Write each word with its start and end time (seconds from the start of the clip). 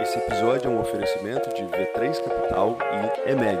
Esse 0.00 0.16
episódio 0.16 0.66
é 0.66 0.70
um 0.70 0.80
oferecimento 0.80 1.50
de 1.50 1.62
V3 1.62 2.24
Capital 2.24 2.78
e 3.26 3.30
EMEG. 3.32 3.60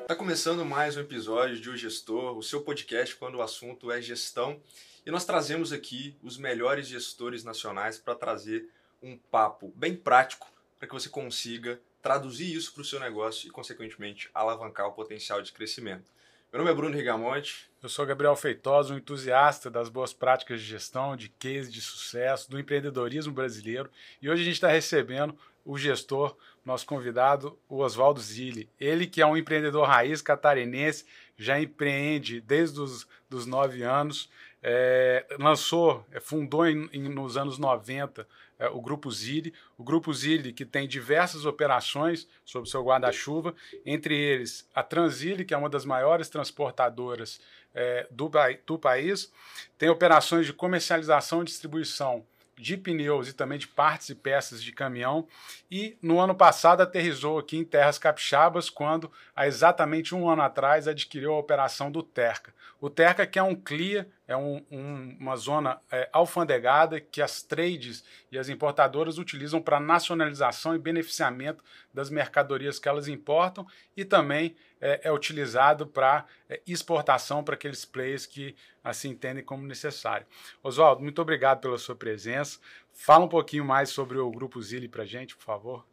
Está 0.00 0.14
começando 0.14 0.64
mais 0.64 0.96
um 0.96 1.00
episódio 1.00 1.58
de 1.58 1.68
O 1.68 1.76
Gestor, 1.76 2.38
o 2.38 2.42
seu 2.42 2.62
podcast 2.62 3.16
quando 3.16 3.34
o 3.34 3.42
assunto 3.42 3.90
é 3.90 4.00
gestão. 4.00 4.62
E 5.04 5.10
nós 5.10 5.24
trazemos 5.24 5.72
aqui 5.72 6.16
os 6.22 6.38
melhores 6.38 6.86
gestores 6.86 7.42
nacionais 7.42 7.98
para 7.98 8.14
trazer 8.14 8.70
um 9.02 9.18
papo 9.18 9.72
bem 9.74 9.96
prático 9.96 10.46
para 10.78 10.86
que 10.86 10.94
você 10.94 11.08
consiga 11.08 11.80
traduzir 12.00 12.54
isso 12.54 12.72
para 12.72 12.82
o 12.82 12.84
seu 12.84 13.00
negócio 13.00 13.48
e, 13.48 13.50
consequentemente, 13.50 14.30
alavancar 14.32 14.86
o 14.86 14.92
potencial 14.92 15.42
de 15.42 15.50
crescimento. 15.50 16.12
Meu 16.54 16.60
nome 16.60 16.70
é 16.70 16.74
Bruno 16.76 16.94
Rigamonte. 16.94 17.68
Eu 17.82 17.88
sou 17.88 18.06
Gabriel 18.06 18.36
Feitosa, 18.36 18.94
um 18.94 18.96
entusiasta 18.96 19.68
das 19.68 19.88
boas 19.88 20.12
práticas 20.12 20.60
de 20.60 20.66
gestão, 20.68 21.16
de 21.16 21.28
case 21.28 21.68
de 21.68 21.80
sucesso, 21.80 22.48
do 22.48 22.60
empreendedorismo 22.60 23.32
brasileiro. 23.32 23.90
E 24.22 24.30
hoje 24.30 24.42
a 24.42 24.44
gente 24.44 24.54
está 24.54 24.68
recebendo 24.68 25.36
o 25.64 25.76
gestor, 25.76 26.36
nosso 26.64 26.86
convidado, 26.86 27.58
o 27.68 27.80
Oswaldo 27.80 28.20
Zilli. 28.20 28.68
Ele 28.78 29.04
que 29.04 29.20
é 29.20 29.26
um 29.26 29.36
empreendedor 29.36 29.88
raiz 29.88 30.22
catarinense, 30.22 31.04
já 31.36 31.60
empreende 31.60 32.40
desde 32.40 32.80
os 32.80 33.04
dos 33.28 33.46
nove 33.46 33.82
anos, 33.82 34.30
é, 34.62 35.26
lançou, 35.40 36.06
é, 36.12 36.20
fundou 36.20 36.68
em, 36.68 36.88
em, 36.92 37.08
nos 37.08 37.36
anos 37.36 37.58
90 37.58 38.28
é, 38.58 38.68
o 38.68 38.80
Grupo 38.80 39.10
Zilli. 39.10 39.52
O 39.76 39.84
Grupo 39.84 40.12
Zilli 40.12 40.52
que 40.52 40.64
tem 40.64 40.86
diversas 40.86 41.44
operações 41.44 42.28
sob 42.44 42.68
seu 42.68 42.82
guarda-chuva, 42.84 43.54
entre 43.84 44.16
eles 44.16 44.68
a 44.74 44.82
Transilli, 44.82 45.44
que 45.44 45.54
é 45.54 45.56
uma 45.56 45.70
das 45.70 45.84
maiores 45.84 46.28
transportadoras 46.28 47.40
é, 47.74 48.06
do, 48.10 48.30
do 48.64 48.78
país, 48.78 49.32
tem 49.76 49.88
operações 49.88 50.46
de 50.46 50.52
comercialização 50.52 51.42
e 51.42 51.46
distribuição 51.46 52.24
de 52.56 52.76
pneus 52.76 53.28
e 53.28 53.32
também 53.32 53.58
de 53.58 53.66
partes 53.66 54.10
e 54.10 54.14
peças 54.14 54.62
de 54.62 54.72
caminhão. 54.72 55.26
E 55.70 55.98
no 56.00 56.20
ano 56.20 56.34
passado 56.34 56.80
aterrizou 56.80 57.38
aqui 57.38 57.56
em 57.56 57.64
Terras 57.64 57.98
Capixabas, 57.98 58.70
quando 58.70 59.10
há 59.34 59.46
exatamente 59.46 60.14
um 60.14 60.28
ano 60.28 60.42
atrás 60.42 60.86
adquiriu 60.86 61.34
a 61.34 61.38
operação 61.38 61.90
do 61.90 62.02
Terca. 62.02 62.54
O 62.80 62.88
Terca 62.88 63.26
que 63.26 63.38
é 63.38 63.42
um 63.42 63.54
CLIA, 63.54 64.08
é 64.26 64.36
um, 64.36 64.64
um, 64.70 65.16
uma 65.20 65.36
zona 65.36 65.80
é, 65.90 66.08
alfandegada 66.12 67.00
que 67.00 67.20
as 67.20 67.42
trades 67.42 68.04
e 68.32 68.38
as 68.38 68.48
importadoras 68.48 69.18
utilizam 69.18 69.60
para 69.60 69.78
nacionalização 69.78 70.74
e 70.74 70.78
beneficiamento 70.78 71.62
das 71.92 72.08
mercadorias 72.08 72.78
que 72.78 72.88
elas 72.88 73.06
importam 73.06 73.66
e 73.96 74.04
também 74.04 74.56
é, 74.80 75.08
é 75.08 75.12
utilizado 75.12 75.86
para 75.86 76.24
é, 76.48 76.60
exportação 76.66 77.44
para 77.44 77.54
aqueles 77.54 77.84
players 77.84 78.24
que 78.24 78.56
assim 78.82 79.10
entendem 79.10 79.44
como 79.44 79.66
necessário. 79.66 80.26
Oswaldo, 80.62 81.02
muito 81.02 81.20
obrigado 81.20 81.60
pela 81.60 81.78
sua 81.78 81.94
presença. 81.94 82.58
Fala 82.92 83.24
um 83.24 83.28
pouquinho 83.28 83.64
mais 83.64 83.90
sobre 83.90 84.18
o 84.18 84.30
Grupo 84.30 84.60
Zilli 84.62 84.88
para 84.88 85.02
a 85.02 85.06
gente, 85.06 85.36
por 85.36 85.44
favor. 85.44 85.86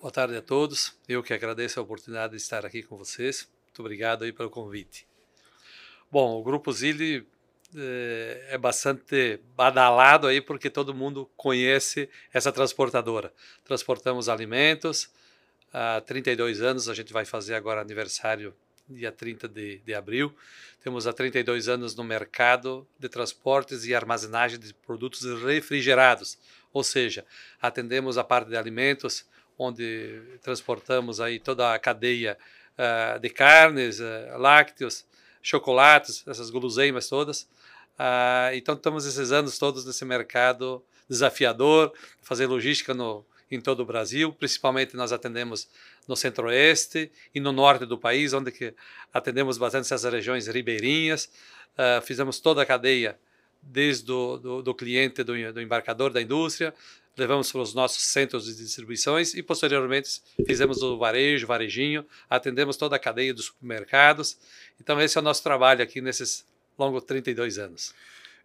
Boa 0.00 0.10
tarde 0.10 0.36
a 0.36 0.42
todos. 0.42 0.98
Eu 1.06 1.22
que 1.22 1.34
agradeço 1.34 1.78
a 1.78 1.82
oportunidade 1.82 2.30
de 2.30 2.40
estar 2.40 2.64
aqui 2.64 2.82
com 2.82 2.96
vocês. 2.96 3.50
Muito 3.66 3.80
obrigado 3.80 4.24
aí 4.24 4.32
pelo 4.32 4.48
convite. 4.48 5.06
Bom, 6.10 6.40
o 6.40 6.42
Grupo 6.42 6.72
Zilli 6.72 7.26
é, 7.76 8.46
é 8.50 8.58
bastante 8.58 9.40
badalado 9.56 10.26
aí 10.26 10.40
porque 10.40 10.70
todo 10.70 10.94
mundo 10.94 11.30
conhece 11.36 12.08
essa 12.32 12.52
transportadora. 12.52 13.32
Transportamos 13.64 14.28
alimentos 14.28 15.10
há 15.72 16.00
32 16.00 16.60
anos, 16.60 16.88
a 16.88 16.94
gente 16.94 17.12
vai 17.12 17.24
fazer 17.24 17.54
agora 17.54 17.80
aniversário 17.80 18.54
dia 18.88 19.12
30 19.12 19.48
de, 19.48 19.78
de 19.78 19.94
abril. 19.94 20.34
Temos 20.82 21.06
há 21.06 21.12
32 21.12 21.68
anos 21.68 21.94
no 21.94 22.02
mercado 22.02 22.86
de 22.98 23.08
transportes 23.08 23.84
e 23.84 23.94
armazenagem 23.94 24.58
de 24.58 24.74
produtos 24.74 25.22
refrigerados, 25.42 26.38
ou 26.72 26.82
seja, 26.82 27.24
atendemos 27.60 28.16
a 28.16 28.24
parte 28.24 28.48
de 28.48 28.56
alimentos, 28.56 29.26
onde 29.58 30.22
transportamos 30.42 31.20
aí 31.20 31.38
toda 31.38 31.74
a 31.74 31.78
cadeia 31.78 32.38
uh, 32.78 33.20
de 33.20 33.28
carnes, 33.28 34.00
uh, 34.00 34.38
lácteos, 34.38 35.04
chocolates, 35.42 36.22
essas 36.26 36.50
guloseimas 36.50 37.08
todas. 37.08 37.42
Uh, 37.98 38.54
então 38.54 38.74
estamos 38.74 39.04
esses 39.04 39.30
anos 39.32 39.58
todos 39.58 39.84
nesse 39.84 40.04
mercado 40.04 40.82
desafiador, 41.08 41.92
fazer 42.22 42.46
logística 42.46 42.94
no, 42.94 43.26
em 43.50 43.60
todo 43.60 43.80
o 43.80 43.84
Brasil, 43.84 44.32
principalmente 44.32 44.96
nós 44.96 45.12
atendemos 45.12 45.68
no 46.06 46.14
centro-oeste 46.14 47.10
e 47.34 47.40
no 47.40 47.52
norte 47.52 47.84
do 47.84 47.98
país, 47.98 48.32
onde 48.32 48.52
que 48.52 48.72
atendemos 49.12 49.58
bastante 49.58 49.82
essas 49.92 50.04
regiões 50.04 50.46
ribeirinhas, 50.46 51.30
uh, 51.74 52.00
fizemos 52.00 52.38
toda 52.38 52.62
a 52.62 52.66
cadeia 52.66 53.18
desde 53.60 54.10
o 54.10 54.36
do, 54.38 54.62
do 54.62 54.74
cliente, 54.74 55.22
do, 55.22 55.52
do 55.52 55.60
embarcador, 55.60 56.12
da 56.12 56.22
indústria, 56.22 56.72
levamos 57.20 57.52
para 57.52 57.60
os 57.60 57.74
nossos 57.74 58.02
centros 58.02 58.46
de 58.46 58.56
distribuições 58.56 59.34
e 59.34 59.42
posteriormente 59.42 60.22
fizemos 60.46 60.82
o 60.82 60.96
varejo, 60.96 61.46
varejinho, 61.46 62.06
atendemos 62.30 62.78
toda 62.78 62.96
a 62.96 62.98
cadeia 62.98 63.34
dos 63.34 63.46
supermercados. 63.46 64.38
Então 64.80 64.98
esse 64.98 65.18
é 65.18 65.20
o 65.20 65.24
nosso 65.24 65.42
trabalho 65.42 65.82
aqui 65.82 66.00
nesses 66.00 66.46
longos 66.78 67.04
32 67.04 67.58
anos. 67.58 67.94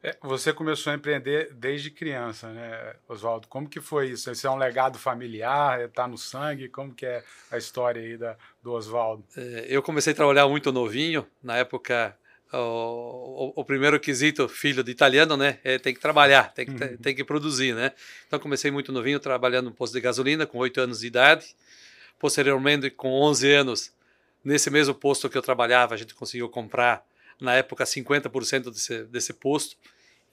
É, 0.04 0.16
você 0.22 0.52
começou 0.52 0.92
a 0.92 0.96
empreender 0.98 1.54
desde 1.54 1.90
criança, 1.90 2.52
né, 2.52 2.96
Oswaldo? 3.08 3.48
Como 3.48 3.68
que 3.68 3.80
foi 3.80 4.10
isso? 4.10 4.30
Isso 4.30 4.46
é 4.46 4.52
um 4.52 4.58
legado 4.58 5.00
familiar? 5.00 5.82
Está 5.82 6.06
no 6.06 6.18
sangue? 6.18 6.68
Como 6.68 6.94
que 6.94 7.06
é 7.06 7.24
a 7.50 7.58
história 7.58 8.02
aí 8.02 8.18
da, 8.18 8.36
do 8.62 8.74
Oswaldo? 8.74 9.24
É, 9.38 9.66
eu 9.70 9.82
comecei 9.82 10.12
a 10.12 10.16
trabalhar 10.16 10.48
muito 10.50 10.72
novinho. 10.72 11.26
Na 11.42 11.56
época, 11.58 12.16
o, 12.60 13.54
o, 13.56 13.66
primeiro 13.66 14.00
quesito, 14.00 14.48
filho 14.48 14.84
de 14.84 14.92
italiano, 14.92 15.36
né? 15.36 15.60
É, 15.64 15.78
tem 15.78 15.94
que 15.94 16.00
trabalhar, 16.00 16.54
tem 16.54 16.66
que, 16.66 16.72
uhum. 16.72 16.98
tem 16.98 17.16
que 17.16 17.24
produzir, 17.24 17.74
né? 17.74 17.92
Então 18.28 18.40
comecei 18.40 18.72
muito 18.72 18.92
novinho, 18.92 19.20
trabalhando 19.20 19.66
no 19.66 19.72
posto 19.72 19.94
de 19.94 20.02
gasolina, 20.02 20.46
com 20.46 20.58
8 20.60 20.82
anos 20.82 21.00
de 21.00 21.08
idade. 21.08 21.56
Posteriormente, 22.20 22.90
com 22.90 23.10
11 23.10 23.52
anos, 23.52 23.94
nesse 24.44 24.70
mesmo 24.70 24.94
posto 24.94 25.30
que 25.30 25.38
eu 25.38 25.42
trabalhava, 25.42 25.94
a 25.94 25.98
gente 25.98 26.14
conseguiu 26.14 26.48
comprar 26.48 27.06
na 27.40 27.54
época 27.54 27.84
50% 27.84 28.72
desse, 28.72 29.04
desse 29.04 29.34
posto, 29.34 29.76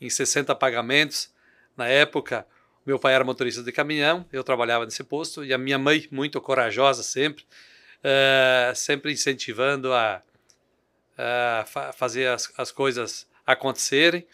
em 0.00 0.08
60 0.08 0.54
pagamentos. 0.54 1.30
Na 1.76 1.88
época, 1.88 2.46
meu 2.86 2.98
pai 2.98 3.14
era 3.14 3.24
motorista 3.24 3.62
de 3.62 3.72
caminhão, 3.72 4.24
eu 4.32 4.44
trabalhava 4.44 4.84
nesse 4.84 5.02
posto, 5.02 5.44
e 5.44 5.52
a 5.52 5.58
minha 5.58 5.78
mãe, 5.78 6.06
muito 6.10 6.40
corajosa 6.40 7.02
sempre, 7.02 7.44
uh, 8.04 8.74
sempre 8.74 9.12
incentivando 9.12 9.92
a, 9.92 10.22
fa 11.66 11.92
fazer 11.92 12.28
as, 12.28 12.52
as 12.56 12.70
coisas 12.70 13.26
acontecerem. 13.46 14.26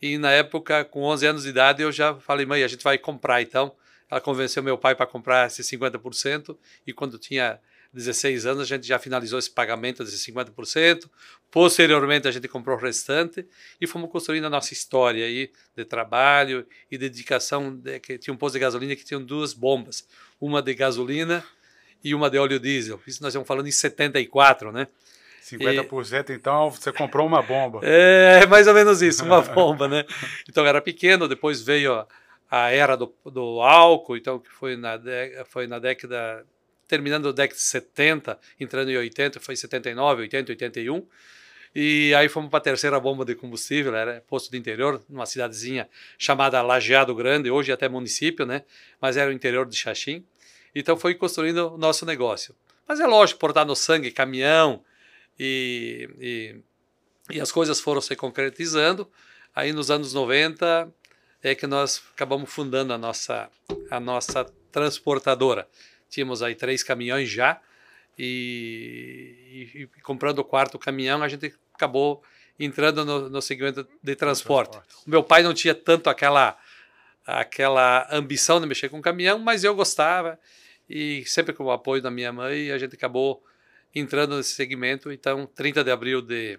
E 0.00 0.18
na 0.18 0.30
época, 0.32 0.84
com 0.84 1.02
11 1.04 1.26
anos 1.26 1.42
de 1.44 1.50
idade, 1.50 1.82
eu 1.82 1.92
já 1.92 2.14
falei, 2.16 2.44
mãe, 2.44 2.64
a 2.64 2.68
gente 2.68 2.82
vai 2.82 2.98
comprar 2.98 3.40
então. 3.40 3.74
Ela 4.10 4.20
convenceu 4.20 4.62
meu 4.62 4.76
pai 4.76 4.94
para 4.94 5.06
comprar 5.06 5.46
esses 5.46 5.66
50%, 5.66 6.56
e 6.86 6.92
quando 6.92 7.18
tinha 7.18 7.58
16 7.92 8.46
anos, 8.46 8.62
a 8.62 8.64
gente 8.64 8.86
já 8.86 8.98
finalizou 8.98 9.38
esse 9.38 9.50
pagamento 9.50 10.02
desses 10.02 10.26
50%. 10.26 11.08
Posteriormente, 11.50 12.26
a 12.26 12.30
gente 12.30 12.48
comprou 12.48 12.76
o 12.76 12.80
restante 12.80 13.46
e 13.80 13.86
fomos 13.86 14.10
construindo 14.10 14.46
a 14.46 14.50
nossa 14.50 14.72
história 14.72 15.24
aí 15.24 15.50
de 15.76 15.84
trabalho 15.84 16.66
e 16.90 16.96
dedicação. 16.96 17.76
De, 17.76 18.00
que 18.00 18.18
tinha 18.18 18.32
um 18.32 18.36
posto 18.36 18.54
de 18.54 18.60
gasolina 18.60 18.96
que 18.96 19.04
tinha 19.04 19.20
duas 19.20 19.52
bombas, 19.52 20.08
uma 20.40 20.62
de 20.62 20.74
gasolina 20.74 21.44
e 22.02 22.14
uma 22.14 22.30
de 22.30 22.38
óleo 22.38 22.58
diesel. 22.58 23.00
Isso 23.06 23.22
nós 23.22 23.32
estamos 23.32 23.46
falando 23.46 23.68
em 23.68 23.72
74, 23.72 24.72
né? 24.72 24.88
50% 25.42 26.30
e, 26.30 26.34
então 26.34 26.70
você 26.70 26.92
comprou 26.92 27.26
uma 27.26 27.42
bomba. 27.42 27.80
É, 27.82 28.46
mais 28.46 28.66
ou 28.66 28.74
menos 28.74 29.02
isso, 29.02 29.24
uma 29.24 29.40
bomba, 29.42 29.88
né? 29.88 30.04
Então 30.48 30.64
era 30.64 30.80
pequeno, 30.80 31.26
depois 31.26 31.60
veio 31.60 31.94
a, 31.94 32.06
a 32.50 32.70
era 32.70 32.96
do, 32.96 33.12
do 33.26 33.60
álcool, 33.60 34.16
então 34.16 34.38
que 34.38 34.50
foi 34.50 34.76
na, 34.76 35.00
foi 35.46 35.66
na 35.66 35.78
década 35.78 36.46
terminando 36.86 37.26
o 37.26 37.32
década 37.32 37.58
de 37.58 37.64
70, 37.64 38.38
entrando 38.60 38.90
em 38.90 38.96
80, 38.98 39.40
foi 39.40 39.56
79, 39.56 40.22
80, 40.22 40.52
81. 40.52 41.06
E 41.74 42.14
aí 42.14 42.28
fomos 42.28 42.50
para 42.50 42.58
a 42.58 42.62
terceira 42.62 43.00
bomba 43.00 43.24
de 43.24 43.34
combustível, 43.34 43.96
era 43.96 44.22
posto 44.28 44.50
de 44.50 44.58
interior, 44.58 45.02
numa 45.08 45.24
cidadezinha 45.24 45.88
chamada 46.18 46.60
Lajeado 46.60 47.14
Grande, 47.14 47.50
hoje 47.50 47.72
até 47.72 47.88
município, 47.88 48.44
né? 48.44 48.62
Mas 49.00 49.16
era 49.16 49.30
o 49.30 49.32
interior 49.32 49.66
de 49.66 49.74
Xaxim. 49.74 50.22
Então 50.74 50.94
foi 50.94 51.14
construindo 51.14 51.74
o 51.74 51.78
nosso 51.78 52.04
negócio. 52.04 52.54
Mas 52.86 53.00
é 53.00 53.06
lógico, 53.06 53.40
portar 53.40 53.64
no 53.64 53.74
sangue, 53.74 54.10
caminhão, 54.10 54.84
e, 55.38 56.08
e, 56.18 57.36
e 57.36 57.40
as 57.40 57.50
coisas 57.50 57.80
foram 57.80 58.00
se 58.00 58.14
concretizando. 58.16 59.10
Aí 59.54 59.72
nos 59.72 59.90
anos 59.90 60.14
90 60.14 60.92
é 61.42 61.54
que 61.54 61.66
nós 61.66 62.02
acabamos 62.14 62.50
fundando 62.50 62.92
a 62.92 62.98
nossa, 62.98 63.50
a 63.90 64.00
nossa 64.00 64.44
transportadora. 64.70 65.68
Tínhamos 66.08 66.42
aí 66.42 66.54
três 66.54 66.82
caminhões 66.82 67.28
já 67.28 67.60
e, 68.18 69.68
e, 69.74 69.82
e 69.82 70.00
comprando 70.02 70.38
o 70.38 70.44
quarto 70.44 70.78
caminhão 70.78 71.22
a 71.22 71.28
gente 71.28 71.54
acabou 71.74 72.22
entrando 72.58 73.04
no, 73.04 73.28
no 73.28 73.42
segmento 73.42 73.86
de 74.02 74.14
transporte. 74.14 74.78
O 75.06 75.10
meu 75.10 75.22
pai 75.22 75.42
não 75.42 75.54
tinha 75.54 75.74
tanto 75.74 76.08
aquela 76.08 76.56
aquela 77.24 78.08
ambição 78.10 78.60
de 78.60 78.66
mexer 78.66 78.88
com 78.88 79.00
caminhão, 79.00 79.38
mas 79.38 79.62
eu 79.62 79.74
gostava 79.76 80.38
e 80.90 81.24
sempre 81.24 81.52
com 81.52 81.64
o 81.64 81.70
apoio 81.70 82.02
da 82.02 82.10
minha 82.10 82.32
mãe 82.32 82.72
a 82.72 82.78
gente 82.78 82.96
acabou 82.96 83.42
entrando 83.94 84.36
nesse 84.36 84.54
segmento. 84.54 85.12
Então, 85.12 85.46
30 85.46 85.84
de 85.84 85.90
abril 85.90 86.22
de, 86.22 86.58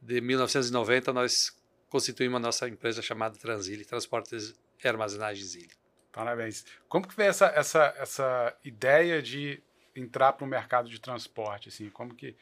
de 0.00 0.20
1990 0.20 1.12
nós 1.12 1.56
constituímos 1.88 2.36
a 2.36 2.40
nossa 2.40 2.68
empresa 2.68 3.02
chamada 3.02 3.36
Transile, 3.36 3.84
Transportes 3.84 4.54
e 4.82 4.88
Armazenagem 4.88 5.44
Zile. 5.44 5.70
Parabéns. 6.10 6.64
Como 6.88 7.06
que 7.06 7.14
foi 7.14 7.24
essa, 7.24 7.46
essa, 7.46 7.94
essa 7.98 8.56
ideia 8.64 9.22
de 9.22 9.62
entrar 9.94 10.32
para 10.32 10.44
o 10.44 10.48
mercado 10.48 10.88
de 10.88 11.00
transporte? 11.00 11.68
Assim, 11.68 11.88
como, 11.90 12.14
que, 12.14 12.36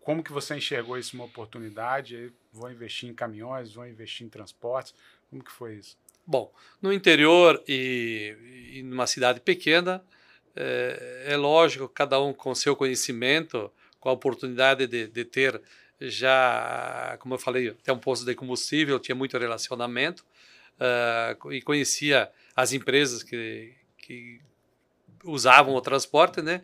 como 0.00 0.22
que 0.22 0.32
você 0.32 0.56
enxergou 0.56 0.98
isso 0.98 1.16
uma 1.16 1.24
oportunidade? 1.24 2.32
Vou 2.52 2.70
investir 2.70 3.08
em 3.08 3.14
caminhões, 3.14 3.74
vou 3.74 3.86
investir 3.86 4.26
em 4.26 4.30
transportes. 4.30 4.94
Como 5.30 5.42
que 5.42 5.50
foi 5.50 5.76
isso? 5.76 5.98
Bom, 6.26 6.52
no 6.82 6.92
interior 6.92 7.62
e, 7.68 8.74
e 8.74 8.82
numa 8.82 9.06
cidade 9.06 9.40
pequena, 9.40 10.04
é, 10.56 11.24
é, 11.26 11.36
lógico, 11.36 11.88
cada 11.88 12.20
um 12.20 12.32
com 12.32 12.54
seu 12.54 12.74
conhecimento, 12.74 13.70
com 14.00 14.08
a 14.08 14.12
oportunidade 14.12 14.86
de, 14.86 15.06
de 15.06 15.24
ter 15.24 15.60
já, 16.00 17.16
como 17.20 17.34
eu 17.34 17.38
falei, 17.38 17.68
até 17.68 17.92
um 17.92 17.98
posto 17.98 18.24
de 18.24 18.34
combustível, 18.34 18.98
tinha 18.98 19.14
muito 19.14 19.38
relacionamento 19.38 20.24
uh, 20.78 21.52
e 21.52 21.62
conhecia 21.62 22.30
as 22.54 22.72
empresas 22.72 23.22
que, 23.22 23.74
que 23.98 24.40
usavam 25.24 25.74
o 25.74 25.80
transporte, 25.80 26.42
né? 26.42 26.62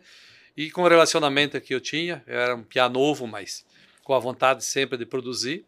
E 0.55 0.69
com 0.69 0.83
o 0.83 0.87
relacionamento 0.87 1.59
que 1.59 1.73
eu 1.73 1.81
tinha, 1.81 2.23
eu 2.27 2.39
era 2.39 2.55
um 2.55 2.63
piá 2.63 2.87
novo, 2.87 3.25
mas 3.25 3.65
com 4.03 4.13
a 4.13 4.19
vontade 4.19 4.63
sempre 4.63 4.97
de 4.97 5.05
produzir, 5.05 5.65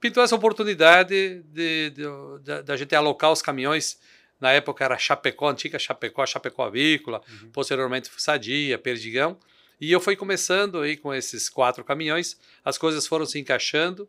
pintou 0.00 0.22
essa 0.22 0.34
oportunidade 0.34 1.42
de, 1.52 1.90
de, 1.90 1.90
de, 1.90 2.62
de 2.62 2.72
a 2.72 2.76
gente 2.76 2.94
alocar 2.94 3.30
os 3.30 3.42
caminhões. 3.42 3.98
Na 4.42 4.50
época 4.50 4.84
era 4.84 4.98
Chapecó, 4.98 5.50
antiga 5.50 5.78
Chapecó, 5.78 6.26
Chapecó 6.26 6.64
Avícola, 6.64 7.22
uhum. 7.28 7.50
posteriormente 7.52 8.10
Sadia, 8.18 8.76
Perdigão. 8.76 9.38
E 9.80 9.92
eu 9.92 10.00
fui 10.00 10.16
começando 10.16 10.80
aí 10.80 10.96
com 10.96 11.14
esses 11.14 11.48
quatro 11.48 11.84
caminhões, 11.84 12.36
as 12.64 12.76
coisas 12.76 13.06
foram 13.06 13.24
se 13.24 13.38
encaixando 13.38 14.08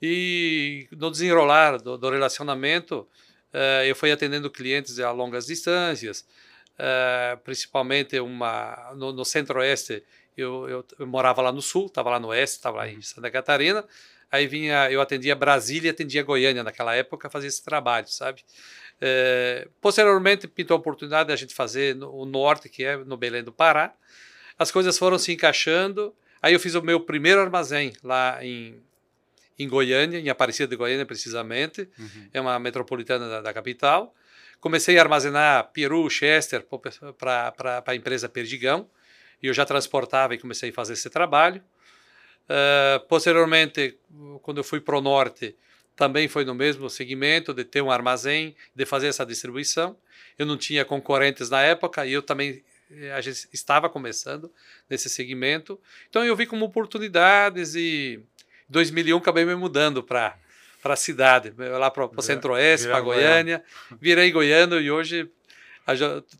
e 0.00 0.88
no 0.90 1.10
desenrolar 1.10 1.76
do, 1.76 1.98
do 1.98 2.08
relacionamento, 2.08 3.06
uh, 3.52 3.84
eu 3.84 3.94
fui 3.94 4.10
atendendo 4.10 4.50
clientes 4.50 4.98
a 5.00 5.10
longas 5.10 5.44
distâncias, 5.44 6.26
uh, 6.78 7.36
principalmente 7.44 8.18
uma 8.20 8.94
no, 8.96 9.12
no 9.12 9.24
centro-oeste, 9.24 10.02
eu, 10.34 10.66
eu, 10.66 10.84
eu, 10.98 11.06
morava 11.06 11.42
lá 11.42 11.52
no 11.52 11.60
sul, 11.60 11.86
estava 11.86 12.08
lá 12.08 12.18
no 12.18 12.28
oeste, 12.28 12.56
estava 12.56 12.78
lá 12.78 12.88
em 12.88 12.96
uhum. 12.96 13.02
Santa 13.02 13.30
Catarina, 13.30 13.84
aí 14.32 14.46
vinha, 14.46 14.90
eu 14.90 15.02
atendia 15.02 15.34
Brasília 15.34 15.88
e 15.88 15.90
atendia 15.90 16.22
Goiânia 16.22 16.64
naquela 16.64 16.94
época, 16.94 17.28
fazia 17.28 17.48
esse 17.48 17.62
trabalho, 17.62 18.08
sabe? 18.08 18.42
É, 19.00 19.68
posteriormente 19.80 20.46
pintou 20.46 20.76
a 20.76 20.80
oportunidade 20.80 21.28
de 21.28 21.32
a 21.32 21.36
gente 21.36 21.54
fazer 21.54 21.94
no, 21.94 22.10
o 22.14 22.24
norte, 22.24 22.68
que 22.68 22.84
é 22.84 22.96
no 22.96 23.16
Belém 23.16 23.42
do 23.42 23.52
Pará, 23.52 23.92
as 24.58 24.70
coisas 24.70 24.96
foram 24.96 25.18
se 25.18 25.32
encaixando. 25.32 26.14
Aí 26.40 26.52
eu 26.52 26.60
fiz 26.60 26.74
o 26.74 26.82
meu 26.82 27.00
primeiro 27.00 27.40
armazém 27.40 27.92
lá 28.02 28.38
em, 28.44 28.80
em 29.58 29.68
Goiânia, 29.68 30.18
em 30.18 30.28
Aparecida 30.28 30.68
de 30.68 30.76
Goiânia, 30.76 31.06
precisamente. 31.06 31.88
Uhum. 31.98 32.28
É 32.32 32.40
uma 32.40 32.58
metropolitana 32.58 33.28
da, 33.28 33.40
da, 33.40 33.52
capital. 33.52 34.14
Comecei 34.60 34.96
a 34.98 35.02
armazenar 35.02 35.70
peru, 35.72 36.08
chester 36.08 36.64
para 37.18 37.82
a 37.86 37.94
empresa 37.94 38.28
Perdigão. 38.28 38.88
E 39.42 39.46
eu 39.46 39.54
já 39.54 39.64
transportava 39.64 40.34
e 40.34 40.38
comecei 40.38 40.70
a 40.70 40.72
fazer 40.72 40.94
esse 40.94 41.10
trabalho. 41.10 41.62
Uh, 42.44 43.06
posteriormente, 43.08 43.98
quando 44.42 44.58
eu 44.58 44.64
fui 44.64 44.80
para 44.80 44.96
o 44.96 45.00
norte, 45.00 45.56
também 45.96 46.28
foi 46.28 46.44
no 46.44 46.54
mesmo 46.54 46.88
segmento 46.90 47.54
de 47.54 47.64
ter 47.64 47.80
um 47.82 47.90
armazém, 47.90 48.54
de 48.74 48.84
fazer 48.84 49.08
essa 49.08 49.24
distribuição. 49.24 49.96
Eu 50.38 50.46
não 50.46 50.56
tinha 50.56 50.84
concorrentes 50.84 51.50
na 51.50 51.62
época 51.62 52.04
e 52.06 52.12
eu 52.12 52.22
também 52.22 52.62
eh, 52.90 53.12
a 53.12 53.20
gente 53.20 53.48
estava 53.52 53.88
começando 53.88 54.52
nesse 54.90 55.08
segmento. 55.08 55.80
Então 56.08 56.24
eu 56.24 56.34
vi 56.34 56.46
como 56.46 56.64
oportunidades 56.64 57.74
e 57.74 58.20
em 58.68 58.72
2001 58.72 59.16
acabei 59.16 59.44
me 59.44 59.54
mudando 59.54 60.02
para 60.02 60.36
para 60.82 60.92
a 60.92 60.96
cidade, 60.96 61.54
lá 61.56 61.90
para 61.90 62.04
o 62.04 62.20
Centro-Oeste, 62.20 62.88
para 62.88 63.00
Goiânia. 63.00 63.64
Virei 63.98 64.30
goiano 64.30 64.78
e 64.78 64.90
hoje 64.90 65.30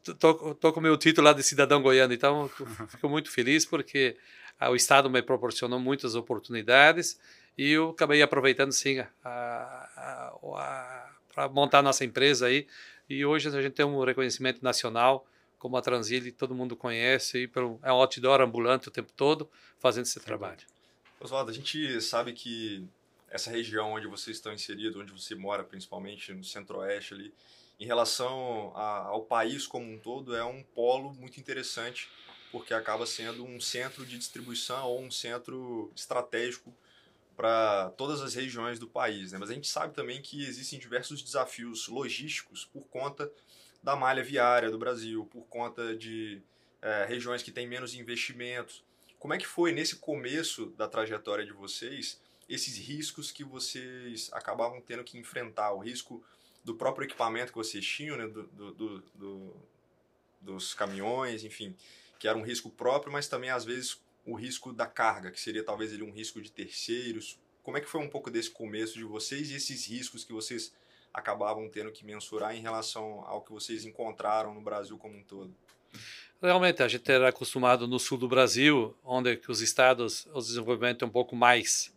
estou 0.07 0.71
com 0.71 0.81
o 0.81 0.83
meu 0.83 0.99
título 0.99 1.27
lá 1.27 1.33
de 1.33 1.43
cidadão 1.43 1.81
goiano. 1.81 2.13
Então 2.13 2.51
fico 2.89 3.09
muito 3.09 3.31
feliz 3.31 3.65
porque 3.65 4.19
o 4.61 4.75
Estado 4.75 5.11
me 5.11 5.23
proporcionou 5.23 5.79
muitas 5.79 6.15
oportunidades 6.15 7.21
e 7.57 7.71
eu 7.71 7.91
acabei 7.91 8.23
aproveitando 8.23 8.73
sim 8.73 9.05
para 9.23 10.33
montar 11.51 11.83
nossa 11.83 12.05
empresa 12.05 12.47
aí. 12.47 12.67
E 13.09 13.25
hoje 13.25 13.49
a 13.49 13.63
gente 13.63 13.75
tem 13.75 13.85
um 13.85 14.03
reconhecimento 14.03 14.63
nacional 14.63 15.27
como 15.65 15.79
a 15.79 15.81
Transile 15.81 16.31
todo 16.31 16.55
mundo 16.55 16.77
conhece, 16.77 17.39
e 17.39 17.49
pelo, 17.49 17.81
é 17.83 17.91
um 17.91 17.97
outdoor 17.97 18.43
ambulante 18.43 18.89
o 18.89 18.91
tempo 18.91 19.11
todo 19.17 19.49
fazendo 19.79 20.05
esse 20.05 20.21
trabalho. 20.21 20.61
Oswaldo, 21.19 21.51
a 21.51 21.55
gente 21.55 22.03
sabe 22.03 22.35
que 22.35 22.87
essa 23.31 23.51
região 23.51 23.95
onde 23.95 24.07
vocês 24.07 24.37
estão 24.37 24.53
inseridos, 24.53 25.01
onde 25.01 25.11
você 25.11 25.35
mora 25.35 25.65
principalmente, 25.65 26.35
no 26.35 26.45
centro-oeste 26.45 27.15
ali, 27.15 27.33
em 27.81 27.87
relação 27.87 28.75
a, 28.77 29.07
ao 29.07 29.23
país 29.23 29.67
como 29.67 29.91
um 29.91 29.99
todo, 29.99 30.37
é 30.37 30.45
um 30.45 30.63
polo 30.63 31.15
muito 31.15 31.41
interessante, 31.41 32.11
porque 32.55 32.73
acaba 32.73 33.05
sendo 33.05 33.45
um 33.45 33.61
centro 33.61 34.07
de 34.07 34.17
distribuição 34.17 34.87
ou 34.87 35.03
um 35.03 35.11
centro 35.11 35.91
estratégico 35.93 36.73
para 37.37 37.91
todas 37.97 38.21
as 38.21 38.33
regiões 38.37 38.79
do 38.79 38.87
país. 38.87 39.33
Né? 39.33 39.39
Mas 39.39 39.51
a 39.51 39.55
gente 39.55 39.67
sabe 39.67 39.93
também 39.93 40.23
que 40.23 40.45
existem 40.45 40.79
diversos 40.79 41.21
desafios 41.21 41.89
logísticos 41.89 42.65
por 42.65 42.87
conta 42.87 43.29
da 43.83 43.97
malha 43.97 44.23
viária 44.23 44.71
do 44.71 44.79
Brasil, 44.79 45.27
por 45.33 45.43
conta 45.47 45.97
de 45.97 46.41
é, 46.81 47.05
regiões 47.07 47.43
que 47.43 47.51
têm 47.51 47.67
menos 47.67 47.93
investimentos. 47.93 48.85
Como 49.19 49.35
é 49.35 49.39
que 49.39 49.49
foi 49.49 49.73
nesse 49.73 49.97
começo 49.97 50.67
da 50.77 50.87
trajetória 50.87 51.45
de 51.45 51.53
vocês 51.53 52.21
esses 52.49 52.79
riscos 52.79 53.33
que 53.33 53.43
vocês 53.43 54.31
acabavam 54.33 54.81
tendo 54.81 55.03
que 55.03 55.19
enfrentar? 55.19 55.73
O 55.73 55.81
risco 55.81 56.23
do 56.63 56.77
próprio 56.77 57.05
equipamento 57.05 57.51
que 57.51 57.59
vocês 57.59 57.85
tinham, 57.85 58.17
né, 58.17 58.29
do, 58.29 58.45
do, 58.45 59.01
do, 59.13 59.57
dos 60.41 60.73
caminhões, 60.73 61.43
enfim, 61.43 61.75
que 62.19 62.29
era 62.29 62.37
um 62.37 62.43
risco 62.43 62.71
próprio, 62.71 63.13
mas 63.13 63.29
também 63.29 63.51
às 63.51 63.65
vezes 63.65 64.01
o 64.27 64.35
risco 64.35 64.73
da 64.73 64.87
carga, 64.87 65.31
que 65.31 65.41
seria 65.41 65.63
talvez 65.63 65.93
ele 65.93 66.03
um 66.03 66.13
risco 66.13 66.41
de 66.41 66.51
terceiros. 66.51 67.39
Como 67.63 67.77
é 67.77 67.81
que 67.81 67.89
foi 67.89 68.01
um 68.01 68.09
pouco 68.09 68.31
desse 68.31 68.51
começo 68.51 68.95
de 68.95 69.05
vocês 69.05 69.51
e 69.51 69.55
esses 69.55 69.87
riscos 69.87 70.25
que 70.25 70.33
vocês 70.33 70.73
acabavam 71.13 71.69
tendo 71.69 71.93
que 71.93 72.05
mensurar 72.05 72.57
em 72.57 72.61
relação 72.61 73.23
ao 73.27 73.43
que 73.43 73.53
vocês 73.53 73.85
encontraram 73.85 74.55
no 74.55 74.61
Brasil 74.61 74.99
como 74.99 75.17
um 75.17 75.23
todo? 75.23 75.55
Realmente, 76.43 76.83
a 76.83 76.89
gente 76.89 77.11
era 77.11 77.29
acostumado 77.29 77.87
no 77.87 77.99
sul 77.99 78.19
do 78.19 78.29
Brasil, 78.29 78.95
onde 79.05 79.41
os 79.49 79.61
estados, 79.61 80.27
o 80.33 80.41
desenvolvimento 80.41 81.05
é 81.05 81.09
um 81.09 81.11
pouco 81.11 81.37
mais, 81.37 81.95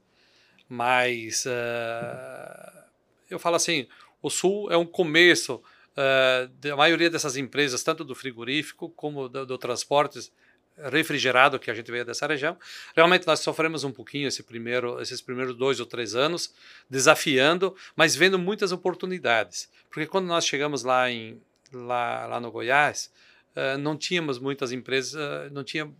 mais, 0.70 1.46
uh, 1.46 2.84
eu 3.30 3.40
falo 3.40 3.56
assim, 3.56 3.88
o 4.22 4.30
sul 4.30 4.72
é 4.72 4.78
um 4.78 4.86
começo 4.86 5.62
uh, 5.98 6.48
da 6.60 6.76
maioria 6.76 7.10
dessas 7.10 7.36
empresas, 7.36 7.84
tanto 7.84 8.04
do 8.04 8.14
frigorífico 8.14 8.90
como 8.90 9.28
do, 9.28 9.46
do 9.46 9.58
transportes, 9.58 10.32
refrigerado 10.78 11.58
que 11.58 11.72
a 11.72 11.74
gente 11.74 11.92
veio 11.92 12.06
dessa 12.06 12.28
região. 12.28 12.56
Realmente 12.96 13.26
nós 13.26 13.40
sofremos 13.40 13.84
um 13.84 13.92
pouquinho 13.92 14.28
esse 14.28 14.44
primeiro, 14.44 15.02
esses 15.02 15.22
primeiros 15.22 15.56
dois 15.56 15.80
ou 15.80 15.86
três 15.86 16.14
anos, 16.14 16.54
desafiando, 16.88 17.76
mas 17.96 18.16
vendo 18.16 18.38
muitas 18.38 18.72
oportunidades. 18.72 19.70
Porque 19.90 20.06
quando 20.06 20.28
nós 20.28 20.46
chegamos 20.46 20.84
lá, 20.84 21.10
em, 21.10 21.42
lá, 21.74 22.28
lá 22.28 22.40
no 22.40 22.52
Goiás, 22.52 23.12
uh, 23.56 23.78
não 23.80 23.98
tínhamos 23.98 24.38
muitas 24.38 24.72
empresas, 24.72 25.16
uh, 25.16 25.52
não 25.52 25.64
tinha 25.64 25.92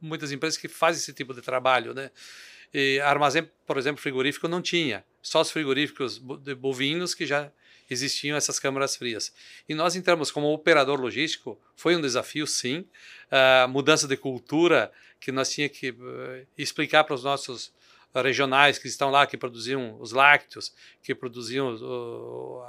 muitas 0.00 0.32
empresas 0.32 0.58
que 0.58 0.68
fazem 0.68 1.00
esse 1.00 1.12
tipo 1.12 1.32
de 1.32 1.40
trabalho, 1.40 1.94
né? 1.94 2.10
E 2.74 3.00
armazém, 3.00 3.48
por 3.64 3.78
exemplo, 3.78 4.02
frigorífico 4.02 4.48
não 4.48 4.60
tinha, 4.60 5.04
só 5.22 5.40
os 5.40 5.50
frigoríficos 5.50 6.18
de 6.18 6.54
bovinos 6.54 7.14
que 7.14 7.24
já 7.24 7.50
existiam 7.94 8.36
essas 8.36 8.58
câmaras 8.58 8.96
frias. 8.96 9.32
E 9.68 9.74
nós 9.74 9.96
entramos 9.96 10.30
como 10.30 10.52
operador 10.52 11.00
logístico, 11.00 11.60
foi 11.76 11.96
um 11.96 12.00
desafio, 12.00 12.46
sim. 12.46 12.84
A 13.30 13.66
mudança 13.68 14.06
de 14.06 14.16
cultura 14.16 14.92
que 15.20 15.32
nós 15.32 15.50
tínhamos 15.50 15.78
que 15.78 15.90
uh, 15.90 16.46
explicar 16.56 17.04
para 17.04 17.14
os 17.14 17.24
nossos 17.24 17.72
regionais 18.22 18.78
que 18.78 18.88
estão 18.88 19.10
lá, 19.10 19.26
que 19.26 19.36
produziam 19.36 20.00
os 20.00 20.12
lácteos, 20.12 20.72
que 21.02 21.14
produziam 21.14 21.76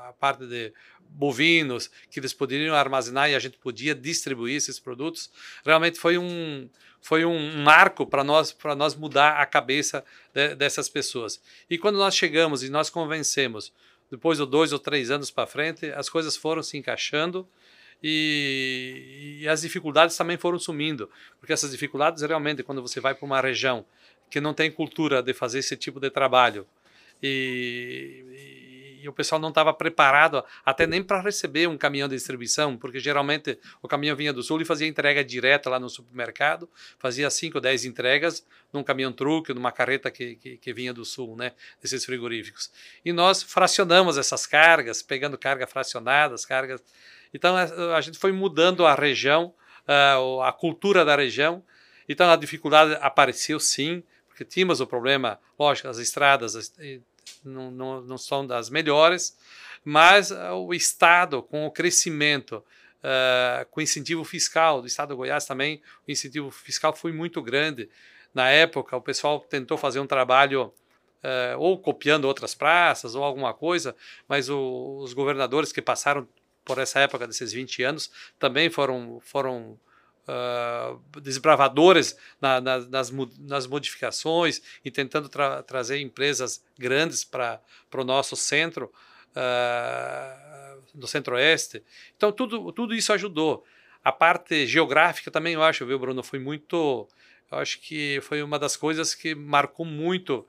a 0.08 0.14
parte 0.14 0.46
de 0.46 0.74
bovinos, 1.10 1.90
que 2.10 2.20
eles 2.20 2.34
poderiam 2.34 2.76
armazenar 2.76 3.30
e 3.30 3.36
a 3.36 3.40
gente 3.40 3.58
podia 3.58 3.96
distribuir 3.96 4.56
esses 4.56 4.80
produtos. 4.80 5.30
Realmente 5.66 6.00
foi 6.00 6.18
um 6.18 6.70
foi 7.00 7.24
um 7.24 7.64
marco 7.64 8.06
para 8.06 8.24
nós 8.24 8.52
para 8.52 8.76
nós 8.76 8.96
mudar 8.96 9.40
a 9.40 9.46
cabeça 9.46 10.04
de, 10.34 10.56
dessas 10.56 10.90
pessoas. 10.90 11.42
E 11.70 11.78
quando 11.78 11.98
nós 11.98 12.16
chegamos 12.16 12.64
e 12.64 12.70
nós 12.70 12.90
convencemos 12.90 13.72
depois 14.10 14.38
de 14.38 14.46
dois 14.46 14.72
ou 14.72 14.80
três 14.80 15.12
anos 15.12 15.30
para 15.30 15.48
frente, 15.48 15.88
as 15.92 16.10
coisas 16.10 16.36
foram 16.36 16.64
se 16.64 16.78
encaixando 16.78 17.48
e, 18.02 19.40
e, 19.42 19.48
as 19.48 19.62
dificuldades 19.62 20.16
também 20.16 20.38
foram 20.38 20.60
sumindo, 20.60 21.10
porque 21.40 21.52
essas 21.52 21.72
dificuldades 21.72 22.22
realmente, 22.22 22.64
quando 22.64 22.82
você 22.82 23.00
vai 23.00 23.16
para 23.16 23.26
uma 23.26 23.42
região 23.42 23.86
que 24.30 24.40
não 24.40 24.54
tem 24.54 24.72
cultura 24.72 25.22
de 25.24 25.34
fazer 25.34 25.60
esse 25.60 25.76
tipo 25.76 26.00
de 26.00 26.10
trabalho 26.10 26.68
e, 27.22 28.24
o 29.10 29.14
pessoal 29.14 29.40
não 29.40 29.50
estava 29.50 29.74
preparado 29.74 30.44
até 30.66 30.88
nem 30.88 31.04
para 31.04 31.22
receber 31.22 31.68
um 31.68 31.78
caminhão 31.78 32.08
de 32.08 32.16
distribuição, 32.16 32.78
porque 32.78 33.00
geralmente 33.00 33.60
o 33.82 33.88
caminhão 33.88 34.16
vinha 34.16 34.34
do 34.34 34.44
sul 34.44 34.62
e 34.62 34.66
fazia 34.66 34.88
entrega 34.88 35.24
direta 35.24 35.70
lá 35.70 35.80
no 35.80 35.90
supermercado, 35.90 36.70
fazia 37.00 37.30
5 37.30 37.58
ou 37.58 37.62
10 37.62 37.86
entregas 37.86 38.46
num 38.72 38.84
caminhão 38.84 39.12
truque, 39.12 39.54
numa 39.54 39.72
carreta 39.72 40.12
que, 40.12 40.36
que, 40.36 40.58
que, 40.58 40.74
vinha 40.74 40.94
do 40.94 41.06
sul, 41.06 41.36
né, 41.36 41.54
desses 41.82 42.06
frigoríficos. 42.06 42.72
E 43.04 43.14
nós 43.14 43.44
fracionamos 43.44 44.18
essas 44.18 44.46
cargas, 44.46 45.02
pegando 45.02 45.38
carga 45.38 45.66
fracionadas, 45.66 46.46
cargas. 46.46 46.82
Então 47.34 47.56
a, 47.56 47.96
a 47.96 48.02
gente 48.02 48.18
foi 48.18 48.32
mudando 48.32 48.86
a 48.86 48.96
região, 48.96 49.54
uh, 49.88 50.42
a 50.42 50.52
cultura 50.52 51.06
da 51.06 51.16
região. 51.16 51.64
Então 52.08 52.30
a 52.30 52.36
dificuldade 52.36 52.98
apareceu 53.02 53.60
sim, 53.60 54.04
porque 54.28 54.46
tínhamos 54.46 54.80
o 54.82 54.88
problema, 54.88 55.40
lógico, 55.58 55.88
as 55.88 55.98
estradas 55.98 56.72
não, 57.44 57.72
não, 57.72 58.02
não 58.02 58.18
são 58.18 58.46
das 58.46 58.70
melhores, 58.70 59.38
mas 59.84 60.32
uh, 60.32 60.54
o 60.54 60.74
Estado, 60.74 61.42
com 61.42 61.66
o 61.66 61.72
crescimento, 61.72 62.64
uh, 62.98 63.66
com 63.72 63.82
incentivo 63.82 64.24
fiscal 64.24 64.82
do 64.82 64.88
Estado 64.88 65.10
de 65.10 65.16
Goiás 65.16 65.46
também, 65.46 65.82
o 66.08 66.12
incentivo 66.12 66.52
fiscal 66.52 66.94
foi 66.94 67.12
muito 67.12 67.42
grande. 67.42 67.90
Na 68.34 68.50
época, 68.50 68.96
o 68.96 69.02
pessoal 69.02 69.40
tentou 69.40 69.78
fazer 69.78 70.00
um 70.00 70.08
trabalho 70.08 70.74
uh, 71.24 71.58
ou 71.60 71.78
copiando 71.78 72.26
outras 72.26 72.54
praças 72.54 73.16
ou 73.16 73.24
alguma 73.24 73.54
coisa, 73.54 73.96
mas 74.28 74.50
o, 74.50 74.98
os 75.02 75.14
governadores 75.14 75.72
que 75.72 75.82
passaram 75.82 76.28
por 76.64 76.78
essa 76.80 77.00
época 77.00 77.26
desses 77.26 77.54
20 77.54 77.84
anos 77.84 78.12
também 78.38 78.70
foram, 78.70 79.22
foram 79.22 79.80
uh, 80.28 81.20
desbravadores 81.22 82.18
na, 82.40 82.60
na, 82.60 82.80
nas, 82.80 83.12
nas 83.40 83.68
modificações 83.68 84.62
e 84.84 84.92
tentando 84.92 85.30
tra 85.30 85.64
trazer 85.64 86.00
empresas 86.00 86.64
grandes 86.78 87.24
para 87.24 87.62
o 87.96 88.04
nosso 88.04 88.36
centro, 88.36 88.92
uh, 89.32 90.82
do 90.94 91.08
centro-oeste. 91.08 91.84
Então, 92.16 92.32
tudo, 92.32 92.72
tudo 92.72 92.94
isso 92.94 93.14
ajudou. 93.14 93.64
A 94.04 94.12
parte 94.12 94.66
geográfica 94.66 95.30
também, 95.32 95.54
eu 95.54 95.64
acho, 95.64 95.86
viu, 95.86 96.00
Bruno, 96.00 96.24
foi 96.24 96.40
muito. 96.40 97.08
Eu 97.52 97.60
acho 97.60 97.80
que 97.80 98.20
foi 98.22 98.42
uma 98.42 98.60
das 98.60 98.76
coisas 98.76 99.16
que 99.16 99.34
marcou 99.34 99.86
muito 99.86 100.46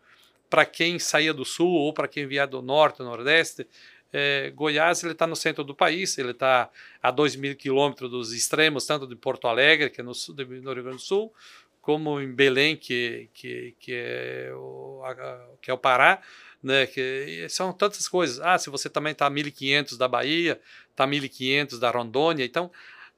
para 0.51 0.65
quem 0.65 0.99
saía 0.99 1.35
do 1.35 1.45
sul 1.45 1.71
ou 1.71 1.93
para 1.93 2.09
quem 2.09 2.27
via 2.27 2.47
do 2.47 2.63
norte, 2.63 3.03
nordeste, 3.03 3.67
é, 4.13 4.51
Goiás 4.55 5.03
ele 5.03 5.13
está 5.13 5.27
no 5.27 5.37
centro 5.37 5.63
do 5.63 5.75
país, 5.75 6.17
ele 6.19 6.31
está 6.31 6.71
a 7.03 7.11
2 7.11 7.37
mil 7.37 7.55
quilômetros 7.55 8.11
dos 8.11 8.33
extremos, 8.33 8.87
tanto 8.87 9.07
de 9.07 9.15
Porto 9.15 9.47
Alegre, 9.47 9.91
que 9.91 10.01
é 10.01 10.05
no, 10.05 10.15
sul, 10.15 10.35
no 10.35 10.45
Rio 10.73 10.83
Grande 10.83 10.97
do 10.97 10.99
Sul, 10.99 11.33
como 11.81 12.21
em 12.21 12.33
Belém, 12.33 12.77
que, 12.77 13.29
que, 13.33 13.75
que, 13.79 13.93
é, 13.93 14.51
o, 14.55 15.03
a, 15.05 15.57
que 15.61 15.71
é 15.71 15.75
o 15.75 15.79
Pará, 15.79 16.21
né, 16.63 16.87
que 16.87 17.47
são 17.49 17.73
tantas 17.73 18.09
coisas. 18.09 18.41
Ah, 18.41 18.59
se 18.59 18.71
você 18.71 18.89
também 18.89 19.13
está 19.13 19.27
a 19.27 19.31
1.500 19.31 19.97
da 19.97 20.09
Bahia, 20.09 20.61
está 20.91 21.05
a 21.05 21.09
1.500 21.09 21.79
da 21.79 21.91
Rondônia, 21.91 22.45
então 22.45 22.71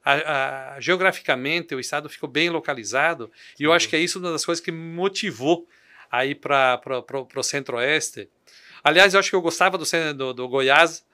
a, 0.03 0.75
a, 0.75 0.79
geograficamente 0.79 1.75
o 1.75 1.79
estado 1.79 2.09
ficou 2.09 2.29
bem 2.29 2.49
localizado 2.49 3.31
e 3.59 3.63
eu 3.63 3.71
acho 3.71 3.87
que 3.87 3.95
é 3.95 3.99
isso 3.99 4.19
uma 4.19 4.31
das 4.31 4.45
coisas 4.45 4.63
que 4.63 4.71
me 4.71 4.95
motivou 4.95 5.67
a 6.09 6.25
ir 6.25 6.35
para 6.35 6.81
o 7.35 7.43
centro-oeste, 7.43 8.29
Aliás, 8.83 9.13
eu 9.13 9.19
acho 9.19 9.29
que 9.29 9.35
eu 9.35 9.41
gostava 9.41 9.77
do, 9.77 9.85
do, 10.15 10.33
do 10.33 10.47
Goiás, 10.47 11.05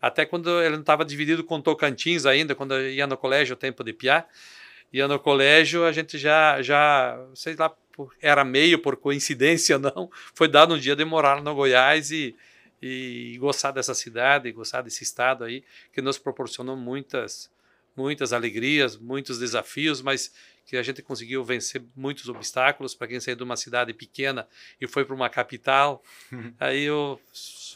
até 0.00 0.26
quando 0.26 0.60
ele 0.60 0.74
não 0.74 0.80
estava 0.80 1.04
dividido 1.04 1.42
com 1.42 1.60
Tocantins 1.60 2.26
ainda, 2.26 2.54
quando 2.54 2.74
eu 2.74 2.90
ia 2.90 3.06
no 3.06 3.16
colégio, 3.16 3.54
o 3.54 3.58
tempo 3.58 3.82
de 3.82 3.92
Piá. 3.92 4.26
Ia 4.92 5.08
no 5.08 5.18
colégio, 5.18 5.84
a 5.84 5.92
gente 5.92 6.18
já, 6.18 6.60
já 6.62 7.18
sei 7.34 7.56
lá, 7.56 7.74
era 8.20 8.44
meio 8.44 8.78
por 8.78 8.96
coincidência 8.96 9.78
não, 9.80 10.10
foi 10.34 10.48
dado 10.48 10.74
um 10.74 10.78
dia 10.78 10.94
de 10.94 11.04
morar 11.04 11.42
no 11.42 11.54
Goiás 11.54 12.10
e, 12.10 12.36
e 12.82 13.36
gostar 13.38 13.70
dessa 13.70 13.94
cidade, 13.94 14.52
gostar 14.52 14.82
desse 14.82 15.02
estado 15.02 15.44
aí, 15.44 15.64
que 15.92 16.02
nos 16.02 16.18
proporcionou 16.18 16.76
muitas, 16.76 17.50
muitas 17.96 18.32
alegrias, 18.32 18.96
muitos 18.96 19.38
desafios, 19.38 20.02
mas 20.02 20.32
que 20.64 20.76
a 20.76 20.82
gente 20.82 21.02
conseguiu 21.02 21.44
vencer 21.44 21.82
muitos 21.94 22.28
obstáculos 22.28 22.94
para 22.94 23.08
quem 23.08 23.20
saiu 23.20 23.36
de 23.36 23.42
uma 23.42 23.56
cidade 23.56 23.92
pequena 23.92 24.48
e 24.80 24.86
foi 24.86 25.04
para 25.04 25.14
uma 25.14 25.28
capital. 25.28 26.02
Aí 26.58 26.84
eu, 26.84 27.20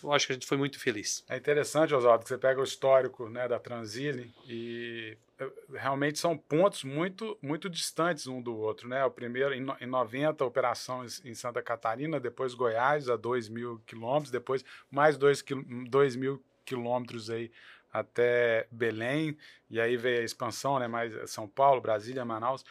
eu, 0.03 0.13
acho 0.13 0.27
que 0.27 0.33
a 0.33 0.35
gente 0.35 0.47
foi 0.47 0.57
muito 0.57 0.79
feliz. 0.79 1.25
É 1.29 1.37
interessante, 1.37 1.95
Oswaldo, 1.95 2.23
que 2.23 2.29
você 2.29 2.39
pega 2.39 2.61
o 2.61 2.65
histórico 2.65 3.29
né, 3.29 3.47
da 3.47 3.59
Transile 3.59 4.33
e 4.47 5.17
eh, 5.39 5.51
realmente 5.75 6.19
são 6.19 6.37
pontos 6.37 6.85
muito 6.85 7.39
muito 7.43 7.69
distantes 7.69 8.27
um 8.27 8.41
do 8.41 8.57
outro, 8.57 8.89
né? 8.89 9.05
O 9.05 9.11
primeiro 9.11 9.55
em, 9.55 9.67
em 9.81 9.87
90 9.87 10.45
operações 10.45 11.23
em 11.25 11.35
Santa 11.35 11.63
Catarina, 11.63 12.19
depois 12.19 12.55
Goiás 12.55 13.09
a 13.09 13.17
2 13.17 13.49
mil 13.49 13.81
quilômetros, 13.87 14.31
depois 14.31 14.65
mais 14.91 15.17
2 15.17 16.17
mil 16.17 16.43
quilômetros 16.65 17.31
aí 17.31 17.51
até 17.93 18.67
Belém, 18.71 19.37
e 19.71 19.81
aí 19.81 19.97
veio 19.97 20.21
a 20.21 20.25
expansão, 20.25 20.79
né, 20.79 20.87
mais 20.87 21.31
São 21.31 21.49
Paulo, 21.49 21.81
Brasília, 21.81 22.25
Manaus. 22.25 22.65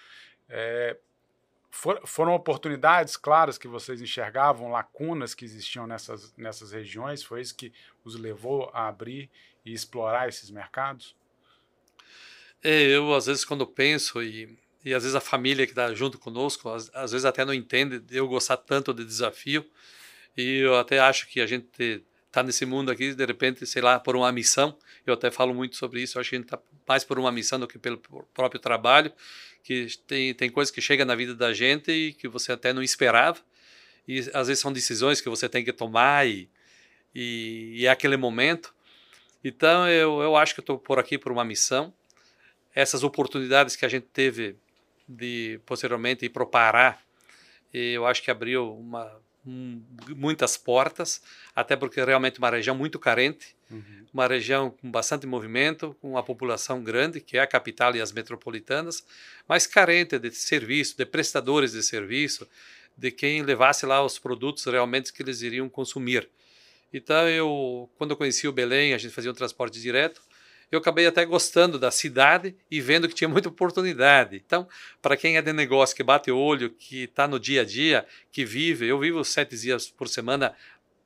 É, 0.49 0.97
for, 1.69 2.01
foram 2.05 2.33
oportunidades 2.33 3.17
claras 3.17 3.57
que 3.57 3.67
vocês 3.67 4.01
enxergavam, 4.01 4.71
lacunas 4.71 5.33
que 5.33 5.45
existiam 5.45 5.85
nessas, 5.85 6.33
nessas 6.35 6.71
regiões? 6.71 7.23
Foi 7.23 7.41
isso 7.41 7.55
que 7.55 7.71
os 8.03 8.15
levou 8.15 8.69
a 8.73 8.87
abrir 8.87 9.29
e 9.65 9.73
explorar 9.73 10.27
esses 10.27 10.49
mercados? 10.49 11.15
É, 12.63 12.81
eu, 12.83 13.13
às 13.13 13.27
vezes, 13.27 13.45
quando 13.45 13.65
penso, 13.67 14.21
e, 14.21 14.57
e 14.83 14.93
às 14.93 15.03
vezes 15.03 15.15
a 15.15 15.21
família 15.21 15.65
que 15.65 15.71
está 15.71 15.93
junto 15.93 16.17
conosco, 16.17 16.69
às, 16.69 16.89
às, 16.93 17.11
vezes 17.11 17.25
até 17.25 17.45
não 17.45 17.53
entende 17.53 18.01
eu 18.09 18.27
gostar 18.27 18.57
tanto 18.57 18.93
de 18.93 19.05
desafio, 19.05 19.65
e 20.35 20.59
eu 20.59 20.75
até 20.75 20.99
acho 20.99 21.27
que 21.27 21.41
a 21.41 21.45
gente 21.45 22.03
está 22.27 22.43
nesse 22.43 22.65
mundo 22.65 22.91
aqui, 22.91 23.13
de 23.13 23.25
repente, 23.25 23.65
sei 23.65 23.81
lá, 23.81 23.99
por 23.99 24.15
uma 24.15 24.31
missão. 24.31 24.77
Eu 25.05 25.13
até 25.13 25.31
falo 25.31 25.53
muito 25.53 25.75
sobre 25.75 26.01
isso. 26.01 26.17
Eu 26.17 26.21
acho 26.21 26.29
que 26.29 26.35
a 26.35 26.39
gente 26.39 26.45
está 26.45 26.59
mais 26.87 27.03
por 27.03 27.17
uma 27.17 27.31
missão 27.31 27.59
do 27.59 27.67
que 27.67 27.79
pelo 27.79 27.97
próprio 28.33 28.59
trabalho. 28.59 29.11
Que 29.63 29.87
tem, 30.05 30.33
tem 30.33 30.49
coisas 30.49 30.73
que 30.73 30.81
chegam 30.81 31.05
na 31.05 31.15
vida 31.15 31.33
da 31.35 31.53
gente 31.53 31.91
e 31.91 32.13
que 32.13 32.27
você 32.27 32.51
até 32.51 32.71
não 32.71 32.83
esperava. 32.83 33.39
E 34.07 34.19
às 34.33 34.47
vezes 34.47 34.59
são 34.59 34.71
decisões 34.71 35.19
que 35.19 35.29
você 35.29 35.49
tem 35.49 35.63
que 35.63 35.73
tomar 35.73 36.27
e, 36.27 36.49
e, 37.13 37.73
e 37.77 37.85
é 37.85 37.89
aquele 37.89 38.15
momento. 38.15 38.73
Então 39.43 39.87
eu, 39.89 40.21
eu 40.21 40.35
acho 40.35 40.53
que 40.53 40.61
estou 40.61 40.77
por 40.77 40.99
aqui 40.99 41.17
por 41.17 41.31
uma 41.31 41.43
missão. 41.43 41.93
Essas 42.73 43.03
oportunidades 43.03 43.75
que 43.75 43.85
a 43.85 43.89
gente 43.89 44.05
teve 44.13 44.55
de 45.07 45.59
posteriormente 45.65 46.25
ir 46.25 46.29
para 46.29 46.43
o 46.43 46.47
Pará, 46.47 46.99
eu 47.73 48.05
acho 48.05 48.21
que 48.21 48.31
abriu 48.31 48.73
uma 48.73 49.19
muitas 50.15 50.57
portas, 50.57 51.21
até 51.55 51.75
porque 51.75 51.99
é 51.99 52.05
realmente 52.05 52.39
uma 52.39 52.49
região 52.49 52.75
muito 52.75 52.99
carente, 52.99 53.55
uhum. 53.71 54.05
uma 54.13 54.27
região 54.27 54.69
com 54.69 54.91
bastante 54.91 55.25
movimento, 55.25 55.95
com 56.01 56.11
uma 56.11 56.23
população 56.23 56.83
grande, 56.83 57.21
que 57.21 57.37
é 57.37 57.41
a 57.41 57.47
capital 57.47 57.95
e 57.95 58.01
as 58.01 58.11
metropolitanas, 58.11 59.05
mas 59.47 59.65
carente 59.65 60.19
de 60.19 60.31
serviço, 60.31 60.97
de 60.97 61.05
prestadores 61.05 61.71
de 61.71 61.81
serviço, 61.81 62.47
de 62.97 63.11
quem 63.11 63.41
levasse 63.43 63.85
lá 63.85 64.03
os 64.03 64.19
produtos 64.19 64.65
realmente 64.65 65.13
que 65.13 65.21
eles 65.21 65.41
iriam 65.41 65.69
consumir. 65.69 66.29
Então, 66.91 67.27
eu, 67.29 67.89
quando 67.97 68.11
eu 68.11 68.17
conheci 68.17 68.47
o 68.47 68.51
Belém, 68.51 68.93
a 68.93 68.97
gente 68.97 69.13
fazia 69.13 69.29
um 69.29 69.33
transporte 69.33 69.79
direto, 69.79 70.21
eu 70.71 70.79
acabei 70.79 71.07
até 71.07 71.23
gostando 71.25 71.79
da 71.79 71.89
cidade 71.91 72.55
e 72.69 72.81
vendo 72.81 73.07
que 73.07 73.15
tinha 73.15 73.29
muita 73.29 73.49
oportunidade. 73.49 74.41
Então, 74.45 74.67
para 75.01 75.15
quem 75.15 75.37
é 75.37 75.41
de 75.41 75.53
negócio, 75.53 75.95
que 75.95 76.03
bate 76.03 76.29
o 76.29 76.37
olho, 76.37 76.69
que 76.69 77.03
está 77.03 77.27
no 77.27 77.39
dia 77.39 77.61
a 77.61 77.65
dia, 77.65 78.05
que 78.31 78.43
vive, 78.43 78.87
eu 78.87 78.99
vivo 78.99 79.23
sete 79.23 79.57
dias 79.57 79.89
por 79.89 80.07
semana 80.07 80.53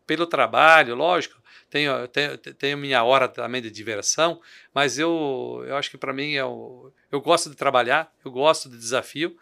pelo 0.08 0.26
trabalho, 0.26 0.96
lógico, 0.96 1.42
tenho, 1.70 2.08
tenho, 2.10 2.38
tenho 2.38 2.78
minha 2.78 3.04
hora 3.04 3.28
também 3.30 3.62
de 3.62 3.72
diversão, 3.72 4.42
mas 4.74 5.00
eu, 5.00 5.64
eu 5.66 5.78
acho 5.78 5.90
que 5.90 5.98
para 5.98 6.12
mim 6.12 6.34
é 6.34 6.44
o, 6.44 6.92
eu 7.12 7.22
gosto 7.22 7.50
de 7.50 7.56
trabalhar, 7.56 8.14
eu 8.26 8.32
gosto 8.32 8.70
de 8.70 8.78
desafio. 8.78 9.38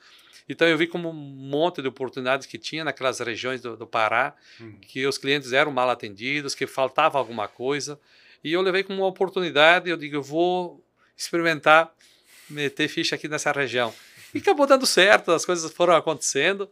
Então 0.48 0.68
eu 0.68 0.78
vi 0.78 0.88
como 0.88 1.10
um 1.10 1.14
monte 1.14 1.82
de 1.82 1.88
oportunidades 1.88 2.46
que 2.46 2.58
tinha 2.58 2.84
naquelas 2.84 3.20
regiões 3.20 3.62
do, 3.62 3.78
do 3.78 3.88
Pará, 3.88 4.36
uhum. 4.60 4.80
que 4.82 5.06
os 5.06 5.18
clientes 5.18 5.54
eram 5.54 5.72
mal 5.72 5.90
atendidos, 5.90 6.54
que 6.54 6.68
faltava 6.68 7.18
alguma 7.18 7.48
coisa. 7.48 8.00
E 8.44 8.54
eu 8.54 8.62
levei 8.62 8.84
como 8.84 9.00
uma 9.00 9.08
oportunidade, 9.08 9.90
eu 9.90 9.98
digo, 9.98 10.16
eu 10.16 10.24
vou 10.24 10.84
experimentar 11.16 11.94
meter 12.50 12.88
ficha 12.88 13.16
aqui 13.16 13.28
nessa 13.28 13.52
região. 13.52 13.94
E 14.34 14.40
acabou 14.40 14.66
dando 14.66 14.86
certo, 14.86 15.32
as 15.32 15.46
coisas 15.46 15.72
foram 15.72 15.96
acontecendo. 15.96 16.70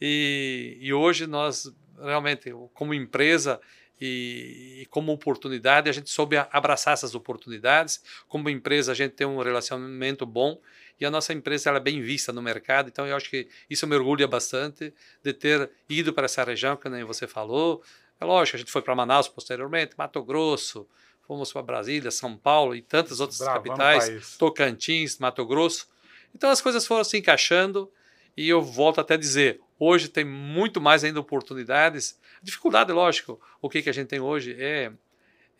E, 0.00 0.76
e 0.80 0.92
hoje 0.92 1.26
nós 1.26 1.72
realmente, 2.00 2.52
como 2.72 2.92
empresa 2.92 3.60
e, 4.00 4.80
e, 4.82 4.86
como 4.86 5.12
oportunidade, 5.12 5.88
a 5.88 5.92
gente 5.92 6.10
soube 6.10 6.36
abraçar 6.50 6.94
essas 6.94 7.14
oportunidades. 7.14 8.02
Como 8.28 8.50
empresa, 8.50 8.92
a 8.92 8.94
gente 8.94 9.12
tem 9.12 9.26
um 9.26 9.40
relacionamento 9.40 10.26
bom 10.26 10.60
e 11.00 11.04
a 11.04 11.10
nossa 11.10 11.32
empresa 11.32 11.70
ela 11.70 11.78
é 11.78 11.82
bem 11.82 12.00
vista 12.00 12.32
no 12.32 12.42
mercado. 12.42 12.88
Então, 12.88 13.06
eu 13.06 13.16
acho 13.16 13.30
que 13.30 13.48
isso 13.68 13.86
me 13.86 13.94
orgulha 13.94 14.26
bastante 14.26 14.92
de 15.22 15.32
ter 15.32 15.70
ido 15.88 16.12
para 16.12 16.24
essa 16.24 16.42
região, 16.44 16.76
que 16.76 16.88
nem 16.88 17.04
você 17.04 17.26
falou. 17.26 17.82
É 18.24 18.26
lógico, 18.26 18.56
a 18.56 18.58
gente 18.58 18.72
foi 18.72 18.80
para 18.80 18.94
Manaus 18.94 19.28
posteriormente, 19.28 19.94
Mato 19.98 20.22
Grosso, 20.24 20.88
fomos 21.26 21.52
para 21.52 21.60
Brasília, 21.60 22.10
São 22.10 22.38
Paulo 22.38 22.74
e 22.74 22.80
tantas 22.80 23.20
outras 23.20 23.38
capitais, 23.38 24.38
Tocantins, 24.38 25.18
Mato 25.18 25.44
Grosso. 25.44 25.86
Então 26.34 26.48
as 26.48 26.62
coisas 26.62 26.86
foram 26.86 27.04
se 27.04 27.18
encaixando 27.18 27.92
e 28.34 28.48
eu 28.48 28.62
volto 28.62 28.98
até 28.98 29.12
a 29.12 29.18
dizer, 29.18 29.60
hoje 29.78 30.08
tem 30.08 30.24
muito 30.24 30.80
mais 30.80 31.04
ainda 31.04 31.20
oportunidades. 31.20 32.18
Dificuldade, 32.42 32.92
lógico, 32.92 33.38
o 33.60 33.68
que, 33.68 33.82
que 33.82 33.90
a 33.90 33.92
gente 33.92 34.08
tem 34.08 34.20
hoje 34.20 34.56
é, 34.58 34.90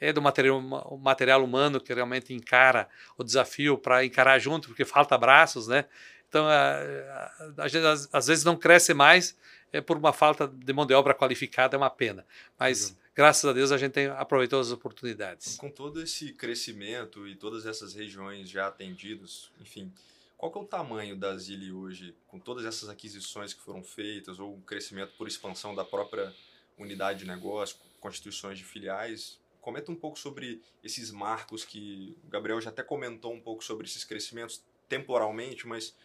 é 0.00 0.10
do 0.10 0.22
material, 0.22 0.62
material 0.98 1.44
humano 1.44 1.78
que 1.78 1.92
realmente 1.92 2.32
encara 2.32 2.88
o 3.18 3.22
desafio 3.22 3.76
para 3.76 4.06
encarar 4.06 4.38
junto, 4.38 4.68
porque 4.68 4.86
falta 4.86 5.18
braços, 5.18 5.68
né? 5.68 5.84
Então, 6.30 6.46
a, 6.48 6.78
a, 6.78 7.52
a 7.58 7.68
gente 7.68 7.84
às, 7.84 8.08
às, 8.10 8.26
vezes 8.26 8.42
não 8.42 8.56
cresce 8.56 8.94
mais 8.94 9.36
é 9.74 9.80
por 9.80 9.96
uma 9.96 10.12
falta 10.12 10.46
de 10.46 10.72
mão 10.72 10.86
de 10.86 10.94
obra 10.94 11.12
qualificada, 11.12 11.76
é 11.76 11.78
uma 11.78 11.90
pena. 11.90 12.24
Mas, 12.56 12.90
uhum. 12.90 12.96
graças 13.12 13.44
a 13.44 13.52
Deus, 13.52 13.72
a 13.72 13.76
gente 13.76 13.92
tem, 13.92 14.06
aproveitou 14.06 14.60
as 14.60 14.70
oportunidades. 14.70 15.56
Com 15.56 15.68
todo 15.68 16.00
esse 16.00 16.32
crescimento 16.32 17.26
e 17.26 17.34
todas 17.34 17.66
essas 17.66 17.92
regiões 17.92 18.48
já 18.48 18.68
atendidas, 18.68 19.50
enfim, 19.60 19.92
qual 20.38 20.52
é 20.54 20.58
o 20.58 20.64
tamanho 20.64 21.16
da 21.16 21.36
Zili 21.36 21.72
hoje, 21.72 22.14
com 22.28 22.38
todas 22.38 22.64
essas 22.64 22.88
aquisições 22.88 23.52
que 23.52 23.60
foram 23.60 23.82
feitas, 23.82 24.38
ou 24.38 24.54
o 24.54 24.60
crescimento 24.60 25.12
por 25.18 25.26
expansão 25.26 25.74
da 25.74 25.84
própria 25.84 26.32
unidade 26.78 27.20
de 27.20 27.26
negócio, 27.26 27.76
constituições 28.00 28.56
de 28.56 28.64
filiais? 28.64 29.40
Comenta 29.60 29.90
um 29.90 29.96
pouco 29.96 30.16
sobre 30.16 30.62
esses 30.84 31.10
marcos 31.10 31.64
que 31.64 32.16
o 32.22 32.28
Gabriel 32.28 32.60
já 32.60 32.70
até 32.70 32.84
comentou 32.84 33.32
um 33.32 33.40
pouco 33.40 33.64
sobre 33.64 33.86
esses 33.86 34.04
crescimentos 34.04 34.62
temporalmente, 34.88 35.66
mas 35.66 35.96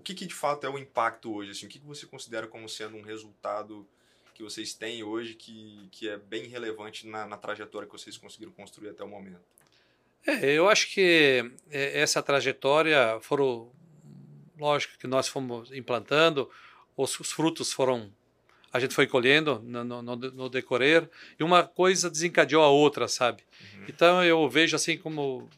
o 0.00 0.02
que, 0.02 0.14
que 0.14 0.26
de 0.26 0.34
fato 0.34 0.66
é 0.66 0.70
o 0.70 0.78
impacto 0.78 1.32
hoje? 1.32 1.50
Assim, 1.50 1.66
o 1.66 1.68
que, 1.68 1.78
que 1.78 1.86
você 1.86 2.06
considera 2.06 2.46
como 2.46 2.66
sendo 2.68 2.96
um 2.96 3.02
resultado 3.02 3.86
que 4.34 4.42
vocês 4.42 4.72
têm 4.72 5.04
hoje 5.04 5.34
que, 5.34 5.86
que 5.92 6.08
é 6.08 6.16
bem 6.16 6.46
relevante 6.46 7.06
na, 7.06 7.26
na 7.26 7.36
trajetória 7.36 7.86
que 7.86 7.92
vocês 7.92 8.16
conseguiram 8.16 8.50
construir 8.52 8.88
até 8.88 9.04
o 9.04 9.08
momento? 9.08 9.42
É, 10.26 10.52
eu 10.52 10.70
acho 10.70 10.90
que 10.90 11.52
é, 11.70 12.00
essa 12.00 12.22
trajetória 12.22 13.18
foram, 13.20 13.70
lógico 14.58 14.96
que 14.96 15.06
nós 15.06 15.28
fomos 15.28 15.70
implantando, 15.70 16.50
os, 16.96 17.20
os 17.20 17.30
frutos 17.30 17.70
foram 17.70 18.10
a 18.72 18.78
gente 18.78 18.94
foi 18.94 19.06
colhendo 19.06 19.58
no, 19.64 19.84
no, 19.84 20.02
no, 20.16 20.48
decorrer 20.48 21.10
e 21.38 21.42
uma 21.42 21.64
coisa 21.64 22.08
desencadeou 22.08 22.62
a 22.62 22.68
outra, 22.68 23.08
sabe? 23.08 23.42
Uhum. 23.74 23.84
Então 23.88 24.24
eu 24.24 24.48
vejo 24.48 24.76
assim 24.76 24.96
como 24.96 25.50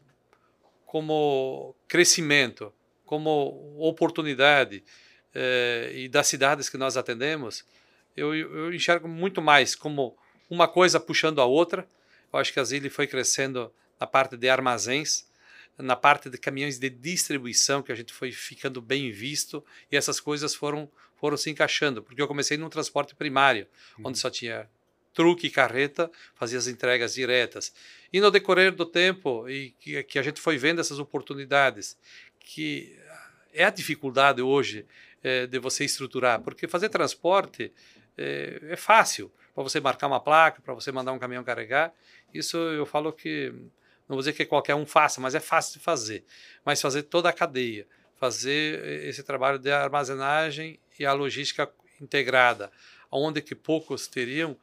como 0.87 1.75
crescimento, 1.87 2.73
como 3.13 3.77
oportunidade 3.77 4.83
eh, 5.35 5.93
e 5.95 6.09
das 6.09 6.27
cidades 6.27 6.71
que 6.71 6.79
nós 6.79 6.97
atendemos, 6.97 7.63
eu, 8.17 8.35
eu, 8.35 8.73
enxergo 8.73 9.07
muito 9.07 9.43
mais 9.43 9.75
como 9.75 10.17
uma 10.49 10.67
coisa 10.67 10.99
puxando 10.99 11.39
a 11.39 11.45
outra. 11.45 11.87
Eu 12.33 12.39
acho 12.39 12.51
que 12.51 12.59
a 12.59 12.65
Zili 12.65 12.89
foi 12.89 13.07
crescendo 13.07 13.71
na 14.01 14.07
parte 14.07 14.35
de 14.35 14.49
armazéns, 14.49 15.29
na 15.77 15.95
parte 15.95 16.31
de 16.31 16.39
caminhões 16.39 16.79
de 16.79 16.89
distribuição, 16.89 17.83
que 17.83 17.93
a 17.93 17.95
gente 17.95 18.15
foi 18.15 18.33
ficando 18.33 18.81
bem 18.81 19.13
visto, 19.13 19.63
e 19.91 19.97
essas 19.97 20.19
coisas 20.19 20.55
foram 20.55 20.91
foram 21.17 21.37
se 21.37 21.51
encaixando, 21.51 22.03
porque 22.03 22.21
eu 22.21 22.27
comecei 22.27 22.57
num 22.57 22.71
transporte 22.71 23.15
primário, 23.15 23.69
uhum. 23.99 24.07
onde 24.07 24.19
só 24.19 24.31
tinha 24.31 24.67
truque 25.13 25.49
e 25.49 25.51
carreta, 25.51 26.11
fazia 26.35 26.59
as 26.59 26.67
entregas 26.67 27.13
diretas. 27.13 27.75
E 28.11 28.21
no 28.21 28.31
decorrer 28.31 28.75
do 28.75 28.87
tempo, 28.87 29.49
e 29.49 29.71
que, 29.79 30.03
que 30.03 30.19
a 30.19 30.23
gente 30.23 30.41
foi 30.41 30.57
vendo 30.57 30.81
essas 30.81 30.99
oportunidades, 30.99 31.97
que 32.45 32.99
é 33.53 33.65
a 33.65 33.71
dificuldade 33.71 34.41
hoje 34.41 34.87
é, 35.23 35.47
de 35.47 35.59
você 35.59 35.85
estruturar, 35.85 36.41
porque 36.41 36.67
fazer 36.67 36.89
transporte 36.89 37.73
é, 38.17 38.61
é 38.71 38.77
fácil, 38.77 39.31
para 39.55 39.63
você 39.63 39.81
marcar 39.81 40.07
uma 40.07 40.21
placa, 40.21 40.63
para 40.63 40.75
você 40.75 40.91
mandar 40.91 41.13
um 41.13 41.19
caminhão 41.19 41.45
carregar, 41.45 41.93
isso 42.33 42.57
eu 42.57 42.87
falo 42.87 43.13
que, 43.13 43.53
não 44.09 44.17
vou 44.17 44.19
dizer 44.19 44.33
que 44.33 44.47
qualquer 44.47 44.75
um 44.75 44.87
faça, 44.87 45.21
mas 45.21 45.35
é 45.35 45.41
fácil 45.41 45.79
de 45.79 45.85
fazer. 45.85 46.25
Mas 46.65 46.81
fazer 46.81 47.03
toda 47.03 47.29
a 47.29 47.33
cadeia, 47.33 47.87
fazer 48.17 49.05
esse 49.05 49.23
trabalho 49.23 49.59
de 49.59 49.71
armazenagem 49.71 50.79
e 50.99 51.05
a 51.05 51.13
logística 51.13 51.71
integrada, 52.01 52.71
onde 53.11 53.43
que 53.43 53.55
poucos 53.55 54.07
teriam. 54.07 54.57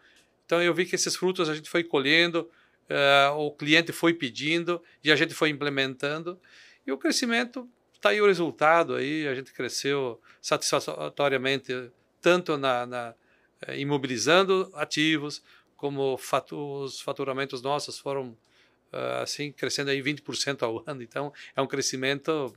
Então 0.46 0.62
eu 0.62 0.74
vi 0.74 0.86
que 0.86 0.96
esses 0.96 1.15
frutos 1.15 1.50
a 1.50 1.55
gente 1.55 1.69
foi 1.69 1.84
colhendo, 1.84 2.50
uh, 2.89 3.34
o 3.38 3.51
cliente 3.51 3.91
foi 3.91 4.13
pedindo 4.13 4.81
e 5.03 5.12
a 5.12 5.15
gente 5.15 5.34
foi 5.34 5.50
implementando 5.50 6.39
e 6.86 6.91
o 6.91 6.98
crescimento 6.98 7.69
está 8.00 8.10
aí 8.10 8.22
o 8.22 8.25
resultado 8.25 8.96
aí 8.96 9.27
a 9.27 9.36
gente 9.36 9.51
cresceu 9.53 10.22
satisfatoriamente 10.41 11.91
tanto 12.22 12.58
na, 12.58 12.86
na 12.86 13.13
eh, 13.62 13.79
imobilizando 13.79 14.72
ativos 14.74 15.44
como 15.75 16.18
fatu 16.18 16.58
os 16.84 17.01
faturamentos 17.01 17.62
nossos 17.62 18.00
foram 18.00 18.38
uh, 18.94 19.22
assim 19.22 19.51
crescendo 19.51 19.91
aí 19.91 20.01
20% 20.01 20.63
ao 20.63 20.84
ano 20.88 21.03
então 21.03 21.34
é 21.56 21.62
um 21.62 21.68
crescimento 21.68 22.56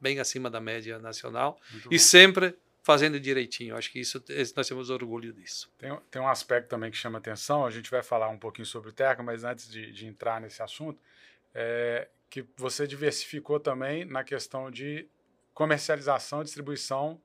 bem 0.00 0.18
acima 0.18 0.50
da 0.50 0.60
média 0.60 0.98
nacional 0.98 1.58
e 1.88 1.96
sempre 1.96 2.56
fazendo 2.82 3.20
direitinho. 3.20 3.76
Acho 3.76 3.90
que 3.92 4.00
isso 4.00 4.22
nós 4.56 4.66
temos 4.66 4.90
orgulho 4.90 5.32
disso. 5.32 5.72
Tem, 5.78 5.96
tem 6.10 6.20
um 6.20 6.26
aspecto 6.26 6.68
também 6.68 6.90
que 6.90 6.96
chama 6.96 7.18
atenção, 7.18 7.64
a 7.64 7.70
gente 7.70 7.88
vai 7.88 8.02
falar 8.02 8.28
um 8.28 8.38
pouquinho 8.38 8.66
sobre 8.66 8.90
o 8.90 8.92
Teca, 8.92 9.22
mas 9.22 9.44
antes 9.44 9.70
de, 9.70 9.92
de 9.92 10.06
entrar 10.06 10.40
nesse 10.40 10.60
assunto, 10.60 11.00
é 11.54 12.08
que 12.32 12.46
você 12.56 12.86
diversificou 12.86 13.60
também 13.60 14.06
na 14.06 14.24
questão 14.24 14.70
de 14.70 15.06
comercialização 15.52 16.40
e 16.40 16.44
distribuição 16.44 17.20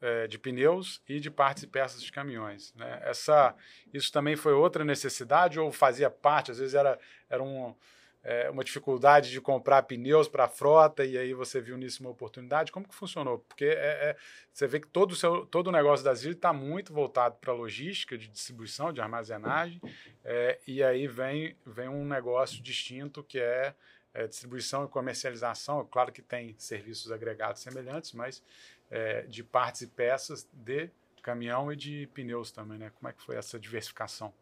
é, 0.00 0.26
de 0.26 0.40
pneus 0.40 1.00
e 1.08 1.20
de 1.20 1.30
partes 1.30 1.62
e 1.62 1.68
peças 1.68 2.02
de 2.02 2.10
caminhões. 2.10 2.74
Né? 2.74 3.00
Essa, 3.04 3.54
isso 3.94 4.10
também 4.10 4.34
foi 4.34 4.52
outra 4.52 4.84
necessidade 4.84 5.60
ou 5.60 5.70
fazia 5.70 6.10
parte, 6.10 6.50
às 6.50 6.58
vezes 6.58 6.74
era, 6.74 6.98
era 7.28 7.40
um 7.40 7.76
é, 8.22 8.50
uma 8.50 8.62
dificuldade 8.62 9.30
de 9.30 9.40
comprar 9.40 9.82
pneus 9.84 10.28
para 10.28 10.44
a 10.44 10.48
frota 10.48 11.04
e 11.04 11.16
aí 11.16 11.32
você 11.32 11.60
viu 11.60 11.76
nisso 11.78 12.02
uma 12.02 12.10
oportunidade? 12.10 12.72
Como 12.72 12.86
que 12.86 12.94
funcionou? 12.94 13.38
Porque 13.38 13.64
é, 13.64 14.10
é, 14.10 14.16
você 14.52 14.66
vê 14.66 14.80
que 14.80 14.88
todo 14.88 15.12
o, 15.12 15.16
seu, 15.16 15.46
todo 15.46 15.68
o 15.68 15.72
negócio 15.72 16.04
da 16.04 16.12
Zilli 16.12 16.34
está 16.34 16.52
muito 16.52 16.92
voltado 16.92 17.36
para 17.40 17.52
logística, 17.52 18.18
de 18.18 18.28
distribuição, 18.28 18.92
de 18.92 19.00
armazenagem, 19.00 19.80
é, 20.22 20.58
e 20.66 20.82
aí 20.82 21.06
vem, 21.06 21.56
vem 21.64 21.88
um 21.88 22.04
negócio 22.04 22.62
distinto 22.62 23.22
que 23.22 23.38
é, 23.38 23.74
é 24.14 24.26
distribuição 24.26 24.84
e 24.84 24.88
comercialização. 24.88 25.86
Claro 25.90 26.12
que 26.12 26.22
tem 26.22 26.54
serviços 26.58 27.10
agregados 27.12 27.62
semelhantes, 27.62 28.12
mas 28.12 28.42
é, 28.90 29.22
de 29.22 29.42
partes 29.42 29.82
e 29.82 29.86
peças 29.86 30.46
de 30.52 30.90
caminhão 31.22 31.72
e 31.72 31.76
de 31.76 32.08
pneus 32.14 32.50
também, 32.50 32.78
né? 32.78 32.90
Como 32.98 33.08
é 33.08 33.12
que 33.12 33.22
foi 33.22 33.36
essa 33.36 33.58
diversificação? 33.58 34.32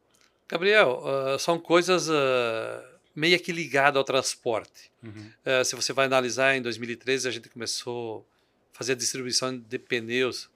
Gabriel, 0.48 1.02
uh, 1.02 1.38
são 1.38 1.58
coisas... 1.58 2.08
Uh 2.08 2.98
meio 3.18 3.40
que 3.40 3.50
ligado 3.50 3.98
ao 3.98 4.04
transporte. 4.04 4.92
Uhum. 5.02 5.32
Uh, 5.44 5.64
se 5.64 5.74
você 5.74 5.92
vai 5.92 6.06
analisar, 6.06 6.54
em 6.54 6.62
2013 6.62 7.26
a 7.26 7.30
gente 7.32 7.48
começou 7.48 8.24
a 8.72 8.78
fazer 8.78 8.92
a 8.92 8.94
distribuição 8.94 9.58
de 9.58 9.76
pneus 9.76 10.48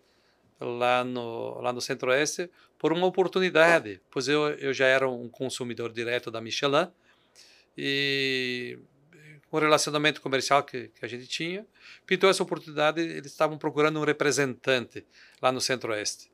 lá 0.61 1.03
no, 1.03 1.61
lá 1.61 1.72
no 1.72 1.81
Centro-Oeste 1.81 2.48
por 2.79 2.92
uma 2.92 3.05
oportunidade, 3.05 4.01
pois 4.09 4.29
eu, 4.29 4.51
eu 4.51 4.72
já 4.72 4.87
era 4.87 5.09
um 5.09 5.29
consumidor 5.29 5.92
direto 5.92 6.31
da 6.31 6.40
Michelin 6.40 6.87
e 7.77 8.79
o 9.53 9.59
relacionamento 9.59 10.21
comercial 10.23 10.62
que, 10.65 10.88
que 10.88 11.05
a 11.05 11.09
gente 11.09 11.27
tinha, 11.27 11.67
pintou 12.07 12.31
essa 12.31 12.43
oportunidade, 12.43 13.01
eles 13.01 13.31
estavam 13.31 13.59
procurando 13.59 14.01
um 14.01 14.05
representante 14.05 15.05
lá 15.43 15.53
no 15.53 15.61
Centro-Oeste. 15.61 16.33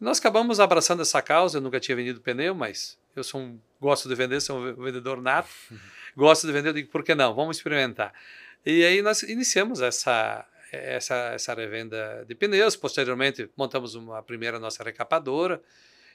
Nós 0.00 0.18
acabamos 0.18 0.60
abraçando 0.60 1.02
essa 1.02 1.20
causa, 1.20 1.58
eu 1.58 1.60
nunca 1.60 1.80
tinha 1.80 1.96
vendido 1.96 2.20
pneu, 2.20 2.54
mas 2.54 2.96
eu 3.16 3.24
sou 3.24 3.40
um, 3.40 3.60
gosto 3.80 4.08
de 4.08 4.14
vender, 4.14 4.40
sou 4.40 4.58
um 4.60 4.74
vendedor 4.74 5.20
nato, 5.20 5.50
uhum. 5.70 5.78
gosto 6.16 6.46
de 6.46 6.52
vender, 6.52 6.68
eu 6.68 6.72
digo, 6.72 6.90
por 6.90 7.02
que 7.02 7.16
não? 7.16 7.34
Vamos 7.34 7.56
experimentar. 7.56 8.14
E 8.64 8.84
aí 8.84 9.02
nós 9.02 9.24
iniciamos 9.24 9.80
essa, 9.80 10.46
essa, 10.70 11.16
essa 11.34 11.54
revenda 11.54 12.24
de 12.28 12.34
pneus, 12.36 12.76
posteriormente 12.76 13.50
montamos 13.56 13.96
uma 13.96 14.22
primeira 14.22 14.60
nossa 14.60 14.84
recapadora, 14.84 15.60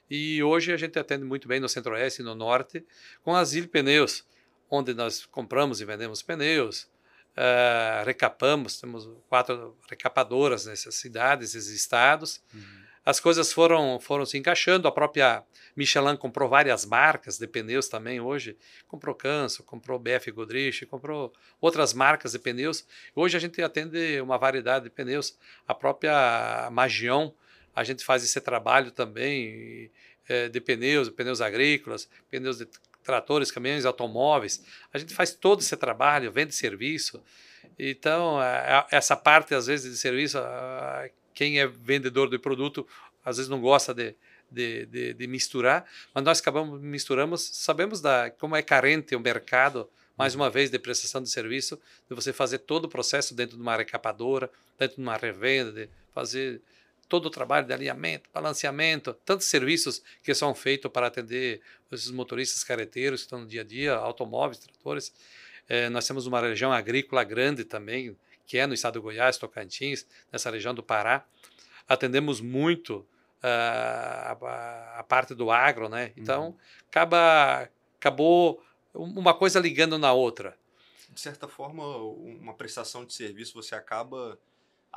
e 0.09 0.41
hoje 0.41 0.71
a 0.71 0.77
gente 0.77 0.97
atende 0.97 1.25
muito 1.25 1.45
bem 1.45 1.59
no 1.59 1.67
Centro-Oeste 1.67 2.21
e 2.21 2.25
no 2.25 2.33
Norte, 2.33 2.85
com 3.21 3.35
a 3.35 3.43
Zil 3.43 3.67
Pneus, 3.67 4.25
onde 4.69 4.93
nós 4.93 5.25
compramos 5.25 5.81
e 5.81 5.85
vendemos 5.85 6.21
pneus, 6.21 6.83
uh, 7.35 8.05
recapamos, 8.05 8.79
temos 8.79 9.09
quatro 9.27 9.77
recapadoras 9.89 10.65
nessas 10.65 10.95
cidades, 10.95 11.55
esses 11.55 11.69
estados, 11.69 12.41
uhum 12.53 12.87
as 13.07 13.21
coisas 13.21 13.53
foram, 13.53 14.01
foram 14.01 14.25
se 14.25 14.37
encaixando. 14.37 14.85
A 14.85 14.91
própria 14.91 15.41
Michelin 15.77 16.17
comprou 16.17 16.49
várias 16.49 16.85
marcas 16.85 17.37
de 17.37 17.47
pneus 17.47 17.87
também 17.87 18.19
hoje. 18.19 18.57
Comprou 18.85 19.15
Canso, 19.15 19.63
comprou 19.63 19.97
BF 19.97 20.29
Godrich, 20.29 20.85
comprou 20.85 21.31
outras 21.61 21.93
marcas 21.93 22.33
de 22.33 22.39
pneus. 22.39 22.85
Hoje 23.15 23.37
a 23.37 23.39
gente 23.39 23.61
atende 23.61 24.19
uma 24.19 24.37
variedade 24.37 24.83
de 24.83 24.89
pneus. 24.89 25.37
A 25.65 25.73
própria 25.73 26.67
Magion, 26.69 27.31
a 27.73 27.81
gente 27.81 28.03
faz 28.03 28.25
esse 28.25 28.41
trabalho 28.41 28.91
também 28.91 29.89
é, 30.27 30.49
de 30.49 30.59
pneus, 30.59 31.09
pneus 31.09 31.39
agrícolas, 31.39 32.09
pneus 32.29 32.57
de 32.57 32.67
tratores, 33.07 33.49
caminhões, 33.49 33.85
automóveis. 33.85 34.63
A 34.93 34.97
gente 34.97 35.13
faz 35.15 35.33
todo 35.33 35.61
esse 35.61 35.75
trabalho, 35.77 36.29
vende 36.29 36.53
serviço. 36.53 37.23
Então, 37.79 38.37
essa 38.91 39.15
parte, 39.15 39.55
às 39.55 39.67
vezes, 39.67 39.89
de 39.89 39.97
serviço, 39.97 40.37
quem 41.33 41.59
é 41.59 41.65
vendedor 41.65 42.29
de 42.29 42.37
produto 42.37 42.85
às 43.23 43.37
vezes 43.37 43.49
não 43.49 43.59
gosta 43.59 43.93
de, 43.93 44.15
de, 44.49 44.85
de, 44.85 45.13
de 45.13 45.27
misturar, 45.27 45.85
mas 46.13 46.23
nós 46.23 46.39
acabamos 46.39 46.79
misturamos, 46.79 47.41
sabemos 47.53 47.99
da 47.99 48.31
como 48.31 48.55
é 48.55 48.61
carente 48.61 49.15
o 49.15 49.19
mercado, 49.19 49.89
mais 50.17 50.33
uma 50.33 50.49
vez, 50.49 50.69
de 50.69 50.79
prestação 50.79 51.21
de 51.21 51.29
serviço, 51.29 51.79
de 52.09 52.15
você 52.15 52.31
fazer 52.31 52.59
todo 52.59 52.85
o 52.85 52.89
processo 52.89 53.35
dentro 53.35 53.57
de 53.57 53.61
uma 53.61 53.75
recapadora, 53.75 54.49
dentro 54.79 54.95
de 54.95 55.01
uma 55.01 55.17
revenda, 55.17 55.71
de 55.73 55.89
fazer 56.13 56.61
todo 57.07 57.27
o 57.27 57.29
trabalho 57.29 57.65
de 57.65 57.73
alinhamento, 57.73 58.29
balanceamento, 58.33 59.13
tantos 59.25 59.47
serviços 59.47 60.01
que 60.21 60.33
são 60.33 60.53
feitos 60.53 60.91
para 60.91 61.07
atender 61.07 61.61
esses 61.91 62.11
motoristas 62.11 62.63
carreteiros 62.63 63.21
que 63.21 63.25
estão 63.25 63.39
no 63.39 63.47
dia 63.47 63.61
a 63.61 63.63
dia, 63.63 63.93
automóveis, 63.95 64.59
tratores. 64.59 65.13
É, 65.69 65.89
nós 65.89 66.05
temos 66.05 66.27
uma 66.27 66.39
região 66.39 66.71
agrícola 66.71 67.23
grande 67.23 67.63
também, 67.63 68.15
que 68.45 68.57
é 68.57 68.65
no 68.65 68.73
estado 68.73 68.95
do 68.95 69.01
Goiás, 69.01 69.37
Tocantins, 69.37 70.05
nessa 70.31 70.49
região 70.49 70.73
do 70.73 70.83
Pará. 70.83 71.25
Atendemos 71.87 72.41
muito 72.41 73.05
uh, 73.43 74.45
a, 74.45 74.95
a, 74.99 75.03
parte 75.03 75.33
do 75.33 75.51
agro, 75.51 75.89
né? 75.89 76.11
Então, 76.17 76.47
uhum. 76.47 76.57
acaba, 76.89 77.69
acabou 77.97 78.63
uma 78.93 79.33
coisa 79.33 79.59
ligando 79.59 79.97
na 79.97 80.13
outra. 80.13 80.57
De 81.09 81.19
certa 81.19 81.47
forma, 81.47 81.83
uma 81.97 82.53
prestação 82.53 83.05
de 83.05 83.13
serviço 83.13 83.53
você 83.53 83.75
acaba 83.75 84.37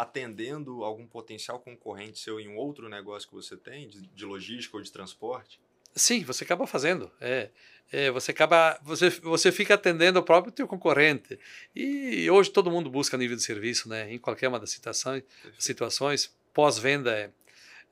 atendendo 0.00 0.82
algum 0.82 1.06
potencial 1.06 1.60
concorrente 1.60 2.18
seu 2.18 2.40
em 2.40 2.48
um 2.48 2.56
outro 2.56 2.88
negócio 2.88 3.28
que 3.28 3.34
você 3.34 3.56
tem, 3.56 3.86
de, 3.86 4.06
de 4.06 4.24
logística 4.24 4.76
ou 4.76 4.82
de 4.82 4.90
transporte? 4.90 5.60
Sim, 5.94 6.24
você 6.24 6.44
acaba 6.44 6.66
fazendo. 6.66 7.10
É, 7.20 7.50
é, 7.92 8.10
você 8.10 8.30
acaba, 8.30 8.78
você, 8.82 9.10
você 9.10 9.52
fica 9.52 9.74
atendendo 9.74 10.18
o 10.18 10.22
próprio 10.22 10.52
teu 10.52 10.66
concorrente. 10.66 11.38
E 11.74 12.30
hoje 12.30 12.50
todo 12.50 12.70
mundo 12.70 12.88
busca 12.88 13.18
nível 13.18 13.36
de 13.36 13.42
serviço, 13.42 13.88
né? 13.88 14.10
Em 14.10 14.18
qualquer 14.18 14.48
uma 14.48 14.58
das 14.58 14.70
situações, 14.70 15.22
situações 15.58 16.34
pós-venda 16.54 17.12
é, 17.12 17.30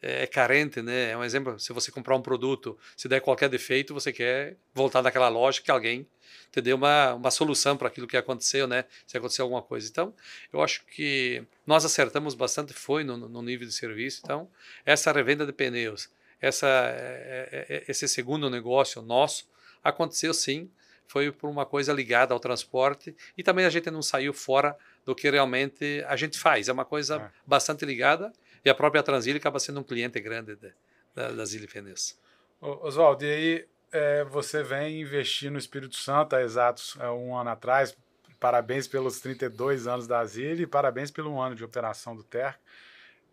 é, 0.01 0.27
carente, 0.27 0.81
né? 0.81 1.11
É 1.11 1.17
um 1.17 1.25
exemplo, 1.25 1.59
se 1.59 1.73
você 1.73 1.91
comprar 1.91 2.17
um 2.17 2.23
produto, 2.23 2.79
se 2.97 3.09
der 3.09 3.21
qualquer 3.21 3.49
defeito, 3.49 3.93
você 3.93 4.13
quer 4.13 4.57
voltar 4.75 5.03
naquela 5.03 5.29
loja 5.29 5.61
que 5.61 5.71
alguém 5.71 6.07
te 6.53 6.61
dê 6.61 6.73
uma, 6.73 7.15
uma 7.15 7.31
solução 7.31 7.77
para 7.77 7.89
aquilo 7.89 8.07
que 8.07 8.17
aconteceu, 8.17 8.67
né? 8.67 8.85
Se 9.07 9.17
aconteceu 9.17 9.45
alguma 9.45 9.63
coisa. 9.63 9.89
Então, 9.89 10.15
eu 10.53 10.63
acho 10.63 10.85
que 10.87 11.43
nós 11.67 11.85
acertamos 11.85 12.35
bastante, 12.35 12.73
foi 12.73 13.05
no, 13.05 13.17
no 13.17 13.43
nível 13.43 13.67
de 13.67 13.75
serviço. 13.75 14.21
Então, 14.25 14.49
essa 14.85 15.13
revenda 15.13 15.45
de 15.45 15.53
pneus, 15.53 16.09
essa, 16.41 16.67
é, 16.67 17.49
é, 17.69 17.77
é, 17.77 17.85
esse 17.89 18.09
segundo 18.09 18.49
negócio 18.49 19.03
nosso, 19.03 19.49
aconteceu 19.83 20.33
sim, 20.33 20.71
foi 21.07 21.33
por 21.33 21.49
uma 21.49 21.65
coisa 21.65 21.93
ligada 21.93 22.35
ao 22.35 22.41
transporte 22.41 23.17
e 23.37 23.43
também 23.43 23.65
a 23.65 23.71
gente 23.71 23.91
não 23.91 24.03
saiu 24.03 24.33
fora 24.35 24.77
do 25.05 25.15
que 25.15 25.29
realmente 25.31 26.05
a 26.07 26.17
gente 26.17 26.39
faz. 26.39 26.69
É 26.69 26.73
uma 26.73 26.85
coisa 26.85 27.17
é. 27.17 27.31
bastante 27.47 27.85
ligada 27.85 28.31
e 28.65 28.71
a 28.71 28.75
própria 28.75 29.03
Transilha 29.03 29.39
acaba 29.39 29.59
sendo 29.59 29.81
um 29.81 29.85
cliente 29.85 30.21
grande 30.21 30.57
de, 30.57 30.73
da, 31.15 31.31
das 31.33 31.53
Ilha 31.53 31.69
Pneus. 31.69 32.19
Oswaldo, 32.61 33.25
e 33.25 33.31
aí 33.31 33.69
é, 33.93 34.25
você 34.25 34.63
vem 34.63 35.01
investir 35.01 35.51
no 35.51 35.59
Espírito 35.59 35.97
Santo 35.97 36.35
há 36.35 36.43
exatos 36.43 36.97
é, 37.01 37.09
um 37.11 37.37
ano 37.37 37.51
atrás. 37.51 37.97
Parabéns 38.41 38.87
pelos 38.87 39.21
32 39.21 39.87
anos 39.87 40.07
da 40.07 40.25
Zilli 40.25 40.63
e 40.63 40.67
parabéns 40.67 41.11
pelo 41.11 41.41
ano 41.41 41.55
de 41.55 41.65
operação 41.65 42.15
do 42.15 42.23
TER. 42.23 42.59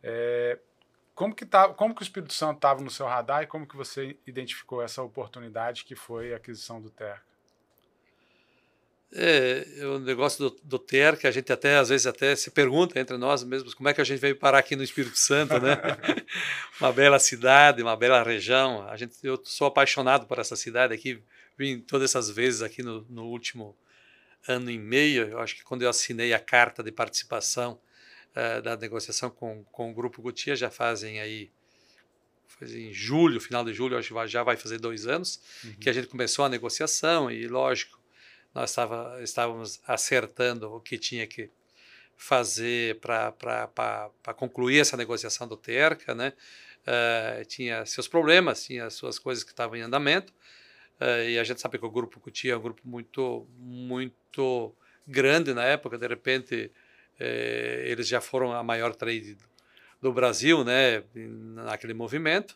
É, 0.01 0.57
como 1.13 1.33
que, 1.33 1.45
tá, 1.45 1.69
como 1.69 1.95
que 1.95 2.01
o 2.01 2.03
Espírito 2.03 2.33
Santo 2.33 2.57
estava 2.57 2.81
no 2.81 2.89
seu 2.91 3.05
radar 3.05 3.43
e 3.43 3.47
como 3.47 3.67
que 3.67 3.75
você 3.75 4.17
identificou 4.25 4.81
essa 4.81 5.01
oportunidade 5.01 5.85
que 5.85 5.95
foi 5.95 6.33
a 6.33 6.37
aquisição 6.37 6.81
do 6.81 6.89
TER? 6.89 7.21
É, 9.13 9.65
é 9.77 9.85
o 9.85 9.99
negócio 9.99 10.49
do, 10.49 10.59
do 10.63 10.79
TER, 10.79 11.17
que 11.17 11.27
a 11.27 11.31
gente 11.31 11.51
até 11.51 11.77
às 11.77 11.89
vezes 11.89 12.05
até 12.05 12.35
se 12.35 12.51
pergunta 12.51 12.99
entre 12.99 13.17
nós 13.17 13.43
mesmos 13.43 13.73
como 13.73 13.87
é 13.87 13.93
que 13.93 14.01
a 14.01 14.03
gente 14.03 14.19
veio 14.19 14.35
parar 14.35 14.59
aqui 14.59 14.75
no 14.75 14.83
Espírito 14.83 15.17
Santo, 15.17 15.59
né? 15.59 15.77
uma 16.81 16.91
bela 16.91 17.19
cidade, 17.19 17.81
uma 17.81 17.95
bela 17.95 18.23
região. 18.23 18.87
A 18.89 18.97
gente, 18.97 19.15
eu 19.23 19.39
sou 19.45 19.67
apaixonado 19.67 20.25
por 20.25 20.39
essa 20.39 20.55
cidade 20.55 20.93
aqui, 20.93 21.21
vim 21.57 21.79
todas 21.79 22.11
essas 22.11 22.29
vezes 22.29 22.61
aqui 22.61 22.83
no, 22.83 23.05
no 23.09 23.25
último 23.25 23.77
ano 24.47 24.69
e 24.69 24.77
meio. 24.77 25.27
Eu 25.29 25.39
acho 25.39 25.55
que 25.55 25.63
quando 25.63 25.83
eu 25.83 25.89
assinei 25.89 26.33
a 26.33 26.39
carta 26.39 26.83
de 26.83 26.91
participação 26.91 27.79
uh, 28.35 28.61
da 28.61 28.75
negociação 28.75 29.29
com, 29.29 29.63
com 29.65 29.91
o 29.91 29.93
Grupo 29.93 30.21
Gotia, 30.21 30.55
já 30.55 30.69
fazem 30.69 31.19
aí 31.19 31.51
em 32.61 32.93
julho, 32.93 33.39
final 33.39 33.65
de 33.65 33.73
julho, 33.73 33.97
acho 33.97 34.13
que 34.13 34.27
já 34.27 34.43
vai 34.43 34.55
fazer 34.55 34.79
dois 34.79 35.05
anos, 35.05 35.41
uhum. 35.63 35.73
que 35.73 35.89
a 35.89 35.93
gente 35.93 36.07
começou 36.07 36.45
a 36.45 36.49
negociação 36.49 37.29
e, 37.29 37.47
lógico, 37.47 37.94
nós 38.55 38.69
estava, 38.69 39.21
estávamos 39.21 39.81
acertando 39.85 40.73
o 40.73 40.79
que 40.79 40.97
tinha 40.97 41.27
que 41.27 41.51
fazer 42.15 42.97
para 43.01 44.33
concluir 44.33 44.79
essa 44.79 44.95
negociação 44.95 45.45
do 45.45 45.57
TERCA, 45.57 46.15
né? 46.15 46.31
Uh, 46.87 47.43
tinha 47.45 47.85
seus 47.85 48.07
problemas, 48.07 48.63
tinha 48.63 48.89
suas 48.89 49.19
coisas 49.19 49.43
que 49.43 49.49
estavam 49.49 49.75
em 49.75 49.81
andamento, 49.81 50.31
uh, 51.01 51.27
e 51.27 51.37
a 51.37 51.43
gente 51.43 51.59
sabe 51.59 51.77
que 51.77 51.85
o 51.85 51.89
Grupo 51.89 52.19
Cutia 52.19 52.53
é 52.53 52.57
um 52.57 52.61
grupo 52.61 52.81
muito, 52.85 53.45
muito 53.57 54.73
grande 55.05 55.53
na 55.53 55.65
época, 55.65 55.97
de 55.97 56.07
repente 56.07 56.71
uh, 57.19 57.83
eles 57.83 58.07
já 58.07 58.21
foram 58.21 58.53
a 58.53 58.63
maior 58.63 58.95
trade 58.95 59.35
do 59.99 60.13
Brasil, 60.13 60.63
né, 60.63 61.03
naquele 61.15 61.93
movimento, 61.93 62.55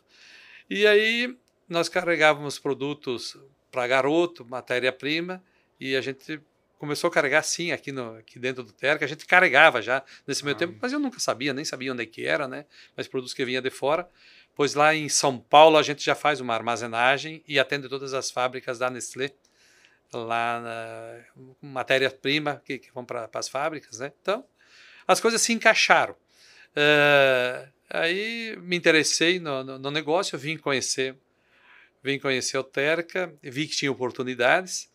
e 0.70 0.86
aí 0.86 1.36
nós 1.68 1.88
carregávamos 1.88 2.58
produtos 2.58 3.36
para 3.70 3.86
garoto, 3.88 4.46
matéria-prima, 4.46 5.42
e 5.80 5.96
a 5.96 6.00
gente 6.00 6.40
começou 6.78 7.08
a 7.08 7.10
carregar 7.10 7.42
sim 7.42 7.72
aqui, 7.72 7.92
no, 7.92 8.16
aqui 8.16 8.38
dentro 8.38 8.62
do 8.62 8.72
Terca. 8.72 9.04
A 9.04 9.08
gente 9.08 9.26
carregava 9.26 9.82
já 9.82 10.02
nesse 10.26 10.44
meio 10.44 10.56
ah. 10.56 10.58
tempo, 10.58 10.78
mas 10.80 10.92
eu 10.92 10.98
nunca 10.98 11.18
sabia, 11.18 11.52
nem 11.52 11.64
sabia 11.64 11.92
onde 11.92 12.02
é 12.02 12.06
que 12.06 12.24
era, 12.24 12.48
né? 12.48 12.64
Mas 12.96 13.06
produtos 13.08 13.34
que 13.34 13.44
vinha 13.44 13.60
de 13.60 13.70
fora. 13.70 14.08
Pois 14.54 14.74
lá 14.74 14.94
em 14.94 15.08
São 15.08 15.38
Paulo 15.38 15.76
a 15.76 15.82
gente 15.82 16.04
já 16.04 16.14
faz 16.14 16.40
uma 16.40 16.54
armazenagem 16.54 17.42
e 17.46 17.58
atende 17.58 17.88
todas 17.88 18.14
as 18.14 18.30
fábricas 18.30 18.78
da 18.78 18.90
Nestlé 18.90 19.30
lá 20.12 20.62
matéria-prima 21.62 22.60
que, 22.64 22.78
que, 22.78 22.92
vão 22.92 23.04
para 23.04 23.28
as 23.32 23.48
fábricas, 23.48 24.00
né? 24.00 24.12
Então 24.20 24.44
as 25.06 25.20
coisas 25.20 25.40
se 25.40 25.52
encaixaram. 25.52 26.14
Uh, 26.70 27.68
aí 27.88 28.56
me 28.60 28.76
interessei 28.76 29.38
no, 29.38 29.62
no, 29.62 29.78
no, 29.78 29.90
negócio, 29.90 30.38
vim 30.38 30.56
conhecer, 30.56 31.16
vim 32.02 32.18
conhecer 32.18 32.58
o 32.58 32.64
Terca, 32.64 33.32
vi 33.42 33.66
que 33.66 33.76
tinha 33.76 33.90
oportunidades 33.90 34.89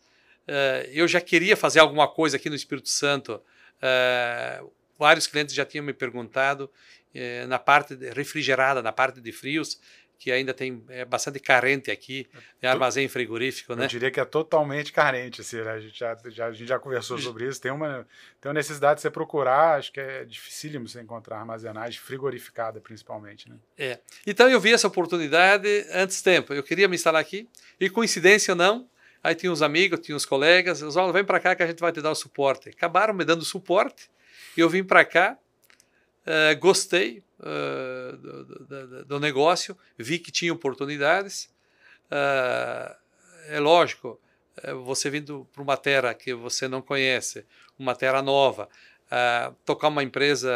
Uh, 0.48 0.88
eu 0.92 1.08
já 1.08 1.20
queria 1.20 1.56
fazer 1.56 1.80
alguma 1.80 2.08
coisa 2.08 2.36
aqui 2.36 2.48
no 2.48 2.56
Espírito 2.56 2.88
Santo. 2.88 3.42
Uh, 3.78 4.70
vários 4.98 5.26
clientes 5.26 5.54
já 5.54 5.64
tinham 5.64 5.84
me 5.84 5.92
perguntado 5.92 6.70
uh, 7.14 7.46
na 7.48 7.58
parte 7.58 7.94
refrigerada, 8.14 8.82
na 8.82 8.92
parte 8.92 9.20
de 9.20 9.32
frios, 9.32 9.80
que 10.18 10.32
ainda 10.32 10.54
tem 10.54 10.82
é 10.88 11.04
bastante 11.04 11.38
carente 11.38 11.90
aqui, 11.90 12.26
é 12.62 12.68
armazém 12.68 13.06
frigorífico, 13.06 13.74
né? 13.74 13.84
Eu 13.84 13.88
diria 13.88 14.10
que 14.10 14.18
é 14.18 14.24
totalmente 14.24 14.92
carente, 14.92 15.42
assim, 15.42 15.60
né? 15.60 15.72
a, 15.72 15.80
gente 15.80 15.98
já, 15.98 16.16
já, 16.28 16.46
a 16.46 16.52
gente 16.52 16.68
já 16.68 16.78
conversou 16.78 17.18
sobre 17.18 17.46
isso, 17.46 17.60
tem 17.60 17.70
uma, 17.70 18.06
tem 18.40 18.48
uma 18.48 18.54
necessidade 18.54 18.96
de 18.96 19.02
você 19.02 19.10
procurar, 19.10 19.78
acho 19.78 19.92
que 19.92 20.00
é 20.00 20.24
dificílimo 20.24 20.88
você 20.88 21.00
encontrar 21.00 21.38
armazenagem 21.38 22.00
frigorificada, 22.00 22.80
principalmente, 22.80 23.48
né? 23.48 23.56
É, 23.76 24.00
então 24.26 24.48
eu 24.48 24.58
vi 24.58 24.72
essa 24.72 24.88
oportunidade 24.88 25.86
antes 25.92 26.22
tempo, 26.22 26.54
eu 26.54 26.62
queria 26.62 26.88
me 26.88 26.94
instalar 26.94 27.20
aqui, 27.20 27.48
e 27.78 27.90
coincidência 27.90 28.52
ou 28.52 28.56
não, 28.56 28.88
Aí 29.26 29.34
tinha 29.34 29.50
uns 29.50 29.60
amigos, 29.60 29.98
tinha 29.98 30.14
uns 30.14 30.24
colegas, 30.24 30.82
os 30.82 30.94
vem 31.12 31.24
para 31.24 31.40
cá 31.40 31.56
que 31.56 31.60
a 31.60 31.66
gente 31.66 31.80
vai 31.80 31.90
te 31.90 32.00
dar 32.00 32.12
o 32.12 32.14
suporte. 32.14 32.68
Acabaram 32.68 33.12
me 33.12 33.24
dando 33.24 33.44
suporte, 33.44 34.08
e 34.56 34.60
eu 34.60 34.70
vim 34.70 34.84
para 34.84 35.04
cá, 35.04 35.36
uh, 36.24 36.56
gostei 36.60 37.24
uh, 37.40 38.16
do, 38.18 38.44
do, 38.44 39.04
do, 39.04 39.18
negócio, 39.18 39.76
vi 39.98 40.20
que 40.20 40.30
tinha 40.30 40.52
oportunidades. 40.52 41.50
Uh, 42.08 42.94
é 43.48 43.58
lógico, 43.58 44.20
você 44.84 45.10
vindo 45.10 45.44
para 45.52 45.60
uma 45.60 45.76
terra 45.76 46.14
que 46.14 46.32
você 46.32 46.68
não 46.68 46.80
conhece, 46.80 47.44
uma 47.76 47.96
terra 47.96 48.22
nova, 48.22 48.68
tocar 49.64 49.88
uma 49.88 50.04
empresa 50.04 50.52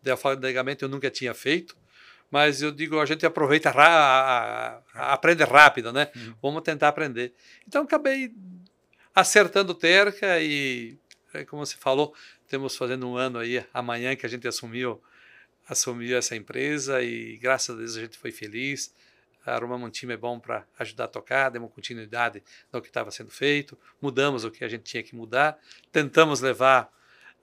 de 0.00 0.12
alfandegamento 0.12 0.84
eu 0.84 0.88
nunca 0.88 1.10
tinha 1.10 1.34
feito, 1.34 1.76
mas 2.30 2.62
eu 2.62 2.72
digo, 2.72 3.00
a 3.00 3.06
gente 3.06 3.24
aproveita, 3.24 3.72
aprende 4.94 5.44
rápido, 5.44 5.92
né? 5.92 6.10
Uhum. 6.14 6.34
Vamos 6.42 6.62
tentar 6.62 6.88
aprender. 6.88 7.32
Então, 7.66 7.82
acabei 7.82 8.32
acertando 9.14 9.74
terca 9.74 10.40
e, 10.40 10.98
é, 11.32 11.44
como 11.44 11.64
você 11.64 11.76
falou, 11.76 12.14
temos 12.48 12.76
fazendo 12.76 13.08
um 13.08 13.16
ano 13.16 13.38
aí, 13.38 13.64
amanhã 13.72 14.14
que 14.14 14.26
a 14.26 14.28
gente 14.28 14.46
assumiu, 14.46 15.02
assumiu 15.68 16.16
essa 16.16 16.36
empresa 16.36 17.02
e, 17.02 17.36
graças 17.38 17.74
a 17.74 17.78
Deus, 17.78 17.96
a 17.96 18.00
gente 18.00 18.18
foi 18.18 18.30
feliz. 18.30 18.92
Arrumamos 19.44 19.86
um 19.86 19.90
time 19.90 20.16
bom 20.16 20.40
para 20.40 20.66
ajudar 20.76 21.04
a 21.04 21.08
tocar, 21.08 21.50
demos 21.50 21.72
continuidade 21.72 22.42
no 22.72 22.82
que 22.82 22.88
estava 22.88 23.12
sendo 23.12 23.30
feito, 23.30 23.78
mudamos 24.02 24.44
o 24.44 24.50
que 24.50 24.64
a 24.64 24.68
gente 24.68 24.82
tinha 24.82 25.04
que 25.04 25.14
mudar, 25.14 25.56
tentamos 25.92 26.40
levar 26.40 26.92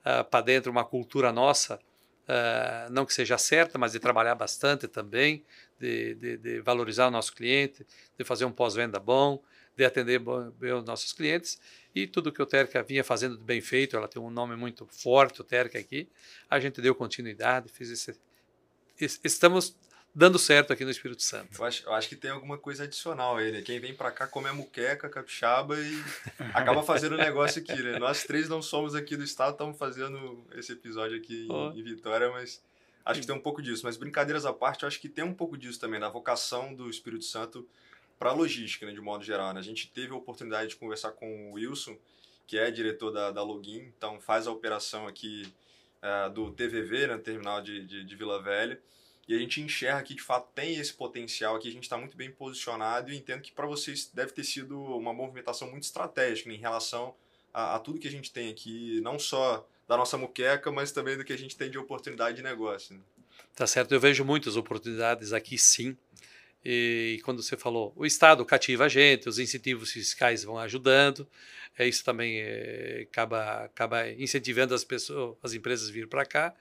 uh, 0.00 0.22
para 0.22 0.44
dentro 0.44 0.70
uma 0.70 0.84
cultura 0.84 1.32
nossa, 1.32 1.80
Uh, 2.24 2.90
não 2.90 3.04
que 3.04 3.12
seja 3.12 3.36
certa, 3.36 3.76
mas 3.78 3.92
de 3.92 3.98
trabalhar 3.98 4.34
bastante 4.34 4.88
também, 4.88 5.44
de, 5.78 6.14
de, 6.14 6.36
de 6.38 6.60
valorizar 6.60 7.08
o 7.08 7.10
nosso 7.10 7.34
cliente, 7.34 7.86
de 8.18 8.24
fazer 8.24 8.46
um 8.46 8.52
pós-venda 8.52 8.98
bom, 8.98 9.42
de 9.76 9.84
atender 9.84 10.20
bem 10.58 10.72
os 10.72 10.84
nossos 10.84 11.12
clientes. 11.12 11.60
E 11.94 12.06
tudo 12.06 12.32
que 12.32 12.40
o 12.40 12.46
Terca 12.46 12.82
vinha 12.82 13.04
fazendo 13.04 13.36
de 13.36 13.44
bem 13.44 13.60
feito, 13.60 13.96
ela 13.96 14.08
tem 14.08 14.22
um 14.22 14.30
nome 14.30 14.56
muito 14.56 14.86
forte, 14.86 15.40
o 15.40 15.44
Terca 15.44 15.78
aqui, 15.78 16.08
a 16.48 16.58
gente 16.58 16.80
deu 16.80 16.94
continuidade, 16.94 17.68
fez 17.68 17.90
esse, 17.90 18.18
estamos 19.22 19.76
dando 20.14 20.38
certo 20.38 20.72
aqui 20.72 20.84
no 20.84 20.90
Espírito 20.90 21.22
Santo. 21.22 21.58
Eu 21.58 21.64
acho, 21.64 21.86
eu 21.86 21.92
acho 21.92 22.08
que 22.08 22.16
tem 22.16 22.30
alguma 22.30 22.56
coisa 22.56 22.84
adicional 22.84 23.36
aí, 23.36 23.50
né? 23.50 23.62
Quem 23.62 23.80
vem 23.80 23.94
para 23.94 24.10
cá 24.10 24.26
come 24.26 24.48
a 24.48 24.54
muqueca, 24.54 25.08
capixaba 25.08 25.76
e 25.78 26.04
acaba 26.54 26.82
fazendo 26.82 27.14
o 27.14 27.18
negócio 27.18 27.60
aqui, 27.60 27.82
né? 27.82 27.98
Nós 27.98 28.24
três 28.24 28.48
não 28.48 28.62
somos 28.62 28.94
aqui 28.94 29.16
do 29.16 29.24
estado, 29.24 29.52
estamos 29.52 29.76
fazendo 29.76 30.44
esse 30.54 30.72
episódio 30.72 31.16
aqui 31.16 31.46
oh. 31.50 31.72
em, 31.72 31.80
em, 31.80 31.82
Vitória, 31.82 32.30
mas 32.30 32.62
acho 33.04 33.20
que 33.20 33.26
tem 33.26 33.34
um 33.34 33.40
pouco 33.40 33.60
disso. 33.60 33.84
Mas 33.84 33.96
brincadeiras 33.96 34.46
à 34.46 34.52
parte, 34.52 34.84
eu 34.84 34.86
acho 34.86 35.00
que 35.00 35.08
tem 35.08 35.24
um 35.24 35.34
pouco 35.34 35.58
disso 35.58 35.80
também, 35.80 35.98
na 35.98 36.08
vocação 36.08 36.74
do 36.74 36.88
Espírito 36.88 37.24
Santo 37.24 37.66
para 38.18 38.30
a 38.30 38.32
logística, 38.32 38.86
né, 38.86 38.92
de 38.92 39.00
modo 39.00 39.24
geral. 39.24 39.52
Né? 39.52 39.60
A 39.60 39.62
gente 39.62 39.90
teve 39.90 40.12
a 40.12 40.16
oportunidade 40.16 40.70
de 40.70 40.76
conversar 40.76 41.12
com 41.12 41.50
o 41.50 41.54
Wilson, 41.54 41.96
que 42.46 42.58
é 42.58 42.70
diretor 42.70 43.10
da, 43.10 43.30
da 43.30 43.42
Login, 43.42 43.92
então 43.96 44.20
faz 44.20 44.46
a 44.46 44.52
operação 44.52 45.06
aqui 45.06 45.52
uh, 46.02 46.30
do 46.30 46.50
TVV, 46.52 47.06
né, 47.06 47.18
terminal 47.18 47.60
de, 47.60 47.84
de, 47.84 48.04
de, 48.04 48.16
Vila 48.16 48.42
Velha, 48.42 48.80
e 49.26 49.34
a 49.34 49.38
gente 49.38 49.60
enxerga 49.60 50.02
que 50.02 50.14
de 50.14 50.22
fato 50.22 50.50
tem 50.54 50.76
esse 50.76 50.92
potencial 50.92 51.56
aqui, 51.56 51.68
a 51.68 51.72
gente 51.72 51.84
está 51.84 51.96
muito 51.96 52.16
bem 52.16 52.30
posicionado 52.30 53.10
e 53.10 53.16
entendo 53.16 53.40
que 53.40 53.52
para 53.52 53.66
vocês 53.66 54.10
deve 54.12 54.32
ter 54.32 54.44
sido 54.44 54.78
uma 54.80 55.12
movimentação 55.12 55.70
muito 55.70 55.84
estratégica 55.84 56.50
em 56.50 56.58
relação 56.58 57.14
a, 57.52 57.76
a, 57.76 57.78
tudo 57.78 57.98
que 57.98 58.08
a 58.08 58.10
gente 58.10 58.32
tem 58.32 58.50
aqui, 58.50 59.00
não 59.02 59.18
só 59.18 59.66
da 59.88 59.96
nossa 59.96 60.18
muqueca, 60.18 60.70
mas 60.70 60.92
também 60.92 61.16
do 61.16 61.24
que 61.24 61.32
a 61.32 61.38
gente 61.38 61.56
tem 61.56 61.70
de 61.70 61.78
oportunidade 61.78 62.36
de 62.36 62.42
negócio. 62.42 62.94
Né? 62.94 63.00
Tá 63.54 63.66
certo, 63.66 63.92
eu 63.92 64.00
vejo 64.00 64.24
muitas 64.24 64.56
oportunidades 64.56 65.32
aqui 65.32 65.56
sim. 65.58 65.96
E 66.64 67.20
quando 67.24 67.42
você 67.42 67.56
falou, 67.56 67.92
o 67.94 68.06
Estado 68.06 68.44
cativa 68.44 68.84
a 68.84 68.88
gente, 68.88 69.28
os 69.28 69.38
incentivos 69.38 69.92
fiscais 69.92 70.44
vão 70.44 70.58
ajudando, 70.58 71.28
é, 71.78 71.86
isso 71.86 72.04
também 72.04 72.40
é, 72.40 73.06
acaba, 73.10 73.64
acaba 73.64 74.08
incentivando 74.10 74.74
as 74.74 74.84
pessoas, 74.84 75.36
as 75.42 75.52
empresas 75.52 75.90
vir 75.90 76.08
para 76.08 76.24
cá. 76.24 76.54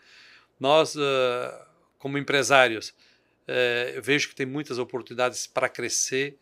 Nós, 0.60 0.95
uh, 0.95 1.72
como 2.03 2.17
empresários, 2.17 2.89
uh, 2.89 4.01
vejo 4.01 4.27
que 4.27 4.35
tem 4.35 4.45
muitas 4.45 4.77
oportunidades 4.77 5.47
para 5.47 5.69
crescer. 5.69 6.37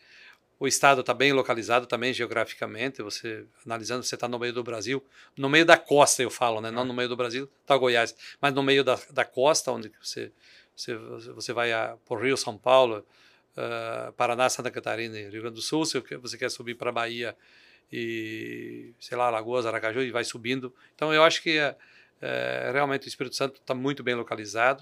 O 0.60 0.68
estado 0.68 1.02
está 1.02 1.14
bem 1.14 1.34
localizado 1.34 1.86
também 1.86 2.12
geograficamente. 2.12 3.04
Você 3.04 3.46
analisando, 3.64 4.02
você 4.02 4.16
está 4.16 4.28
no 4.28 4.40
meio 4.40 4.54
do 4.54 4.64
Brasil, 4.64 5.04
no 5.38 5.48
meio 5.48 5.64
da 5.64 5.78
costa, 5.78 6.24
eu 6.24 6.32
falo, 6.32 6.62
né? 6.62 6.72
Não 6.72 6.84
no 6.84 6.96
meio 6.96 7.08
do 7.08 7.16
Brasil, 7.16 7.48
está 7.62 7.78
Goiás, 7.78 8.16
mas 8.42 8.56
no 8.56 8.64
meio 8.64 8.84
da, 8.84 9.00
da 9.12 9.24
costa, 9.24 9.72
onde 9.72 9.92
você 10.02 10.32
você, 10.76 10.96
você 10.96 11.54
vai 11.54 11.70
por 12.06 12.24
Rio, 12.24 12.36
São 12.36 12.58
Paulo, 12.58 13.06
uh, 13.56 14.12
Paraná, 14.14 14.50
Santa 14.50 14.72
Catarina 14.72 15.20
e 15.20 15.30
Rio 15.30 15.42
Grande 15.42 15.58
do 15.58 15.62
Sul, 15.62 15.86
se 15.86 16.00
você 16.00 16.40
quer 16.40 16.50
subir 16.50 16.74
para 16.74 16.92
Bahia 16.92 17.38
e, 17.94 18.96
sei 19.00 19.16
lá, 19.16 19.30
Lagoas, 19.30 19.68
Aracaju 19.68 20.02
e 20.02 20.10
vai 20.10 20.24
subindo. 20.24 20.74
Então, 20.96 21.14
eu 21.14 21.24
acho 21.24 21.44
que 21.44 21.60
é, 21.60 21.76
é, 22.20 22.72
realmente 22.74 23.06
o 23.06 23.10
Espírito 23.10 23.36
Santo 23.36 23.60
está 23.62 23.76
muito 23.76 24.02
bem 24.02 24.16
localizado. 24.16 24.82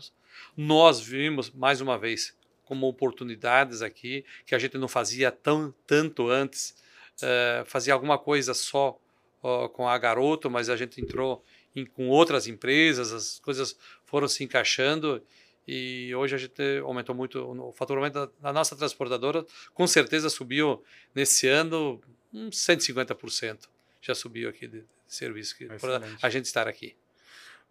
Nós 0.55 0.99
vimos, 0.99 1.49
mais 1.51 1.81
uma 1.81 1.97
vez, 1.97 2.35
como 2.65 2.87
oportunidades 2.87 3.81
aqui, 3.81 4.23
que 4.45 4.53
a 4.53 4.59
gente 4.59 4.77
não 4.77 4.87
fazia 4.87 5.31
tão, 5.31 5.73
tanto 5.87 6.29
antes, 6.29 6.75
é, 7.21 7.63
fazia 7.65 7.93
alguma 7.93 8.17
coisa 8.17 8.53
só 8.53 8.99
ó, 9.41 9.67
com 9.67 9.87
a 9.87 9.97
Garoto, 9.97 10.49
mas 10.49 10.69
a 10.69 10.77
gente 10.77 11.01
entrou 11.01 11.43
em, 11.75 11.85
com 11.85 12.09
outras 12.09 12.47
empresas, 12.47 13.11
as 13.11 13.39
coisas 13.39 13.77
foram 14.05 14.27
se 14.27 14.43
encaixando 14.43 15.23
e 15.67 16.13
hoje 16.15 16.35
a 16.35 16.37
gente 16.37 16.61
aumentou 16.83 17.13
muito 17.13 17.39
o 17.39 17.71
faturamento 17.71 18.31
da 18.39 18.51
nossa 18.51 18.75
transportadora, 18.75 19.45
com 19.73 19.85
certeza 19.85 20.29
subiu 20.29 20.83
nesse 21.13 21.47
ano 21.47 22.01
uns 22.33 22.57
150%. 22.57 23.67
Já 24.01 24.15
subiu 24.15 24.49
aqui 24.49 24.67
de 24.67 24.83
serviço 25.07 25.55
para 25.79 26.01
a 26.21 26.29
gente 26.29 26.45
estar 26.45 26.67
aqui. 26.67 26.95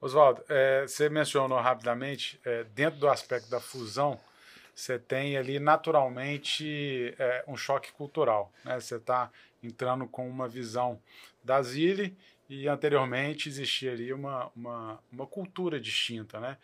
Oswaldo, 0.01 0.43
é, 0.49 0.83
você 0.87 1.09
mencionou 1.09 1.59
rapidamente, 1.61 2.41
é, 2.45 2.65
dentro 2.65 3.01
do 3.01 3.09
aspecto 3.09 3.51
da 3.51 3.61
fusão, 3.61 4.19
você 4.75 4.97
tem 4.97 5.37
ali 5.37 5.59
naturalmente 5.59 7.15
é, 7.19 7.45
um 7.49 7.57
choque 7.57 7.91
cultural. 7.93 8.53
Né? 8.65 8.79
Você 8.79 8.95
está 8.95 9.31
entrando 9.61 10.07
com 10.07 10.29
uma 10.29 10.49
visão 10.49 11.01
da 11.43 11.61
Zile 11.61 12.17
e 12.49 12.69
anteriormente 12.69 13.49
existia 13.49 13.93
ali 13.93 14.13
uma, 14.13 14.53
uma, 14.55 15.01
uma 15.11 15.27
cultura 15.27 15.81
distinta. 15.81 16.39
Né? 16.39 16.57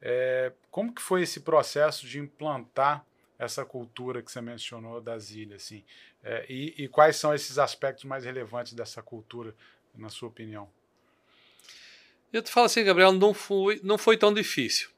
É, 0.00 0.52
como 0.70 0.94
que 0.94 1.02
foi 1.02 1.22
esse 1.22 1.40
processo 1.40 2.06
de 2.06 2.18
implantar 2.18 3.04
essa 3.38 3.64
cultura 3.64 4.22
que 4.22 4.32
você 4.32 4.40
mencionou 4.40 5.00
das 5.00 5.30
ilhas, 5.30 5.62
assim? 5.62 5.84
É, 6.24 6.44
e, 6.48 6.74
e, 6.76 6.88
quais 6.88 7.16
são 7.16 7.32
esses 7.32 7.56
aspectos 7.56 8.04
mais 8.04 8.24
relevantes 8.24 8.72
dessa 8.72 9.00
cultura, 9.00 9.54
na 9.94 10.08
sua 10.08 10.28
opinião? 10.28 10.68
Eu 12.32 12.42
te 12.42 12.50
falo 12.50 12.66
assim, 12.66 12.84
Gabriel, 12.84 13.12
não 13.12 13.32
foi, 13.32 13.80
não 13.82 13.96
foi 13.96 14.16
tão 14.16 14.32
difícil. 14.32 14.90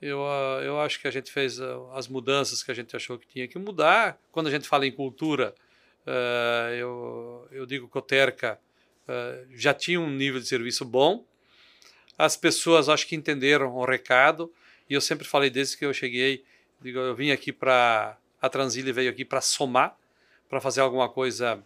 Eu, 0.00 0.24
ah, 0.26 0.60
eu 0.62 0.80
acho 0.80 1.00
que 1.00 1.08
a 1.08 1.10
gente 1.10 1.30
fez 1.30 1.60
ah, 1.60 1.78
as 1.94 2.06
mudanças 2.06 2.62
que 2.62 2.70
a 2.70 2.74
gente 2.74 2.94
achou 2.94 3.18
que 3.18 3.26
tinha 3.26 3.48
que 3.48 3.58
mudar. 3.58 4.18
Quando 4.30 4.46
a 4.46 4.50
gente 4.50 4.68
fala 4.68 4.86
em 4.86 4.92
cultura, 4.92 5.54
uh, 6.06 6.72
eu, 6.74 7.48
eu 7.50 7.66
digo 7.66 7.88
que 7.88 7.98
o 7.98 8.02
Terca 8.02 8.58
já 9.50 9.74
tinha 9.74 10.00
um 10.00 10.08
nível 10.08 10.40
de 10.40 10.46
serviço 10.46 10.84
bom, 10.84 11.26
as 12.16 12.36
pessoas 12.36 12.88
acho 12.88 13.06
que 13.06 13.16
entenderam 13.16 13.74
o 13.74 13.84
recado 13.84 14.50
e 14.88 14.94
eu 14.94 15.00
sempre 15.00 15.26
falei 15.26 15.50
desde 15.50 15.76
que 15.76 15.84
eu 15.84 15.92
cheguei, 15.92 16.44
eu 16.82 17.14
vim 17.14 17.30
aqui 17.30 17.52
para 17.52 18.16
a 18.40 18.48
Transile 18.48 18.90
veio 18.92 19.10
aqui 19.10 19.24
para 19.24 19.40
somar, 19.40 19.98
para 20.48 20.60
fazer 20.60 20.80
alguma 20.80 21.10
coisa 21.10 21.62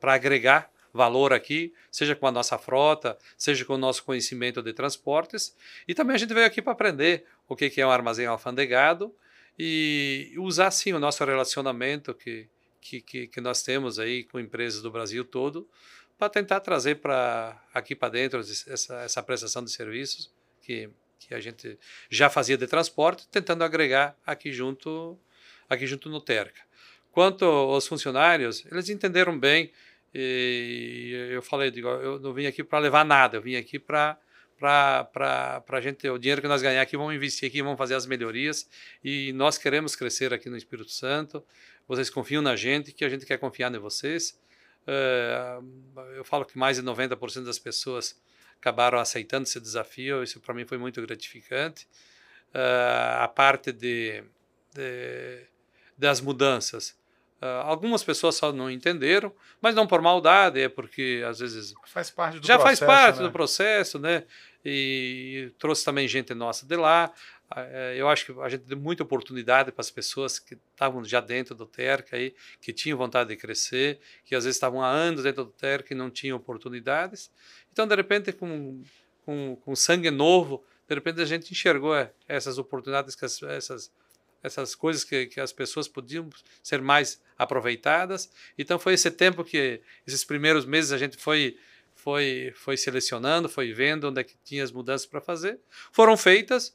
para 0.00 0.14
agregar 0.14 0.68
valor 0.92 1.32
aqui, 1.32 1.72
seja 1.90 2.14
com 2.14 2.26
a 2.26 2.32
nossa 2.32 2.58
frota, 2.58 3.16
seja 3.36 3.64
com 3.64 3.74
o 3.74 3.78
nosso 3.78 4.04
conhecimento 4.04 4.62
de 4.62 4.72
transportes. 4.72 5.56
E 5.86 5.94
também 5.94 6.14
a 6.14 6.18
gente 6.18 6.32
veio 6.32 6.46
aqui 6.46 6.62
para 6.62 6.72
aprender 6.72 7.24
o 7.48 7.56
que 7.56 7.80
é 7.80 7.86
um 7.86 7.90
armazém 7.90 8.26
alfandegado 8.26 9.14
e 9.58 10.32
usar 10.38 10.70
sim 10.70 10.92
o 10.92 10.98
nosso 10.98 11.24
relacionamento 11.24 12.14
que, 12.14 12.48
que, 12.80 13.00
que, 13.00 13.26
que 13.26 13.40
nós 13.40 13.62
temos 13.62 13.98
aí 13.98 14.24
com 14.24 14.38
empresas 14.38 14.82
do 14.82 14.90
Brasil 14.90 15.24
todo 15.24 15.68
para 16.16 16.28
tentar 16.28 16.60
trazer 16.60 16.96
para 16.96 17.60
aqui 17.72 17.94
para 17.94 18.08
dentro 18.08 18.40
essa, 18.40 18.96
essa 19.02 19.22
prestação 19.22 19.64
de 19.64 19.70
serviços 19.70 20.30
que, 20.62 20.90
que 21.18 21.34
a 21.34 21.40
gente 21.40 21.78
já 22.10 22.28
fazia 22.28 22.56
de 22.56 22.66
transporte, 22.66 23.26
tentando 23.28 23.62
agregar 23.62 24.16
aqui 24.26 24.52
junto, 24.52 25.18
aqui 25.68 25.86
junto 25.86 26.08
no 26.08 26.20
Terca. 26.20 26.60
Quanto 27.12 27.44
aos 27.44 27.86
funcionários, 27.86 28.64
eles 28.70 28.88
entenderam 28.88 29.38
bem 29.38 29.72
e 30.20 31.32
eu 31.32 31.42
falei, 31.42 31.70
digo, 31.70 31.88
eu 31.88 32.18
não 32.18 32.32
vim 32.32 32.46
aqui 32.46 32.64
para 32.64 32.78
levar 32.78 33.04
nada, 33.04 33.36
eu 33.36 33.42
vim 33.42 33.56
aqui 33.56 33.78
para 33.78 34.18
para 34.58 35.62
a 35.68 35.80
gente, 35.80 36.08
o 36.08 36.18
dinheiro 36.18 36.42
que 36.42 36.48
nós 36.48 36.60
ganhar 36.60 36.82
aqui, 36.82 36.96
vamos 36.96 37.14
investir 37.14 37.48
aqui, 37.48 37.62
vamos 37.62 37.78
fazer 37.78 37.94
as 37.94 38.06
melhorias 38.06 38.68
e 39.04 39.32
nós 39.32 39.56
queremos 39.56 39.94
crescer 39.94 40.34
aqui 40.34 40.50
no 40.50 40.56
Espírito 40.56 40.90
Santo. 40.90 41.44
Vocês 41.86 42.10
confiam 42.10 42.42
na 42.42 42.56
gente, 42.56 42.92
que 42.92 43.04
a 43.04 43.08
gente 43.08 43.24
quer 43.24 43.38
confiar 43.38 43.72
em 43.72 43.78
vocês. 43.78 44.36
Eh, 44.84 45.60
eu 46.16 46.24
falo 46.24 46.44
que 46.44 46.58
mais 46.58 46.76
de 46.76 46.82
90% 46.82 47.44
das 47.44 47.58
pessoas 47.58 48.20
acabaram 48.60 48.98
aceitando 48.98 49.44
esse 49.44 49.60
desafio, 49.60 50.24
isso 50.24 50.40
para 50.40 50.52
mim 50.52 50.66
foi 50.66 50.76
muito 50.76 51.00
gratificante. 51.00 51.86
Eh, 52.52 53.16
a 53.20 53.28
parte 53.28 53.70
de, 53.70 54.24
de 54.74 55.46
das 55.96 56.20
mudanças. 56.20 56.96
Uh, 57.40 57.62
algumas 57.62 58.02
pessoas 58.02 58.34
só 58.34 58.52
não 58.52 58.68
entenderam, 58.68 59.32
mas 59.60 59.74
não 59.74 59.86
por 59.86 60.02
maldade, 60.02 60.60
é 60.60 60.68
porque 60.68 61.22
às 61.24 61.38
vezes 61.38 61.72
faz 61.86 62.10
parte 62.10 62.40
do 62.40 62.46
já 62.46 62.58
processo, 62.58 62.84
faz 62.84 62.98
parte 62.98 63.16
né? 63.18 63.22
do 63.22 63.32
processo, 63.32 63.98
né? 63.98 64.24
E 64.64 65.52
trouxe 65.56 65.84
também 65.84 66.08
gente 66.08 66.34
nossa 66.34 66.66
de 66.66 66.74
lá. 66.74 67.12
É, 67.56 67.94
eu 67.96 68.08
acho 68.08 68.26
que 68.26 68.40
a 68.40 68.48
gente 68.48 68.64
deu 68.64 68.76
muita 68.76 69.02
oportunidade 69.02 69.72
para 69.72 69.80
as 69.80 69.90
pessoas 69.90 70.38
que 70.38 70.58
estavam 70.72 71.02
já 71.04 71.20
dentro 71.20 71.54
do 71.54 71.64
TERC, 71.64 72.14
aí, 72.14 72.34
que 72.60 72.72
tinham 72.72 72.98
vontade 72.98 73.30
de 73.30 73.36
crescer, 73.36 74.00
que 74.24 74.34
às 74.34 74.44
vezes 74.44 74.56
estavam 74.56 74.82
há 74.82 74.88
anos 74.88 75.22
dentro 75.22 75.44
do 75.44 75.50
TERC 75.52 75.92
e 75.92 75.94
não 75.94 76.10
tinham 76.10 76.36
oportunidades. 76.36 77.30
Então, 77.72 77.86
de 77.86 77.94
repente, 77.94 78.32
com, 78.32 78.82
com, 79.24 79.56
com 79.64 79.76
sangue 79.76 80.10
novo, 80.10 80.62
de 80.86 80.94
repente 80.94 81.20
a 81.22 81.24
gente 81.24 81.52
enxergou 81.52 81.94
é, 81.94 82.12
essas 82.26 82.58
oportunidades, 82.58 83.14
que 83.14 83.24
as, 83.24 83.42
essas, 83.42 83.92
essas 84.42 84.74
coisas 84.74 85.04
que, 85.04 85.26
que 85.26 85.40
as 85.40 85.52
pessoas 85.52 85.88
podiam 85.88 86.28
ser 86.62 86.80
mais 86.80 87.20
aproveitadas. 87.36 88.30
Então, 88.58 88.78
foi 88.78 88.94
esse 88.94 89.10
tempo 89.10 89.44
que, 89.44 89.80
esses 90.06 90.24
primeiros 90.24 90.64
meses, 90.64 90.92
a 90.92 90.98
gente 90.98 91.16
foi 91.16 91.56
foi, 91.94 92.52
foi 92.54 92.76
selecionando, 92.76 93.48
foi 93.48 93.72
vendo 93.72 94.08
onde 94.08 94.20
é 94.20 94.24
que 94.24 94.36
tinha 94.44 94.62
as 94.62 94.70
mudanças 94.70 95.04
para 95.04 95.20
fazer. 95.20 95.58
Foram 95.90 96.16
feitas, 96.16 96.72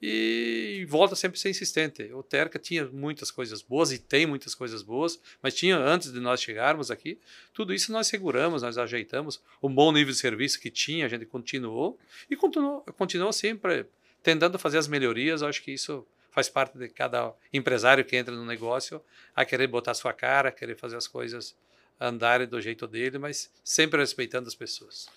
e 0.00 0.86
volta 0.88 1.16
sempre 1.16 1.38
a 1.38 1.40
ser 1.40 1.50
insistente. 1.50 2.02
O 2.12 2.22
Terca 2.22 2.58
tinha 2.58 2.86
muitas 2.86 3.30
coisas 3.30 3.62
boas 3.62 3.92
e 3.92 3.98
tem 3.98 4.26
muitas 4.26 4.54
coisas 4.54 4.82
boas, 4.82 5.18
mas 5.40 5.54
tinha 5.54 5.76
antes 5.76 6.12
de 6.12 6.20
nós 6.20 6.40
chegarmos 6.42 6.90
aqui, 6.90 7.18
tudo 7.52 7.72
isso 7.72 7.90
nós 7.90 8.06
seguramos, 8.06 8.62
nós 8.62 8.76
ajeitamos. 8.76 9.40
O 9.60 9.68
bom 9.68 9.90
nível 9.92 10.12
de 10.12 10.18
serviço 10.18 10.60
que 10.60 10.70
tinha, 10.70 11.06
a 11.06 11.08
gente 11.08 11.24
continuou 11.24 11.98
e 12.30 12.36
continuou, 12.36 12.80
continuou 12.96 13.32
sempre 13.32 13.86
tentando 14.22 14.58
fazer 14.58 14.78
as 14.78 14.86
melhorias. 14.86 15.42
Acho 15.42 15.62
que 15.62 15.72
isso 15.72 16.06
faz 16.36 16.50
parte 16.50 16.76
de 16.76 16.90
cada 16.90 17.32
empresário 17.50 18.04
que 18.04 18.14
entra 18.14 18.34
no 18.36 18.44
negócio 18.44 19.02
a 19.34 19.42
querer 19.42 19.66
botar 19.68 19.94
sua 19.94 20.12
cara, 20.12 20.52
querer 20.52 20.76
fazer 20.76 20.94
as 20.94 21.08
coisas 21.08 21.56
andarem 21.98 22.46
do 22.46 22.60
jeito 22.60 22.86
dele, 22.86 23.16
mas 23.16 23.50
sempre 23.64 23.98
respeitando 23.98 24.46
as 24.46 24.54
pessoas. 24.54 25.08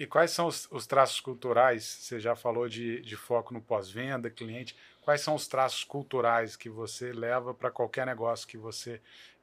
E, 0.00 0.06
quais 0.06 0.30
são 0.30 0.46
os, 0.46 0.66
os, 0.70 0.86
traços 0.86 1.20
culturais? 1.20 1.84
Você 1.84 2.18
já 2.18 2.34
falou 2.34 2.66
de, 2.66 3.02
de 3.02 3.14
foco 3.14 3.52
no 3.52 3.60
pós-venda, 3.60 4.30
cliente. 4.30 4.74
Quais 5.02 5.20
são 5.20 5.34
os 5.34 5.46
traços 5.46 5.84
culturais 5.84 6.56
que 6.56 6.70
você 6.70 7.12
leva 7.12 7.52
para 7.52 7.70
qualquer 7.70 8.06
negócio 8.06 8.48
que 8.48 8.56
você 8.56 9.02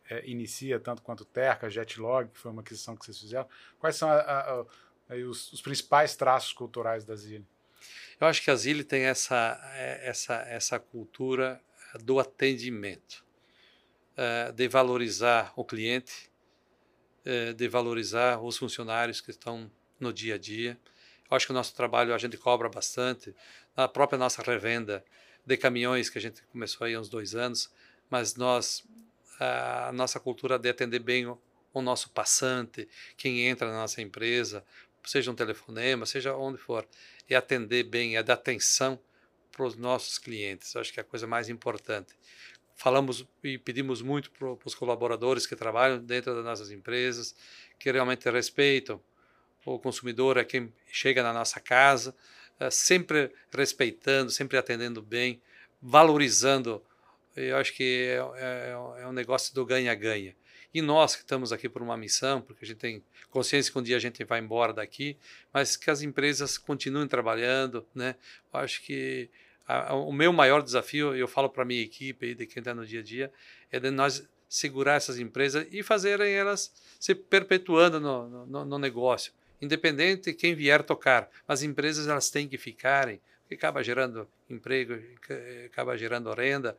é, 0.09 0.27
inicia, 0.27 0.79
tanto 0.79 1.03
quanto 1.03 1.23
Terca, 1.23 1.69
Jetlog, 1.69 2.29
que 2.29 2.39
foi 2.39 2.49
uma 2.49 2.63
aquisição 2.63 2.95
que 2.95 3.05
vocês 3.05 3.19
fizeram? 3.19 3.47
Quais 3.79 3.95
são 3.95 4.09
a, 4.09 4.15
a, 4.15 4.51
a, 4.61 5.15
os, 5.29 5.53
os, 5.53 5.61
principais 5.61 6.15
traços 6.15 6.51
culturais 6.51 7.05
da 7.05 7.15
Zile? 7.15 7.45
Eu 8.19 8.27
acho 8.27 8.41
que 8.41 8.51
a 8.51 8.55
Zile 8.55 8.83
tem 8.83 9.03
essa, 9.03 9.59
é, 9.73 10.07
essa, 10.07 10.35
essa 10.47 10.79
cultura 10.79 11.61
do 12.03 12.19
atendimento, 12.19 13.25
é, 14.15 14.51
de 14.51 14.67
valorizar 14.67 15.53
o 15.55 15.65
cliente, 15.65 16.29
é, 17.25 17.53
de 17.53 17.67
valorizar 17.67 18.39
os 18.41 18.57
funcionários 18.57 19.21
que 19.21 19.31
estão 19.31 19.71
no 19.99 20.13
dia 20.13 20.35
a 20.35 20.37
dia. 20.37 20.79
Eu 21.29 21.37
acho 21.37 21.45
que 21.45 21.51
o 21.51 21.55
nosso 21.55 21.75
trabalho 21.75 22.13
a 22.13 22.17
gente 22.17 22.37
cobra 22.37 22.69
bastante, 22.69 23.35
na 23.75 23.87
própria 23.87 24.17
nossa 24.17 24.41
revenda 24.41 25.03
de 25.45 25.57
caminhões, 25.57 26.09
que 26.09 26.17
a 26.17 26.21
gente 26.21 26.43
começou 26.43 26.85
aí 26.85 26.93
há 26.93 26.99
uns 26.99 27.09
dois 27.09 27.35
anos, 27.35 27.71
mas 28.09 28.35
nós, 28.35 28.83
a 29.39 29.91
nossa 29.93 30.19
cultura 30.19 30.59
de 30.59 30.69
atender 30.69 30.99
bem 30.99 31.25
o, 31.25 31.41
o 31.73 31.81
nosso 31.81 32.09
passante, 32.11 32.87
quem 33.17 33.47
entra 33.47 33.67
na 33.67 33.79
nossa 33.79 34.01
empresa, 34.01 34.63
seja 35.05 35.31
um 35.31 35.35
telefonema, 35.35 36.05
seja 36.05 36.35
onde 36.35 36.57
for, 36.57 36.87
é 37.29 37.35
atender 37.35 37.83
bem, 37.83 38.17
é 38.17 38.23
dar 38.23 38.33
atenção 38.33 38.99
para 39.51 39.65
os 39.65 39.75
nossos 39.75 40.17
clientes. 40.17 40.75
Acho 40.75 40.93
que 40.93 40.99
é 40.99 41.01
a 41.01 41.05
coisa 41.05 41.27
mais 41.27 41.49
importante. 41.49 42.13
Falamos 42.75 43.27
e 43.43 43.57
pedimos 43.57 44.01
muito 44.01 44.31
para 44.31 44.57
os 44.65 44.73
colaboradores 44.73 45.45
que 45.45 45.55
trabalham 45.55 45.99
dentro 45.99 46.33
das 46.33 46.43
nossas 46.43 46.71
empresas, 46.71 47.35
que 47.77 47.91
realmente 47.91 48.29
respeitam 48.29 49.01
o 49.65 49.77
consumidor, 49.77 50.37
é 50.37 50.43
quem 50.43 50.73
chega 50.87 51.21
na 51.21 51.31
nossa 51.31 51.59
casa, 51.59 52.15
é, 52.59 52.69
sempre 52.71 53.31
respeitando, 53.53 54.31
sempre 54.31 54.57
atendendo 54.57 55.01
bem, 55.01 55.41
valorizando. 55.81 56.83
Eu 57.35 57.57
acho 57.57 57.73
que 57.73 58.07
é, 58.07 58.17
é, 58.37 59.01
é 59.03 59.07
um 59.07 59.13
negócio 59.13 59.53
do 59.53 59.65
ganha-ganha. 59.65 60.35
E 60.73 60.81
nós 60.81 61.15
que 61.15 61.21
estamos 61.21 61.51
aqui 61.51 61.67
por 61.67 61.81
uma 61.81 61.97
missão, 61.97 62.41
porque 62.41 62.63
a 62.63 62.67
gente 62.67 62.77
tem 62.77 63.03
consciência 63.29 63.71
que 63.71 63.77
um 63.77 63.83
dia 63.83 63.97
a 63.97 63.99
gente 63.99 64.23
vai 64.23 64.39
embora 64.39 64.73
daqui, 64.73 65.17
mas 65.53 65.75
que 65.75 65.89
as 65.89 66.01
empresas 66.01 66.57
continuem 66.57 67.07
trabalhando, 67.07 67.85
né? 67.93 68.15
Eu 68.53 68.59
acho 68.59 68.81
que 68.83 69.29
a, 69.67 69.91
a, 69.91 69.95
o 69.95 70.11
meu 70.11 70.31
maior 70.31 70.61
desafio, 70.61 71.15
eu 71.15 71.27
falo 71.27 71.49
para 71.49 71.65
minha 71.65 71.81
equipe 71.81 72.33
de 72.35 72.45
quem 72.45 72.61
está 72.61 72.73
no 72.73 72.85
dia 72.85 73.01
a 73.01 73.03
dia, 73.03 73.31
é 73.71 73.79
de 73.79 73.91
nós 73.91 74.27
segurar 74.47 74.95
essas 74.95 75.17
empresas 75.17 75.65
e 75.71 75.81
fazerem 75.81 76.33
elas 76.33 76.73
se 76.99 77.15
perpetuando 77.15 77.99
no, 77.99 78.45
no, 78.45 78.65
no 78.65 78.77
negócio, 78.77 79.31
independente 79.61 80.31
de 80.31 80.33
quem 80.33 80.53
vier 80.53 80.83
tocar. 80.83 81.29
As 81.47 81.63
empresas 81.63 82.07
elas 82.07 82.29
têm 82.29 82.47
que 82.47 82.57
ficarem, 82.57 83.21
que 83.47 83.55
acaba 83.55 83.83
gerando 83.83 84.27
emprego, 84.49 84.93
acaba 85.65 85.97
gerando 85.97 86.33
renda. 86.33 86.77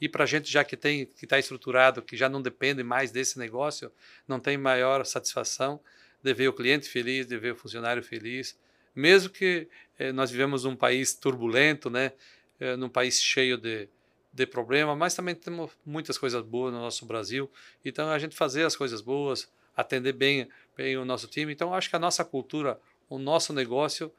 E 0.00 0.08
para 0.08 0.24
a 0.24 0.26
gente 0.26 0.50
já 0.50 0.64
que 0.64 0.76
tem 0.76 1.06
que 1.06 1.24
está 1.24 1.38
estruturado, 1.38 2.02
que 2.02 2.16
já 2.16 2.28
não 2.28 2.40
depende 2.40 2.82
mais 2.82 3.10
desse 3.10 3.38
negócio, 3.38 3.92
não 4.26 4.40
tem 4.40 4.56
maior 4.56 5.04
satisfação 5.04 5.80
de 6.22 6.32
ver 6.34 6.48
o 6.48 6.52
cliente 6.52 6.88
feliz, 6.88 7.26
de 7.26 7.36
ver 7.38 7.52
o 7.52 7.56
funcionário 7.56 8.02
feliz, 8.02 8.58
mesmo 8.94 9.30
que 9.30 9.68
eh, 9.98 10.12
nós 10.12 10.30
vivemos 10.30 10.64
num 10.64 10.76
país 10.76 11.14
turbulento, 11.14 11.88
né, 11.88 12.12
eh, 12.58 12.76
num 12.76 12.88
país 12.88 13.22
cheio 13.22 13.56
de 13.56 13.88
de 14.32 14.46
problema, 14.46 14.94
mas 14.94 15.14
também 15.14 15.34
temos 15.34 15.72
muitas 15.84 16.16
coisas 16.16 16.42
boas 16.42 16.72
no 16.72 16.80
nosso 16.80 17.04
Brasil. 17.04 17.50
Então 17.84 18.08
a 18.08 18.18
gente 18.18 18.36
fazer 18.36 18.64
as 18.64 18.76
coisas 18.76 19.00
boas, 19.00 19.50
atender 19.76 20.12
bem, 20.12 20.48
bem 20.76 20.96
o 20.96 21.04
nosso 21.04 21.26
time. 21.26 21.52
Então 21.52 21.74
acho 21.74 21.90
que 21.90 21.96
a 21.96 21.98
nossa 21.98 22.24
cultura, 22.24 22.80
o 23.08 23.18
nosso 23.18 23.52
negócio, 23.52 24.12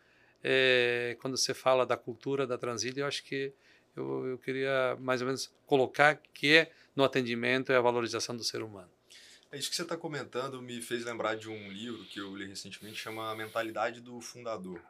é, 0.44 1.15
quando 1.22 1.38
você 1.38 1.54
fala 1.54 1.86
da 1.86 1.96
cultura 1.96 2.46
da 2.46 2.58
Transilha, 2.58 3.02
eu 3.02 3.08
acho 3.08 3.24
que 3.24 3.54
eu, 3.95 4.27
eu 4.27 4.38
queria 4.38 4.97
mais 4.99 5.21
ou 5.21 5.27
menos 5.27 5.51
colocar 5.65 6.15
que 6.34 6.54
é 6.54 6.71
no 6.95 7.04
atendimento 7.04 7.71
é 7.71 7.77
a 7.77 7.82
valorização 7.82 8.36
do 8.36 8.43
ser 8.43 8.62
humano. 8.62 8.89
É 9.51 9.58
isso 9.58 9.69
que 9.69 9.75
você 9.75 9.82
está 9.82 9.97
comentando 9.97 10.62
me 10.62 10.82
fez 10.82 11.04
lembrar 11.04 11.36
de 11.36 11.49
um 11.49 11.71
livro 11.71 12.06
que 12.06 12.19
eu 12.19 12.36
li 12.36 12.45
recentemente, 12.45 12.97
chama 12.97 13.36
Mentalidade 13.36 13.99
do 13.99 14.21
Fundador. 14.21 14.82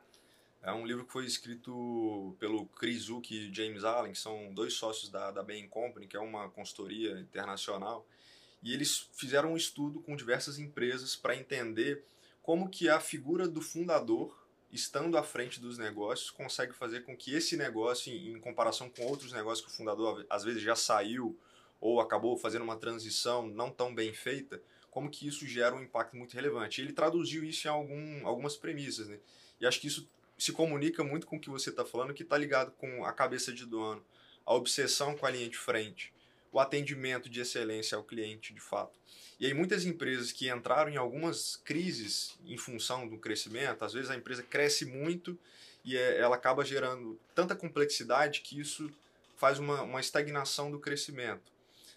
É 0.61 0.71
um 0.71 0.85
livro 0.85 1.03
que 1.03 1.11
foi 1.11 1.25
escrito 1.25 2.35
pelo 2.39 2.67
Chris 2.67 3.03
Zuck 3.03 3.33
e 3.33 3.51
James 3.51 3.83
Allen, 3.83 4.11
que 4.11 4.19
são 4.19 4.53
dois 4.53 4.75
sócios 4.75 5.09
da, 5.09 5.31
da 5.31 5.41
Bain 5.41 5.67
Company, 5.67 6.05
que 6.05 6.15
é 6.15 6.19
uma 6.19 6.47
consultoria 6.49 7.19
internacional, 7.19 8.05
e 8.61 8.71
eles 8.71 9.09
fizeram 9.13 9.53
um 9.53 9.57
estudo 9.57 9.99
com 10.01 10.15
diversas 10.15 10.59
empresas 10.59 11.15
para 11.15 11.35
entender 11.35 12.03
como 12.43 12.69
que 12.69 12.87
a 12.87 12.99
figura 12.99 13.47
do 13.47 13.61
fundador 13.61 14.37
estando 14.71 15.17
à 15.17 15.23
frente 15.23 15.59
dos 15.59 15.77
negócios, 15.77 16.29
consegue 16.29 16.73
fazer 16.73 17.01
com 17.01 17.15
que 17.15 17.35
esse 17.35 17.57
negócio, 17.57 18.11
em, 18.13 18.39
comparação 18.39 18.89
com 18.89 19.03
outros 19.05 19.33
negócios 19.33 19.65
que 19.65 19.71
o 19.71 19.75
fundador 19.75 20.25
às 20.29 20.43
vezes 20.43 20.61
já 20.61 20.75
saiu 20.75 21.37
ou 21.79 21.99
acabou 21.99 22.37
fazendo 22.37 22.63
uma 22.63 22.77
transição 22.77 23.47
não 23.47 23.69
tão 23.69 23.93
bem 23.93 24.13
feita, 24.13 24.61
como 24.89 25.09
que 25.09 25.27
isso 25.27 25.47
gera 25.47 25.75
um 25.75 25.81
impacto 25.81 26.15
muito 26.15 26.33
relevante. 26.33 26.81
Ele 26.81 26.93
traduziu 26.93 27.43
isso 27.43 27.67
em 27.67 27.71
algum, 27.71 28.27
algumas 28.27 28.55
premissas, 28.55 29.07
né? 29.07 29.19
E 29.59 29.65
acho 29.65 29.79
que 29.79 29.87
isso 29.87 30.07
se 30.37 30.51
comunica 30.51 31.03
muito 31.03 31.27
com 31.27 31.37
o 31.37 31.39
que 31.39 31.49
você 31.49 31.69
está 31.69 31.85
falando, 31.85 32.13
que 32.13 32.23
está 32.23 32.37
ligado 32.37 32.71
com 32.71 33.05
a 33.05 33.13
cabeça 33.13 33.53
de 33.53 33.65
dono, 33.65 34.03
a 34.45 34.53
obsessão 34.53 35.15
com 35.15 35.25
a 35.25 35.29
linha 35.29 35.47
de 35.47 35.57
frente, 35.57 36.13
o 36.51 36.59
atendimento 36.59 37.29
de 37.29 37.39
excelência 37.39 37.95
ao 37.95 38.03
cliente, 38.03 38.53
de 38.53 38.59
fato. 38.59 38.99
E 39.39 39.45
aí 39.45 39.53
muitas 39.53 39.85
empresas 39.85 40.31
que 40.31 40.49
entraram 40.49 40.91
em 40.91 40.97
algumas 40.97 41.55
crises 41.55 42.37
em 42.45 42.57
função 42.57 43.07
do 43.07 43.17
crescimento, 43.17 43.83
às 43.83 43.93
vezes 43.93 44.09
a 44.09 44.15
empresa 44.15 44.43
cresce 44.43 44.85
muito 44.85 45.37
e 45.83 45.97
é, 45.97 46.19
ela 46.19 46.35
acaba 46.35 46.63
gerando 46.63 47.19
tanta 47.33 47.55
complexidade 47.55 48.41
que 48.41 48.59
isso 48.59 48.91
faz 49.37 49.57
uma, 49.57 49.81
uma 49.81 49.99
estagnação 49.99 50.69
do 50.69 50.79
crescimento. 50.79 51.51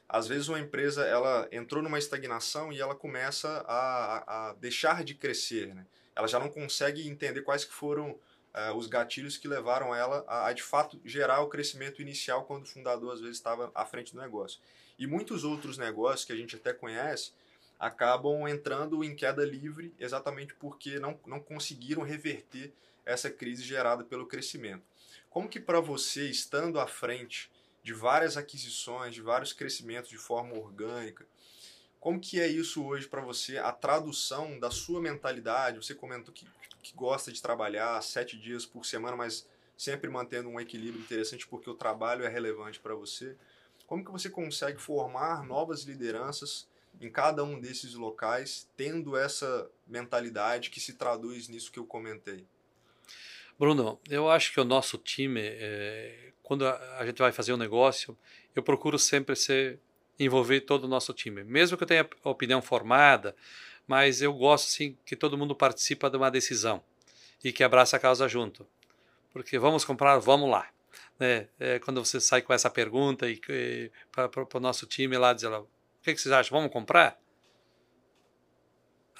Às 0.08 0.26
vezes 0.26 0.48
uma 0.48 0.60
empresa 0.60 1.04
ela 1.04 1.48
entrou 1.52 1.82
numa 1.82 1.98
estagnação 1.98 2.72
e 2.72 2.80
ela 2.80 2.94
começa 2.94 3.64
a, 3.66 4.50
a 4.50 4.52
deixar 4.54 5.04
de 5.04 5.14
crescer, 5.14 5.74
né? 5.74 5.86
Ela 6.16 6.28
já 6.28 6.38
não 6.38 6.48
consegue 6.48 7.08
entender 7.08 7.42
quais 7.42 7.64
que 7.64 7.72
foram 7.72 8.18
uh, 8.54 8.74
os 8.76 8.86
gatilhos 8.86 9.36
que 9.36 9.48
levaram 9.48 9.94
ela 9.94 10.24
a, 10.26 10.46
a, 10.46 10.52
de 10.52 10.62
fato 10.62 11.00
gerar 11.04 11.40
o 11.40 11.48
crescimento 11.48 12.00
inicial 12.00 12.44
quando 12.44 12.64
o 12.64 12.68
fundador 12.68 13.12
às 13.12 13.20
vezes 13.20 13.36
estava 13.36 13.70
à 13.74 13.84
frente 13.84 14.12
do 14.12 14.20
negócio. 14.20 14.60
E 14.98 15.06
muitos 15.06 15.44
outros 15.44 15.76
negócios 15.76 16.24
que 16.24 16.32
a 16.32 16.36
gente 16.36 16.56
até 16.56 16.72
conhece 16.72 17.32
acabam 17.78 18.46
entrando 18.48 19.02
em 19.02 19.14
queda 19.14 19.44
livre 19.44 19.92
exatamente 19.98 20.54
porque 20.54 20.98
não, 20.98 21.18
não 21.26 21.40
conseguiram 21.40 22.02
reverter 22.02 22.72
essa 23.04 23.28
crise 23.28 23.62
gerada 23.62 24.04
pelo 24.04 24.26
crescimento. 24.26 24.82
Como 25.28 25.48
que 25.48 25.58
para 25.58 25.80
você, 25.80 26.30
estando 26.30 26.78
à 26.78 26.86
frente 26.86 27.50
de 27.82 27.92
várias 27.92 28.36
aquisições, 28.36 29.14
de 29.14 29.20
vários 29.20 29.52
crescimentos 29.52 30.08
de 30.08 30.16
forma 30.16 30.54
orgânica, 30.54 31.26
como 32.04 32.20
que 32.20 32.38
é 32.38 32.46
isso 32.46 32.84
hoje 32.84 33.08
para 33.08 33.20
você, 33.20 33.58
a 33.58 33.72
tradução 33.72 34.58
da 34.58 34.70
sua 34.70 35.00
mentalidade? 35.00 35.78
Você 35.78 35.94
comentou 35.94 36.32
que, 36.34 36.46
que 36.84 36.94
gosta 36.94 37.32
de 37.32 37.40
trabalhar 37.40 38.00
sete 38.02 38.38
dias 38.38 38.66
por 38.66 38.84
semana, 38.84 39.16
mas 39.16 39.48
sempre 39.76 40.10
mantendo 40.10 40.50
um 40.50 40.60
equilíbrio 40.60 41.02
interessante 41.02 41.48
porque 41.48 41.68
o 41.68 41.74
trabalho 41.74 42.24
é 42.24 42.28
relevante 42.28 42.78
para 42.78 42.94
você. 42.94 43.36
Como 43.86 44.04
que 44.04 44.12
você 44.12 44.28
consegue 44.28 44.80
formar 44.80 45.44
novas 45.44 45.84
lideranças 45.84 46.68
em 47.00 47.10
cada 47.10 47.42
um 47.42 47.58
desses 47.58 47.94
locais, 47.94 48.68
tendo 48.76 49.16
essa 49.16 49.68
mentalidade 49.86 50.70
que 50.70 50.78
se 50.78 50.92
traduz 50.92 51.48
nisso 51.48 51.72
que 51.72 51.78
eu 51.78 51.86
comentei? 51.86 52.46
Bruno, 53.58 53.98
eu 54.08 54.28
acho 54.28 54.52
que 54.52 54.60
o 54.60 54.64
nosso 54.64 54.98
time, 54.98 55.40
é, 55.42 56.32
quando 56.42 56.66
a 56.66 57.06
gente 57.06 57.18
vai 57.18 57.32
fazer 57.32 57.52
um 57.52 57.56
negócio, 57.56 58.16
eu 58.54 58.62
procuro 58.62 58.98
sempre 58.98 59.34
ser 59.34 59.80
envolver 60.18 60.60
todo 60.60 60.84
o 60.84 60.88
nosso 60.88 61.12
time, 61.12 61.42
mesmo 61.42 61.76
que 61.76 61.82
eu 61.82 61.88
tenha 61.88 62.08
opinião 62.22 62.62
formada, 62.62 63.34
mas 63.86 64.22
eu 64.22 64.32
gosto 64.32 64.68
sim 64.68 64.96
que 65.04 65.16
todo 65.16 65.38
mundo 65.38 65.54
participa 65.54 66.10
de 66.10 66.16
uma 66.16 66.30
decisão 66.30 66.82
e 67.42 67.52
que 67.52 67.64
abraça 67.64 67.96
a 67.96 68.00
causa 68.00 68.28
junto, 68.28 68.66
porque 69.32 69.58
vamos 69.58 69.84
comprar, 69.84 70.18
vamos 70.18 70.50
lá 70.50 70.68
né? 71.18 71.46
É, 71.58 71.78
quando 71.78 72.04
você 72.04 72.20
sai 72.20 72.42
com 72.42 72.52
essa 72.52 72.70
pergunta 72.70 73.28
e, 73.28 73.40
e 73.48 73.90
para 74.10 74.46
o 74.54 74.60
nosso 74.60 74.86
time 74.86 75.16
lá 75.16 75.32
dizer 75.32 75.48
lá, 75.48 75.60
o 75.60 75.68
que, 76.02 76.14
que 76.14 76.20
vocês 76.20 76.32
acham? 76.32 76.56
Vamos 76.58 76.72
comprar? 76.72 77.18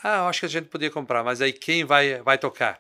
Ah, 0.03 0.29
acho 0.29 0.41
que 0.41 0.47
a 0.47 0.51
gente 0.51 0.69
podia 0.69 0.91
comprar, 0.91 1.25
mas 1.25 1.41
aí 1.41 1.53
quem 1.53 1.85
vai 1.85 2.21
vai 2.23 2.37
tocar? 2.37 2.79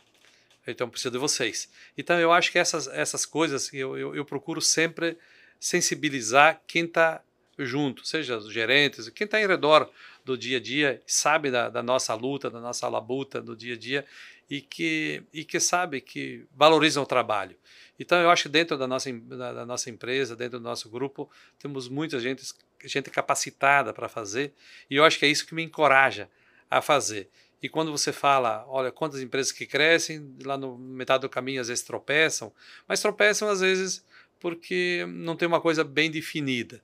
Então 0.66 0.88
precisa 0.88 1.10
de 1.10 1.18
vocês. 1.18 1.70
Então 1.96 2.18
eu 2.18 2.32
acho 2.32 2.52
que 2.52 2.58
essas 2.58 2.86
essas 2.88 3.24
coisas 3.24 3.72
eu, 3.72 3.96
eu, 3.96 4.14
eu 4.14 4.24
procuro 4.24 4.60
sempre 4.60 5.16
sensibilizar 5.58 6.60
quem 6.66 6.84
está 6.84 7.22
junto, 7.58 8.06
seja 8.06 8.36
os 8.36 8.52
gerentes, 8.52 9.08
quem 9.10 9.24
está 9.24 9.40
em 9.40 9.46
redor 9.46 9.90
do 10.24 10.38
dia 10.38 10.56
a 10.56 10.60
dia, 10.60 11.02
sabe 11.06 11.50
da, 11.50 11.68
da, 11.68 11.82
nossa 11.82 12.14
luta, 12.14 12.50
da 12.50 12.60
nossa 12.60 12.88
labuta 12.88 13.42
do 13.42 13.54
dia 13.54 13.74
a 13.74 13.78
dia 13.78 14.04
e 14.48 14.60
que, 14.60 15.22
e 15.32 15.44
que 15.44 15.60
sabe 15.60 16.00
que 16.00 16.46
valorizam 16.54 17.02
o 17.02 17.06
trabalho. 17.06 17.56
Então, 17.98 18.20
eu 18.20 18.30
acho 18.30 18.44
que 18.44 18.48
dentro 18.48 18.76
da 18.76 18.86
nossa, 18.86 19.12
da, 19.12 19.52
da 19.52 19.66
nossa 19.66 19.90
empresa, 19.90 20.34
dentro 20.34 20.58
do 20.58 20.64
nosso 20.64 20.88
grupo, 20.88 21.30
temos 21.58 21.88
muita 21.88 22.18
gente, 22.18 22.42
gente 22.84 23.10
capacitada 23.10 23.92
para 23.92 24.08
fazer, 24.08 24.52
e 24.90 24.96
eu 24.96 25.04
acho 25.04 25.18
que 25.18 25.26
é 25.26 25.28
isso 25.28 25.46
que 25.46 25.54
me 25.54 25.62
encoraja 25.62 26.28
a 26.70 26.80
fazer. 26.80 27.28
E 27.62 27.68
quando 27.68 27.92
você 27.92 28.12
fala, 28.12 28.64
olha, 28.68 28.90
quantas 28.90 29.20
empresas 29.20 29.52
que 29.52 29.66
crescem, 29.66 30.36
lá 30.44 30.56
no 30.56 30.76
metade 30.76 31.22
do 31.22 31.28
caminho 31.28 31.60
às 31.60 31.68
vezes 31.68 31.84
tropeçam, 31.84 32.52
mas 32.86 33.00
tropeçam 33.00 33.48
às 33.48 33.60
vezes 33.60 34.04
porque 34.38 35.06
não 35.08 35.36
tem 35.36 35.48
uma 35.48 35.60
coisa 35.60 35.82
bem 35.82 36.10
definida. 36.10 36.82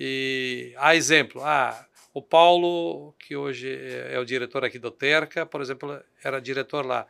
E 0.00 0.72
há 0.78 0.96
exemplo, 0.96 1.42
ah, 1.44 1.86
o 2.14 2.22
Paulo, 2.22 3.12
que 3.18 3.36
hoje 3.36 3.68
é, 3.68 4.14
é 4.14 4.18
o 4.18 4.24
diretor 4.24 4.64
aqui 4.64 4.78
do 4.78 4.90
Terca, 4.90 5.44
por 5.44 5.60
exemplo, 5.60 6.00
era 6.22 6.40
diretor 6.40 6.86
lá. 6.86 7.06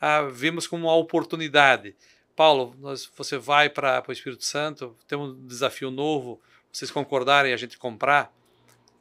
Ah, 0.00 0.22
vimos 0.22 0.68
como 0.68 0.86
uma 0.86 0.94
oportunidade 0.94 1.96
Paulo, 2.34 2.74
nós, 2.78 3.10
você 3.16 3.36
vai 3.36 3.68
para 3.68 4.02
o 4.08 4.12
Espírito 4.12 4.44
Santo, 4.44 4.96
tem 5.06 5.18
um 5.18 5.46
desafio 5.46 5.90
novo, 5.90 6.40
vocês 6.72 6.90
concordarem 6.90 7.52
a 7.52 7.56
gente 7.56 7.76
comprar, 7.76 8.32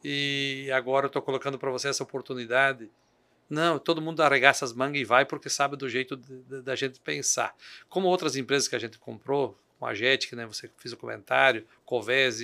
e 0.04 0.70
agora 0.74 1.06
eu 1.06 1.08
estou 1.08 1.22
colocando 1.22 1.58
para 1.58 1.72
você 1.72 1.88
essa 1.88 2.04
oportunidade. 2.04 2.90
Não, 3.50 3.78
todo 3.78 4.02
mundo 4.02 4.22
arregaça 4.22 4.66
as 4.66 4.74
mangas 4.74 5.02
e 5.02 5.06
vai 5.06 5.26
porque 5.26 5.50
sabe 5.50 5.76
do 5.76 5.88
jeito 5.88 6.16
da 6.18 6.76
gente 6.76 7.00
pensar. 7.00 7.54
Como 7.90 8.08
outras 8.08 8.36
empresas 8.36 8.68
que 8.68 8.76
a 8.76 8.80
gente 8.80 8.98
comprou, 8.98 9.58
com 9.82 9.88
a 9.88 9.96
Jet, 9.96 10.36
né, 10.36 10.46
você 10.46 10.70
fez 10.78 10.94
o 10.94 10.98
comentário, 10.98 11.66
Covés, 11.84 12.40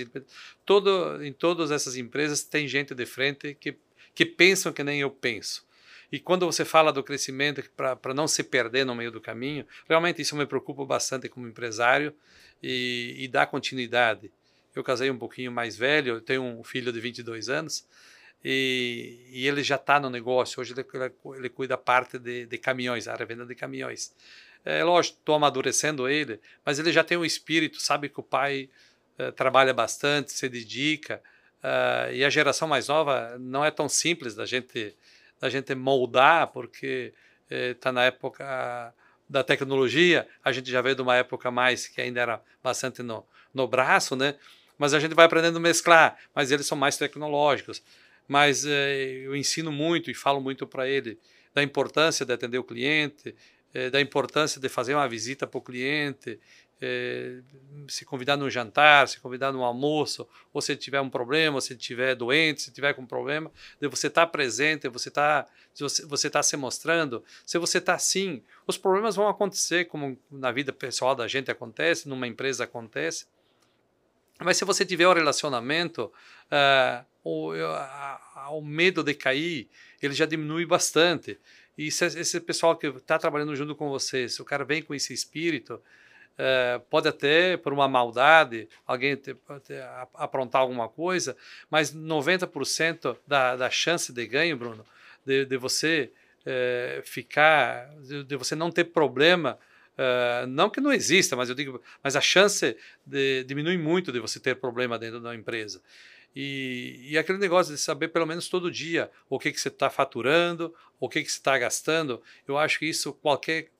todo, 0.65 1.23
em 1.23 1.31
todas 1.31 1.69
essas 1.69 1.95
empresas 1.95 2.41
tem 2.41 2.67
gente 2.67 2.95
de 2.95 3.05
frente 3.05 3.53
que, 3.53 3.77
que 4.15 4.25
pensam 4.25 4.73
que 4.73 4.83
nem 4.83 5.01
eu 5.01 5.11
penso. 5.11 5.63
E 6.11 6.19
quando 6.19 6.47
você 6.47 6.65
fala 6.65 6.91
do 6.91 7.03
crescimento 7.03 7.63
para 7.75 8.11
não 8.15 8.27
se 8.27 8.43
perder 8.43 8.87
no 8.87 8.95
meio 8.95 9.11
do 9.11 9.21
caminho, 9.21 9.67
realmente 9.87 10.19
isso 10.19 10.35
me 10.35 10.47
preocupa 10.47 10.83
bastante 10.83 11.29
como 11.29 11.47
empresário 11.47 12.11
e, 12.63 13.15
e 13.19 13.27
dá 13.27 13.45
continuidade. 13.45 14.31
Eu 14.75 14.83
casei 14.83 15.11
um 15.11 15.17
pouquinho 15.17 15.51
mais 15.51 15.75
velho, 15.75 16.15
eu 16.15 16.21
tenho 16.21 16.41
um 16.41 16.63
filho 16.63 16.91
de 16.91 16.99
22 16.99 17.49
anos 17.49 17.85
e, 18.43 19.27
e 19.29 19.47
ele 19.47 19.61
já 19.61 19.75
está 19.75 19.99
no 19.99 20.09
negócio. 20.09 20.59
Hoje 20.59 20.73
ele, 20.73 20.83
ele 21.35 21.49
cuida 21.49 21.77
parte 21.77 22.17
de, 22.17 22.47
de, 22.47 22.57
caminhões, 22.57 23.07
a 23.07 23.15
revenda 23.15 23.45
de 23.45 23.53
caminhões. 23.53 24.11
É 24.65 24.83
lógico, 24.83 25.17
estou 25.19 25.35
amadurecendo 25.35 26.07
ele, 26.09 26.39
mas 26.65 26.77
ele 26.79 26.91
já 26.91 27.03
tem 27.03 27.17
um 27.17 27.25
espírito, 27.25 27.81
sabe 27.81 28.09
que 28.09 28.19
o 28.19 28.23
pai 28.23 28.69
é, 29.17 29.31
trabalha 29.31 29.73
bastante, 29.73 30.31
se 30.31 30.47
dedica. 30.47 31.21
Uh, 31.57 32.13
e 32.13 32.23
a 32.23 32.29
geração 32.29 32.67
mais 32.67 32.87
nova 32.87 33.35
não 33.39 33.65
é 33.65 33.71
tão 33.71 33.89
simples 33.89 34.35
da 34.35 34.45
gente 34.45 34.95
da 35.39 35.49
gente 35.49 35.73
moldar, 35.75 36.47
porque 36.47 37.13
está 37.49 37.91
na 37.91 38.05
época 38.05 38.93
da 39.29 39.43
tecnologia, 39.43 40.27
a 40.43 40.51
gente 40.51 40.71
já 40.71 40.81
veio 40.81 40.95
de 40.95 41.01
uma 41.01 41.15
época 41.15 41.51
mais 41.51 41.87
que 41.87 42.01
ainda 42.01 42.21
era 42.21 42.41
bastante 42.63 43.03
no, 43.03 43.23
no 43.53 43.67
braço, 43.67 44.15
né? 44.15 44.35
Mas 44.77 44.93
a 44.93 44.99
gente 44.99 45.13
vai 45.13 45.25
aprendendo 45.25 45.57
a 45.57 45.59
mesclar, 45.59 46.17
mas 46.33 46.51
eles 46.51 46.65
são 46.65 46.77
mais 46.77 46.97
tecnológicos. 46.97 47.83
Mas 48.27 48.65
eu 48.65 49.35
ensino 49.35 49.71
muito 49.71 50.11
e 50.11 50.13
falo 50.13 50.41
muito 50.41 50.67
para 50.67 50.87
ele 50.87 51.19
da 51.53 51.63
importância 51.63 52.25
de 52.25 52.33
atender 52.33 52.57
o 52.57 52.63
cliente, 52.63 53.35
eh, 53.73 53.89
da 53.89 54.01
importância 54.01 54.59
de 54.59 54.69
fazer 54.69 54.93
uma 54.93 55.07
visita 55.07 55.45
para 55.47 55.57
o 55.57 55.61
cliente, 55.61 56.39
é, 56.79 57.39
se 57.87 58.05
convidar 58.05 58.37
num 58.37 58.49
jantar, 58.49 59.07
se 59.07 59.19
convidar 59.19 59.51
num 59.51 59.63
almoço, 59.63 60.27
ou 60.53 60.61
se 60.61 60.75
tiver 60.75 61.01
um 61.01 61.09
problema, 61.09 61.59
se 61.59 61.75
tiver 61.75 62.15
doente, 62.15 62.61
se 62.61 62.71
tiver 62.71 62.93
com 62.93 63.05
problema, 63.05 63.51
de 63.81 63.87
você 63.87 64.07
estar 64.07 64.25
tá 64.25 64.31
presente, 64.31 64.87
você 64.87 65.09
está 65.09 65.45
você, 65.75 66.05
você 66.05 66.29
tá 66.29 66.41
se 66.43 66.55
mostrando. 66.55 67.23
Se 67.45 67.57
você 67.57 67.79
está 67.79 67.95
assim, 67.95 68.43
os 68.65 68.77
problemas 68.77 69.15
vão 69.15 69.27
acontecer, 69.27 69.85
como 69.85 70.17
na 70.29 70.51
vida 70.51 70.71
pessoal 70.71 71.15
da 71.15 71.27
gente 71.27 71.49
acontece, 71.49 72.07
numa 72.07 72.27
empresa 72.27 72.63
acontece. 72.63 73.25
Mas 74.39 74.57
se 74.57 74.65
você 74.65 74.85
tiver 74.85 75.07
um 75.07 75.13
relacionamento, 75.13 76.11
uh, 76.51 77.05
o, 77.23 77.53
o 78.51 78.61
medo 78.61 79.03
de 79.03 79.15
cair, 79.15 79.67
ele 80.01 80.13
já 80.13 80.27
diminui 80.27 80.65
bastante. 80.65 81.39
E 81.77 81.91
se 81.91 82.05
esse 82.05 82.39
pessoal 82.39 82.75
que 82.75 82.87
está 82.87 83.19
trabalhando 83.19 83.55
junto 83.55 83.75
com 83.75 83.89
você, 83.89 84.27
se 84.27 84.41
o 84.41 84.45
cara 84.45 84.65
vem 84.65 84.81
com 84.81 84.95
esse 84.95 85.13
espírito, 85.13 85.81
é, 86.37 86.79
pode 86.89 87.07
até, 87.07 87.57
por 87.57 87.73
uma 87.73 87.87
maldade, 87.87 88.69
alguém 88.85 89.15
ter, 89.15 89.35
ter, 89.65 89.83
aprontar 90.13 90.61
alguma 90.61 90.87
coisa, 90.87 91.35
mas 91.69 91.93
90% 91.93 93.17
da, 93.25 93.55
da 93.55 93.69
chance 93.69 94.13
de 94.13 94.25
ganho, 94.27 94.55
Bruno, 94.55 94.85
de, 95.25 95.45
de 95.45 95.57
você 95.57 96.11
é, 96.45 97.01
ficar, 97.03 97.89
de, 98.01 98.23
de, 98.23 98.35
você 98.35 98.55
não 98.55 98.71
ter 98.71 98.85
problema, 98.85 99.57
é, 99.97 100.45
não 100.47 100.69
que 100.69 100.79
não 100.79 100.93
exista, 100.93 101.35
mas 101.35 101.49
eu 101.49 101.55
digo, 101.55 101.81
mas 102.03 102.15
a 102.15 102.21
chance 102.21 102.77
de, 103.05 103.43
diminui 103.43 103.77
muito 103.77 104.11
de 104.11 104.19
você 104.19 104.39
ter 104.39 104.55
problema 104.55 104.97
dentro 104.99 105.19
da 105.19 105.35
empresa. 105.35 105.81
E, 106.35 107.09
e, 107.09 107.17
aquele 107.17 107.39
negócio 107.39 107.73
de 107.73 107.81
saber 107.81 108.09
pelo 108.09 108.25
menos 108.25 108.47
todo 108.47 108.69
dia 108.69 109.09
o 109.27 109.39
que, 109.39 109.51
que 109.51 109.59
você 109.59 109.69
está 109.69 109.89
faturando, 109.89 110.73
o 110.99 111.09
que, 111.09 111.23
que 111.23 111.31
você 111.31 111.39
está 111.39 111.57
gastando, 111.57 112.21
eu 112.47 112.57
acho 112.57 112.77
que 112.77 112.85
isso 112.85 113.11
qualquer 113.13 113.71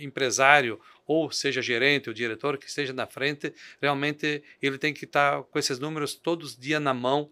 empresário 0.00 0.80
ou 1.06 1.30
seja 1.30 1.60
gerente 1.60 2.08
ou 2.08 2.14
diretor 2.14 2.56
que 2.56 2.66
esteja 2.66 2.92
na 2.92 3.06
frente, 3.06 3.52
realmente 3.80 4.42
ele 4.60 4.78
tem 4.78 4.94
que 4.94 5.04
estar 5.04 5.42
com 5.42 5.58
esses 5.58 5.78
números 5.78 6.14
todos 6.14 6.50
os 6.50 6.56
dias 6.56 6.80
na 6.80 6.94
mão, 6.94 7.30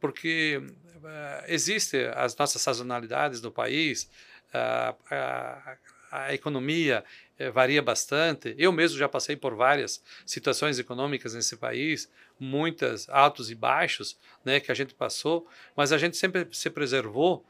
porque 0.00 0.58
uh, 0.58 1.44
existe 1.46 1.98
as 2.14 2.34
nossas 2.36 2.62
sazonalidades 2.62 3.42
no 3.42 3.50
país, 3.50 4.10
a, 4.52 5.76
a, 6.10 6.34
economia 6.34 7.04
uh, 7.38 7.52
varia 7.52 7.82
bastante. 7.82 8.54
Eu 8.58 8.72
mesmo 8.72 8.98
já 8.98 9.08
passei 9.08 9.36
por 9.36 9.54
várias 9.54 10.02
situações 10.26 10.78
econômicas 10.78 11.34
nesse 11.34 11.56
país, 11.56 12.10
muitas 12.38 13.08
altos 13.08 13.50
e 13.50 13.54
baixos, 13.54 14.18
né, 14.44 14.60
que 14.60 14.72
a 14.72 14.74
gente 14.74 14.94
passou, 14.94 15.46
mas 15.76 15.92
a 15.92 15.98
gente 15.98 16.16
sempre 16.16 16.46
se 16.52 16.70
preservou 16.70 17.44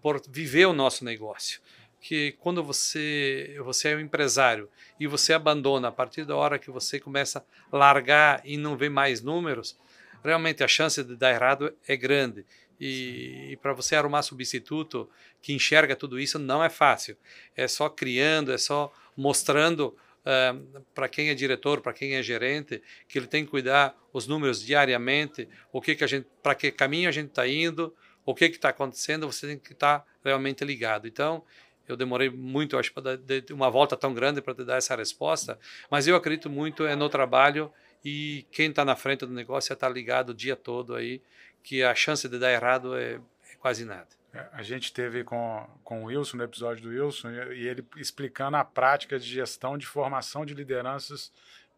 por 0.00 0.22
viver 0.28 0.66
o 0.66 0.72
nosso 0.72 1.04
negócio 1.04 1.60
que 2.00 2.32
quando 2.38 2.64
você 2.64 3.56
você 3.62 3.90
é 3.90 3.96
um 3.96 4.00
empresário 4.00 4.68
e 4.98 5.06
você 5.06 5.32
abandona 5.32 5.88
a 5.88 5.92
partir 5.92 6.24
da 6.24 6.34
hora 6.34 6.58
que 6.58 6.70
você 6.70 6.98
começa 6.98 7.44
a 7.70 7.76
largar 7.76 8.40
e 8.44 8.56
não 8.56 8.76
vê 8.76 8.88
mais 8.88 9.20
números, 9.20 9.76
realmente 10.24 10.64
a 10.64 10.68
chance 10.68 11.04
de 11.04 11.14
dar 11.14 11.30
errado 11.30 11.74
é 11.86 11.96
grande. 11.96 12.44
E, 12.80 13.52
e 13.52 13.56
para 13.58 13.74
você 13.74 13.94
arrumar 13.94 14.22
substituto 14.22 15.08
que 15.42 15.52
enxerga 15.52 15.94
tudo 15.94 16.18
isso 16.18 16.38
não 16.38 16.64
é 16.64 16.70
fácil. 16.70 17.16
É 17.54 17.68
só 17.68 17.88
criando, 17.88 18.52
é 18.52 18.58
só 18.58 18.92
mostrando 19.16 19.94
uh, 20.24 20.82
para 20.94 21.08
quem 21.08 21.28
é 21.28 21.34
diretor, 21.34 21.80
para 21.80 21.92
quem 21.92 22.14
é 22.14 22.22
gerente, 22.22 22.82
que 23.06 23.18
ele 23.18 23.26
tem 23.26 23.44
que 23.44 23.50
cuidar 23.50 23.94
os 24.12 24.26
números 24.26 24.64
diariamente, 24.64 25.48
o 25.72 25.80
que 25.80 25.94
que 25.94 26.04
a 26.04 26.06
gente, 26.06 26.26
para 26.42 26.54
que 26.54 26.72
caminho 26.72 27.08
a 27.08 27.12
gente 27.12 27.28
está 27.28 27.46
indo, 27.46 27.94
o 28.24 28.34
que 28.34 28.48
que 28.48 28.56
está 28.56 28.70
acontecendo, 28.70 29.30
você 29.30 29.46
tem 29.46 29.58
que 29.58 29.72
estar 29.72 30.00
tá 30.00 30.06
realmente 30.24 30.64
ligado. 30.64 31.06
Então 31.06 31.44
eu 31.86 31.96
demorei 31.96 32.30
muito, 32.30 32.78
acho, 32.78 32.92
para 32.92 33.16
dar 33.16 33.42
uma 33.50 33.68
volta 33.68 33.96
tão 33.96 34.14
grande 34.14 34.40
para 34.40 34.54
te 34.54 34.64
dar 34.64 34.76
essa 34.76 34.94
resposta, 34.94 35.58
mas 35.90 36.06
eu 36.06 36.14
acredito 36.14 36.48
muito 36.48 36.86
é 36.86 36.94
no 36.94 37.08
trabalho 37.08 37.72
e 38.04 38.46
quem 38.52 38.70
está 38.70 38.84
na 38.84 38.96
frente 38.96 39.26
do 39.26 39.32
negócio 39.32 39.72
está 39.72 39.88
ligado 39.88 40.30
o 40.30 40.34
dia 40.34 40.56
todo 40.56 40.94
aí, 40.94 41.20
que 41.62 41.82
a 41.82 41.94
chance 41.94 42.28
de 42.28 42.38
dar 42.38 42.52
errado 42.52 42.96
é, 42.96 43.14
é 43.14 43.56
quase 43.58 43.84
nada. 43.84 44.08
É, 44.32 44.46
a 44.52 44.62
gente 44.62 44.92
teve 44.92 45.24
com, 45.24 45.68
com 45.82 46.04
o 46.04 46.06
Wilson, 46.06 46.36
no 46.36 46.44
episódio 46.44 46.82
do 46.82 46.88
Wilson, 46.88 47.30
e 47.52 47.66
ele 47.66 47.84
explicando 47.96 48.56
a 48.56 48.64
prática 48.64 49.18
de 49.18 49.26
gestão 49.26 49.76
de 49.76 49.86
formação 49.86 50.46
de 50.46 50.54
lideranças 50.54 51.32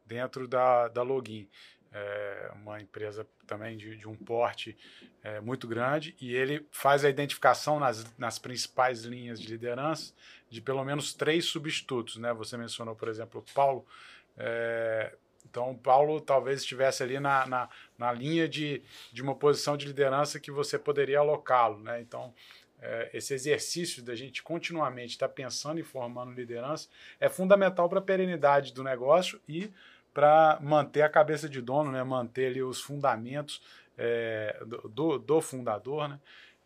dentro 0.06 0.46
da, 0.46 0.88
da 0.88 1.02
Login 1.02 1.48
é 1.92 2.50
uma 2.54 2.80
empresa 2.80 3.26
também 3.46 3.76
de, 3.76 3.96
de 3.96 4.08
um 4.08 4.16
porte 4.16 4.76
é, 5.22 5.40
muito 5.40 5.68
grande, 5.68 6.16
e 6.20 6.34
ele 6.34 6.66
faz 6.70 7.04
a 7.04 7.10
identificação 7.10 7.78
nas, 7.78 8.06
nas 8.16 8.38
principais 8.38 9.04
linhas 9.04 9.38
de 9.38 9.48
liderança 9.48 10.14
de 10.48 10.60
pelo 10.60 10.82
menos 10.84 11.12
três 11.12 11.44
substitutos. 11.44 12.16
Né? 12.16 12.32
Você 12.32 12.56
mencionou, 12.56 12.96
por 12.96 13.08
exemplo, 13.08 13.40
o 13.40 13.54
Paulo. 13.54 13.86
É, 14.38 15.14
então, 15.52 15.74
Paulo 15.74 16.18
talvez 16.18 16.60
estivesse 16.60 17.02
ali 17.02 17.20
na, 17.20 17.46
na, 17.46 17.68
na, 17.98 18.10
linha 18.10 18.48
de, 18.48 18.82
de 19.12 19.22
uma 19.22 19.34
posição 19.34 19.76
de 19.76 19.86
liderança 19.86 20.40
que 20.40 20.50
você 20.50 20.78
poderia 20.78 21.18
alocá-lo. 21.18 21.78
Né? 21.78 22.00
Então, 22.00 22.32
é, 22.80 23.10
esse 23.12 23.34
exercício 23.34 24.02
da 24.02 24.14
gente 24.14 24.42
continuamente 24.42 25.10
estar 25.10 25.28
tá 25.28 25.34
pensando 25.34 25.78
e 25.78 25.82
formando 25.82 26.32
liderança 26.32 26.88
é 27.20 27.28
fundamental 27.28 27.86
para 27.86 27.98
a 27.98 28.02
perenidade 28.02 28.72
do 28.72 28.82
negócio 28.82 29.38
e 29.46 29.70
para 30.14 30.58
manter 30.62 31.02
a 31.02 31.08
cabeça 31.10 31.50
de 31.50 31.60
dono, 31.60 31.92
né, 31.92 32.02
manter 32.02 32.46
ali 32.46 32.62
os 32.62 32.80
fundamentos 32.80 33.62
é, 33.98 34.58
do, 34.88 35.18
do, 35.18 35.40
fundador 35.42 36.08
né, 36.08 36.18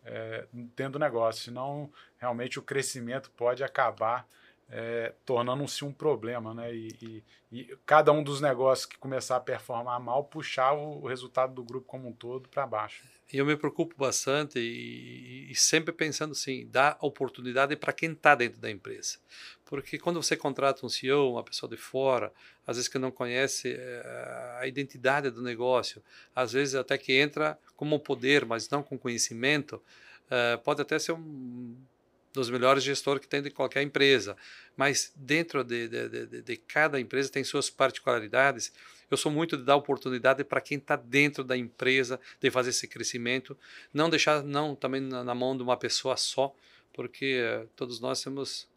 é, 0.05 0.45
dentro 0.77 0.93
do 0.93 0.99
negócio. 0.99 1.43
Senão, 1.43 1.91
realmente, 2.17 2.57
o 2.57 2.61
crescimento 2.61 3.29
pode 3.31 3.65
acabar 3.65 4.25
é, 4.69 5.13
tornando-se 5.25 5.85
um 5.85 5.91
problema. 5.91 6.53
Né, 6.53 6.73
e, 6.75 6.87
e, 7.01 7.23
e, 7.51 7.77
cada 7.85 8.11
um 8.11 8.23
dos 8.23 8.41
negócios 8.41 8.85
que 8.85 8.97
começar 8.97 9.37
a 9.37 9.39
performar 9.39 9.99
mal, 9.99 10.23
puxar 10.23 10.73
o, 10.73 11.05
resultado 11.07 11.53
do 11.53 11.63
grupo 11.63 11.87
como 11.87 12.09
um 12.09 12.13
todo 12.13 12.49
para 12.49 12.65
baixo. 12.65 13.03
E 13.31 13.37
eu 13.37 13.45
me 13.45 13.57
preocupo 13.57 13.93
bastante 13.97 14.57
e, 14.57 15.51
e 15.51 15.55
sempre 15.55 15.93
pensando 15.93 16.31
assim, 16.31 16.67
dar 16.67 16.97
oportunidade 17.01 17.75
para 17.75 17.91
quem 17.91 18.11
está 18.11 18.35
dentro 18.35 18.59
da 18.59 18.71
empresa. 18.71 19.17
Porque 19.65 19.99
quando 19.99 20.21
você 20.21 20.37
contrata 20.37 20.85
um 20.85 20.89
CEO, 20.89 21.33
uma 21.33 21.43
pessoa 21.43 21.69
de 21.69 21.75
fora, 21.75 22.31
às 22.65 22.77
vezes 22.77 22.87
que 22.87 22.97
não 22.97 23.11
conhece 23.11 23.75
eh, 23.77 24.57
a 24.61 24.65
identidade 24.65 25.29
do 25.29 25.41
negócio, 25.41 26.01
às 26.33 26.53
vezes 26.53 26.73
até 26.75 26.97
que 26.97 27.11
entra 27.11 27.59
como 27.75 27.99
poder, 27.99 28.45
mas 28.45 28.69
não 28.69 28.81
com 28.81 28.97
conhecimento, 28.97 29.81
eh, 30.29 30.55
pode 30.63 30.81
até 30.81 30.97
ser 30.97 31.11
um 31.11 31.75
dos 32.33 32.49
melhores 32.49 32.83
gestores 32.83 33.21
que 33.21 33.27
tem 33.27 33.41
de 33.41 33.49
qualquer 33.49 33.81
empresa. 33.81 34.35
Mas 34.75 35.11
dentro 35.15 35.63
de, 35.63 35.87
de, 35.87 36.09
de, 36.09 36.41
de 36.41 36.57
cada 36.57 36.99
empresa 36.99 37.31
tem 37.31 37.43
suas 37.43 37.69
particularidades 37.69 38.71
eu 39.09 39.17
sou 39.17 39.31
muito 39.31 39.57
de 39.57 39.63
dar 39.63 39.75
oportunidade 39.75 40.43
para 40.43 40.59
quem 40.61 40.77
está 40.77 40.95
dentro 40.95 41.43
da 41.43 41.55
empresa 41.55 42.19
de 42.41 42.51
fazer 42.51 42.71
esse 42.71 42.87
crescimento, 42.87 43.57
não 43.93 44.09
deixar 44.09 44.43
não 44.43 44.75
também 44.75 45.01
na, 45.01 45.23
na 45.23 45.33
mão 45.33 45.55
de 45.55 45.63
uma 45.63 45.77
pessoa 45.77 46.17
só, 46.17 46.53
porque 46.93 47.41
uh, 47.41 47.67
todos 47.75 47.99
nós 47.99 48.21
temos 48.21 48.67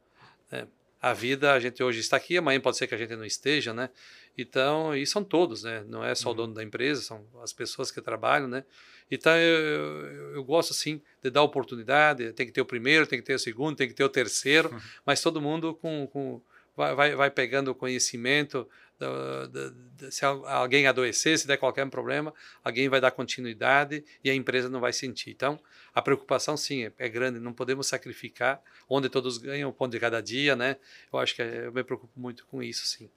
é, 0.53 0.67
a 1.03 1.13
vida, 1.13 1.53
a 1.53 1.59
gente 1.59 1.83
hoje 1.83 2.01
está 2.01 2.17
aqui, 2.17 2.37
amanhã 2.37 2.61
pode 2.61 2.77
ser 2.77 2.87
que 2.87 2.95
a 2.95 2.99
gente 2.99 3.17
não 3.17 3.25
esteja, 3.25 3.75
né? 3.75 3.91
Então, 4.39 4.95
e 4.95 5.05
são 5.07 5.25
todos, 5.25 5.65
né? 5.65 5.85
Não 5.89 6.05
é 6.05 6.15
só 6.15 6.29
uhum. 6.29 6.35
o 6.35 6.37
dono 6.37 6.55
da 6.55 6.63
empresa, 6.63 7.03
são 7.03 7.27
as 7.43 7.53
pessoas 7.53 7.91
que 7.91 8.01
trabalham, 8.01 8.47
né? 8.47 8.65
Então, 9.11 9.37
eu, 9.37 9.61
eu, 9.61 10.35
eu, 10.37 10.45
gosto, 10.45 10.73
assim, 10.73 11.01
de 11.23 11.31
dar 11.31 11.43
oportunidade. 11.43 12.33
Tem 12.33 12.47
que 12.47 12.53
ter 12.53 12.61
o 12.61 12.67
primeiro, 12.67 13.07
tem 13.07 13.19
que 13.19 13.25
ter 13.25 13.35
o 13.35 13.39
segundo, 13.39 13.77
tem 13.77 13.89
que 13.89 13.95
ter 13.95 14.05
o 14.05 14.09
terceiro, 14.09 14.73
uhum. 14.73 14.81
mas 15.05 15.21
todo 15.21 15.41
mundo 15.41 15.75
com, 15.75 16.07
com 16.07 16.41
vai, 16.77 16.95
vai, 16.95 17.15
vai 17.15 17.31
pegando 17.31 17.75
conhecimento. 17.75 18.69
Do, 18.99 19.49
do, 19.49 19.71
do, 19.71 20.13
se 20.13 20.25
alguém 20.27 20.87
adoecer, 20.87 21.39
se 21.39 21.47
der 21.47 21.57
qualquer 21.57 21.89
problema, 21.89 22.35
alguém 22.63 22.87
vai 22.87 23.01
dar 23.01 23.11
continuidade 23.11 24.05
e 24.23 24.29
a 24.29 24.35
empresa 24.35 24.69
não 24.69 24.79
vai 24.79 24.93
sentir. 24.93 25.31
Então, 25.31 25.59
a 25.95 26.03
preocupação, 26.03 26.57
sim, 26.57 26.85
é, 26.85 26.93
é 26.99 27.09
grande. 27.09 27.41
Não 27.41 27.53
podemos 27.53 27.87
sacrificar 27.87 28.63
onde 28.89 29.09
todos 29.09 29.39
ganham, 29.39 29.71
o 29.71 29.73
ponto 29.73 29.93
de 29.93 29.99
cada 29.99 30.21
dia, 30.21 30.55
né? 30.55 30.77
Eu 31.13 31.19
acho 31.19 31.35
que 31.35 31.43
é, 31.43 31.67
eu 31.67 31.73
me 31.73 31.83
preocupo 31.83 32.13
muito 32.19 32.47
com 32.47 32.63
isso, 32.63 32.85
sim. 32.87 33.09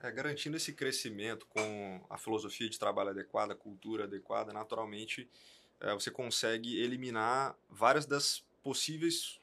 É, 0.00 0.10
garantindo 0.12 0.56
esse 0.56 0.72
crescimento 0.72 1.44
com 1.46 2.00
a 2.08 2.16
filosofia 2.16 2.68
de 2.68 2.78
trabalho 2.78 3.10
adequada, 3.10 3.54
cultura 3.54 4.04
adequada, 4.04 4.52
naturalmente 4.52 5.28
é, 5.80 5.92
você 5.92 6.10
consegue 6.10 6.80
eliminar 6.80 7.56
várias 7.68 8.06
das 8.06 8.44
possíveis 8.62 9.40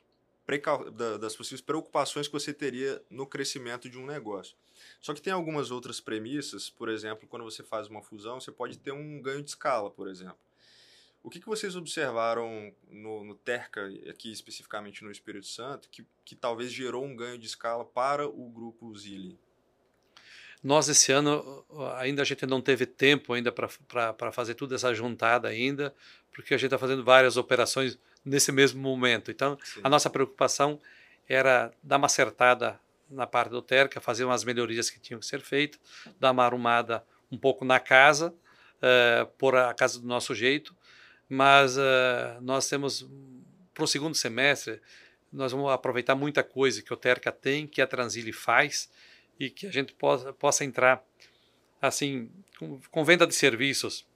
das 1.19 1.35
possíveis 1.35 1.59
preocupações 1.59 2.27
que 2.27 2.33
você 2.33 2.53
teria 2.53 3.01
no 3.09 3.25
crescimento 3.25 3.89
de 3.89 3.97
um 3.97 4.05
negócio. 4.05 4.55
Só 5.01 5.11
que 5.11 5.19
tem 5.19 5.33
algumas 5.33 5.71
outras 5.71 5.99
premissas, 5.99 6.69
por 6.69 6.87
exemplo, 6.87 7.27
quando 7.27 7.43
você 7.43 7.63
faz 7.63 7.87
uma 7.87 8.03
fusão, 8.03 8.39
você 8.39 8.51
pode 8.51 8.77
ter 8.77 8.91
um 8.91 9.19
ganho 9.19 9.41
de 9.41 9.49
escala, 9.49 9.89
por 9.89 10.07
exemplo. 10.07 10.37
O 11.23 11.31
que, 11.31 11.39
que 11.39 11.47
vocês 11.47 11.75
observaram 11.75 12.71
no, 12.87 13.23
no 13.23 13.33
Terca, 13.33 13.87
aqui 14.07 14.31
especificamente 14.31 15.03
no 15.03 15.09
Espírito 15.09 15.47
Santo, 15.47 15.89
que, 15.89 16.05
que 16.23 16.35
talvez 16.35 16.71
gerou 16.71 17.03
um 17.03 17.15
ganho 17.15 17.39
de 17.39 17.47
escala 17.47 17.83
para 17.83 18.27
o 18.27 18.47
grupo 18.47 18.95
Zilli? 18.95 19.39
Nós 20.65 20.89
esse 20.89 21.11
ano 21.11 21.63
ainda 21.95 22.23
a 22.23 22.25
gente 22.25 22.43
não 22.47 22.59
teve 22.59 22.87
tempo 22.87 23.33
ainda 23.33 23.51
para 23.51 24.31
fazer 24.31 24.55
toda 24.55 24.73
essa 24.73 24.91
juntada 24.95 25.47
ainda, 25.47 25.93
porque 26.33 26.55
a 26.55 26.57
gente 26.57 26.65
está 26.65 26.79
fazendo 26.79 27.03
várias 27.03 27.37
operações 27.37 27.99
nesse 28.25 28.51
mesmo 28.51 28.81
momento. 28.81 29.29
Então, 29.29 29.59
Sim. 29.63 29.81
a 29.83 29.89
nossa 29.89 30.09
preocupação 30.09 30.81
era 31.29 31.71
dar 31.83 31.97
uma 31.97 32.07
acertada 32.07 32.79
na 33.07 33.27
parte 33.27 33.51
do 33.51 33.61
Terca, 33.61 34.01
fazer 34.01 34.25
umas 34.25 34.43
melhorias 34.43 34.89
que 34.89 34.99
tinham 34.99 35.19
que 35.19 35.27
ser 35.27 35.39
feitas, 35.39 35.79
dar 36.19 36.31
uma 36.31 36.43
arrumada 36.43 37.05
um 37.31 37.37
pouco 37.37 37.63
na 37.63 37.79
casa, 37.79 38.33
uh, 38.77 39.27
pôr 39.37 39.55
a 39.55 39.71
casa 39.71 39.99
do 39.99 40.07
nosso 40.07 40.33
jeito, 40.33 40.75
mas 41.29 41.77
uh, 41.77 42.41
nós 42.41 42.67
temos 42.67 43.07
para 43.71 43.83
o 43.83 43.87
segundo 43.87 44.15
semestre 44.15 44.81
nós 45.31 45.51
vamos 45.51 45.69
aproveitar 45.71 46.15
muita 46.15 46.43
coisa 46.43 46.81
que 46.81 46.93
o 46.93 46.97
Terca 46.97 47.31
tem, 47.31 47.67
que 47.67 47.81
a 47.81 47.87
Transile 47.87 48.31
faz, 48.31 48.89
e 49.39 49.49
que 49.49 49.67
a 49.67 49.71
gente 49.71 49.93
possa, 49.93 50.33
possa 50.33 50.63
entrar 50.63 51.03
assim 51.81 52.29
com, 52.57 52.79
com, 52.89 53.03
venda 53.03 53.27
de 53.27 53.35
serviços 53.35 54.07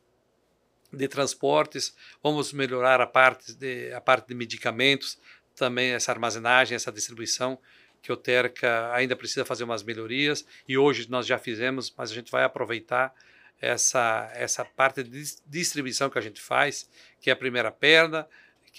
de 0.91 1.07
transportes 1.07 1.95
vamos 2.23 2.51
melhorar 2.53 2.99
a 3.01 3.07
parte 3.07 3.53
de 3.53 3.93
a 3.93 4.01
parte 4.01 4.27
de 4.27 4.35
medicamentos 4.35 5.19
também 5.55 5.91
essa 5.91 6.11
armazenagem 6.11 6.75
essa 6.75 6.91
distribuição 6.91 7.59
que 8.01 8.11
o 8.11 8.17
Terca 8.17 8.91
ainda 8.93 9.15
precisa 9.15 9.45
fazer 9.45 9.65
umas 9.65 9.83
melhorias 9.83 10.45
e 10.67 10.77
hoje 10.77 11.09
nós 11.09 11.27
já 11.27 11.37
fizemos 11.37 11.93
mas 11.95 12.11
a 12.11 12.13
gente 12.13 12.31
vai 12.31 12.43
aproveitar 12.43 13.13
essa 13.61 14.31
essa 14.33 14.63
parte 14.63 15.03
de 15.03 15.23
distribuição 15.45 16.09
que 16.09 16.17
a 16.17 16.21
gente 16.21 16.41
faz 16.41 16.89
que 17.21 17.29
é 17.29 17.33
a 17.33 17.35
primeira 17.35 17.71
perna 17.71 18.27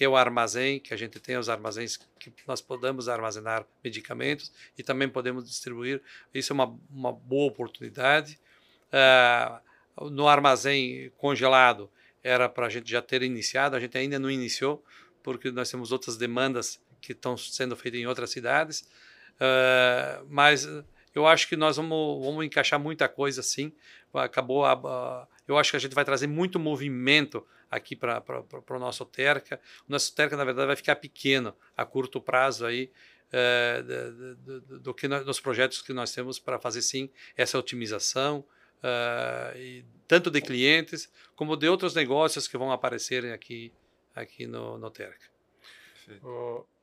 que 0.00 0.04
é 0.04 0.08
o 0.08 0.16
armazém, 0.16 0.80
que 0.80 0.94
a 0.94 0.96
gente 0.96 1.20
tem 1.20 1.36
os 1.36 1.50
armazéns 1.50 1.98
que 2.18 2.32
nós 2.46 2.62
podemos 2.62 3.06
armazenar 3.06 3.66
medicamentos 3.84 4.50
e 4.78 4.82
também 4.82 5.06
podemos 5.06 5.44
distribuir. 5.44 6.00
Isso 6.32 6.54
é 6.54 6.54
uma, 6.54 6.74
uma 6.88 7.12
boa 7.12 7.46
oportunidade. 7.48 8.40
Uh, 8.88 10.10
no 10.10 10.26
armazém 10.26 11.12
congelado 11.18 11.90
era 12.24 12.48
para 12.48 12.64
a 12.64 12.70
gente 12.70 12.90
já 12.90 13.02
ter 13.02 13.22
iniciado, 13.22 13.76
a 13.76 13.78
gente 13.78 13.98
ainda 13.98 14.18
não 14.18 14.30
iniciou, 14.30 14.82
porque 15.22 15.50
nós 15.50 15.70
temos 15.70 15.92
outras 15.92 16.16
demandas 16.16 16.80
que 16.98 17.12
estão 17.12 17.36
sendo 17.36 17.76
feitas 17.76 18.00
em 18.00 18.06
outras 18.06 18.30
cidades. 18.30 18.88
Uh, 19.36 20.24
mas 20.30 20.66
eu 21.14 21.26
acho 21.26 21.46
que 21.46 21.58
nós 21.58 21.76
vamos, 21.76 22.24
vamos 22.24 22.42
encaixar 22.42 22.80
muita 22.80 23.06
coisa 23.06 23.42
assim. 23.42 23.70
Acabou 24.14 24.64
a, 24.64 24.72
a, 24.72 25.26
eu 25.46 25.58
acho 25.58 25.70
que 25.70 25.76
a 25.76 25.80
gente 25.80 25.94
vai 25.94 26.06
trazer 26.06 26.26
muito 26.26 26.58
movimento 26.58 27.46
aqui 27.70 27.94
para 27.94 28.22
o 28.68 28.78
nosso 28.78 29.04
Terca. 29.04 29.60
O 29.88 29.92
nosso 29.92 30.14
Terca, 30.14 30.36
na 30.36 30.44
verdade, 30.44 30.66
vai 30.66 30.76
ficar 30.76 30.96
pequeno 30.96 31.54
a 31.76 31.84
curto 31.84 32.20
prazo 32.20 32.66
aí. 32.66 32.90
É, 33.32 33.80
do, 33.82 34.60
do, 34.60 34.78
do, 34.80 34.94
que 34.94 35.06
nós, 35.06 35.24
dos 35.24 35.38
projetos 35.38 35.80
que 35.80 35.92
nós 35.92 36.12
temos 36.12 36.40
para 36.40 36.58
fazer 36.58 36.82
sim 36.82 37.08
essa 37.36 37.56
otimização 37.56 38.44
uh, 38.82 39.56
e 39.56 39.84
tanto 40.08 40.32
de 40.32 40.40
clientes 40.40 41.08
como 41.36 41.56
de 41.56 41.68
outros 41.68 41.94
negócios 41.94 42.48
que 42.48 42.58
vão 42.58 42.72
aparecerem 42.72 43.30
aqui 43.30 43.72
aqui 44.16 44.48
no, 44.48 44.78
no 44.78 44.90
Terca. 44.90 45.26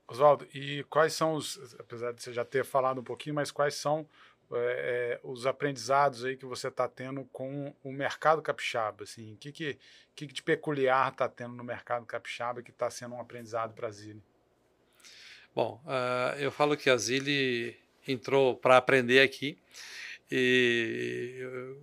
Oswaldo, 0.08 0.48
e 0.54 0.86
quais 0.90 1.14
são 1.14 1.34
os, 1.34 1.76
apesar 1.78 2.14
de 2.14 2.24
você 2.24 2.32
já 2.32 2.46
ter 2.46 2.64
falado 2.64 3.02
um 3.02 3.04
pouquinho, 3.04 3.36
mas 3.36 3.52
quais 3.52 3.76
são 3.76 4.08
é, 4.54 5.20
os 5.24 5.46
aprendizados 5.46 6.24
aí 6.24 6.38
que 6.38 6.46
você 6.46 6.68
está 6.68 6.88
tendo 6.88 7.26
com 7.26 7.74
o 7.84 7.92
mercado 7.92 8.42
capixaba? 8.42 9.04
Assim, 9.04 9.34
o 9.34 9.38
que, 9.38 9.52
que, 9.52 9.78
que 10.16 10.26
de 10.28 10.44
peculiar 10.44 11.12
está 11.12 11.28
tendo 11.28 11.56
no 11.56 11.64
mercado 11.64 12.06
capixaba 12.06 12.62
que 12.62 12.72
está 12.72 12.90
sendo 12.90 13.16
um 13.16 13.22
aprendizado 13.22 13.74
para 13.74 13.88
a 13.88 13.92
Zile? 13.92 14.24
Bom, 15.54 15.82
uh, 15.86 16.38
eu 16.40 16.52
falo 16.52 16.78
que 16.78 16.90
a 16.90 16.98
Zile 16.98 17.78
entrou 18.08 18.56
para 18.56 18.78
aprender 18.78 19.22
aqui 19.22 19.60
e 20.30 21.42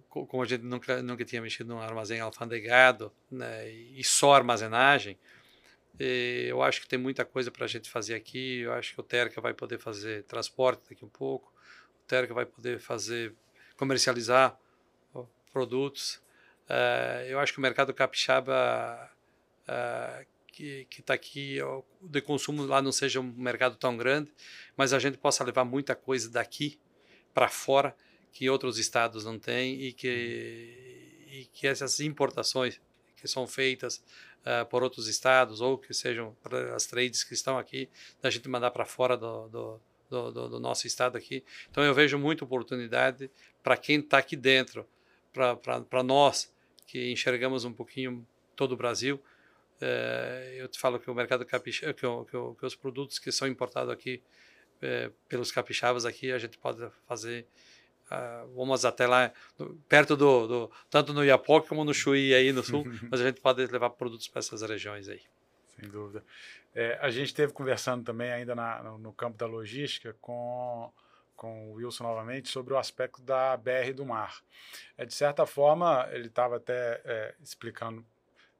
como 0.09 0.43
a 0.43 0.47
gente 0.47 0.63
nunca, 0.63 1.03
nunca 1.03 1.25
tinha 1.25 1.41
mexido 1.41 1.75
num 1.75 1.81
armazém 1.81 2.21
alfandegado 2.21 3.11
né, 3.31 3.69
e 3.71 4.05
só 4.05 4.35
armazenagem, 4.35 5.19
eu 5.99 6.63
acho 6.63 6.81
que 6.81 6.89
tem 6.89 6.99
muita 6.99 7.25
coisa 7.25 7.51
para 7.51 7.65
a 7.65 7.69
gente 7.69 7.89
fazer 7.89 8.15
aqui. 8.15 8.61
Eu 8.61 8.73
acho 8.73 8.95
que 8.95 9.01
o 9.01 9.03
Terca 9.03 9.41
vai 9.41 9.55
poder 9.55 9.79
fazer 9.79 10.25
transporte 10.25 10.83
daqui 10.91 11.05
um 11.05 11.09
pouco. 11.09 11.54
Terca 12.07 12.35
vai 12.35 12.47
poder 12.47 12.79
fazer, 12.79 13.35
comercializar 13.77 14.59
produtos. 15.53 16.21
Uh, 16.69 17.25
eu 17.29 17.39
acho 17.39 17.53
que 17.53 17.59
o 17.59 17.63
mercado 17.63 17.95
capixaba 17.95 19.11
uh, 19.69 20.27
que 20.47 20.87
está 20.99 21.15
aqui, 21.15 21.59
de 22.01 22.21
consumo 22.21 22.65
lá 22.65 22.81
não 22.81 22.93
seja 22.93 23.21
um 23.21 23.33
mercado 23.37 23.77
tão 23.77 23.97
grande, 23.97 24.33
mas 24.77 24.93
a 24.93 24.99
gente 24.99 25.19
possa 25.19 25.43
levar 25.43 25.65
muita 25.65 25.97
coisa 25.97 26.31
daqui 26.31 26.79
para 27.33 27.49
fora 27.49 27.97
que 28.33 28.49
outros 28.49 28.79
estados 28.79 29.25
não 29.25 29.39
têm 29.39 29.81
e 29.81 29.93
que, 29.93 31.27
e 31.29 31.49
que 31.53 31.67
essas 31.67 31.99
importações 32.01 32.81
que 33.17 33.27
são 33.27 33.47
feitas 33.47 34.03
uh, 34.45 34.65
por 34.67 34.83
outros 34.83 35.09
estados 35.09 35.61
ou 35.61 35.77
que 35.77 35.93
sejam 35.93 36.37
as 36.75 36.87
trades 36.87 37.25
que 37.25 37.35
estão 37.35 37.59
aqui, 37.59 37.89
da 38.23 38.31
gente 38.31 38.49
mandar 38.49 38.71
para 38.71 38.85
fora 38.85 39.17
do, 39.17 39.49
do 39.49 39.81
do, 40.15 40.31
do, 40.31 40.49
do 40.49 40.61
nosso 40.61 40.87
estado 40.87 41.17
aqui. 41.19 41.45
Então 41.71 41.83
eu 41.83 41.93
vejo 41.93 42.19
muita 42.19 42.45
oportunidade 42.45 43.31
para 43.63 43.77
quem 43.77 43.99
está 43.99 44.19
aqui 44.19 44.37
dentro, 44.37 44.87
para 45.33 46.03
nós 46.03 46.53
que 46.87 47.11
enxergamos 47.11 47.65
um 47.65 47.73
pouquinho 47.73 48.27
todo 48.55 48.73
o 48.73 48.77
Brasil. 48.77 49.21
É, 49.81 50.55
eu 50.57 50.69
te 50.69 50.79
falo 50.79 51.01
que 51.01 51.11
o 51.11 51.15
mercado 51.15 51.45
capixaba, 51.45 51.93
que, 51.93 52.01
que, 52.01 52.55
que, 52.59 52.67
os 52.67 52.77
produtos 52.77 53.19
que 53.19 53.33
são 53.33 53.49
importados 53.49 53.93
aqui 53.93 54.23
é, 54.81 55.11
pelos 55.29 55.51
capixabas 55.51 56.05
aqui, 56.05 56.31
a 56.31 56.39
gente 56.39 56.57
pode 56.59 56.87
fazer 57.07 57.47
Uh, 58.05 58.47
vamos 58.55 58.85
até 58.85 59.07
lá, 59.07 59.33
perto 59.89 60.15
do, 60.15 60.47
do, 60.47 60.71
tanto 60.91 61.15
no 61.15 61.25
Iapoque 61.25 61.69
como 61.69 61.87
no 61.87 61.95
Chuí 61.95 62.35
aí 62.35 62.53
no 62.53 62.63
sul, 62.63 62.85
mas 63.11 63.19
a 63.19 63.25
gente 63.25 63.41
pode 63.41 63.67
levar 63.67 63.89
produtos 63.91 64.29
para 64.29 64.41
essas 64.41 64.61
regiões 64.61 65.09
aí. 65.09 65.23
Sem 65.75 65.89
dúvida. 65.89 66.23
É, 66.75 66.99
a 67.01 67.09
gente 67.09 67.27
esteve 67.27 67.53
conversando 67.53 68.05
também 68.05 68.33
ainda 68.33 68.55
na, 68.55 68.83
no, 68.83 68.99
no, 68.99 69.13
campo 69.13 69.39
da 69.39 69.47
logística 69.47 70.17
com, 70.21 70.93
com 71.37 71.71
o 71.71 71.75
Wilson 71.75 72.03
novamente 72.03 72.49
sobre 72.49 72.75
o 72.75 72.79
aspecto 72.79 73.23
da 73.23 73.57
BR 73.57 73.93
do 73.95 74.05
mar. 74.05 74.43
É, 74.99 75.05
de 75.05 75.15
certa 75.15 75.47
forma, 75.47 76.09
ele 76.11 76.27
estava 76.27 76.57
até 76.57 77.01
é, 77.05 77.35
explicando 77.41 78.05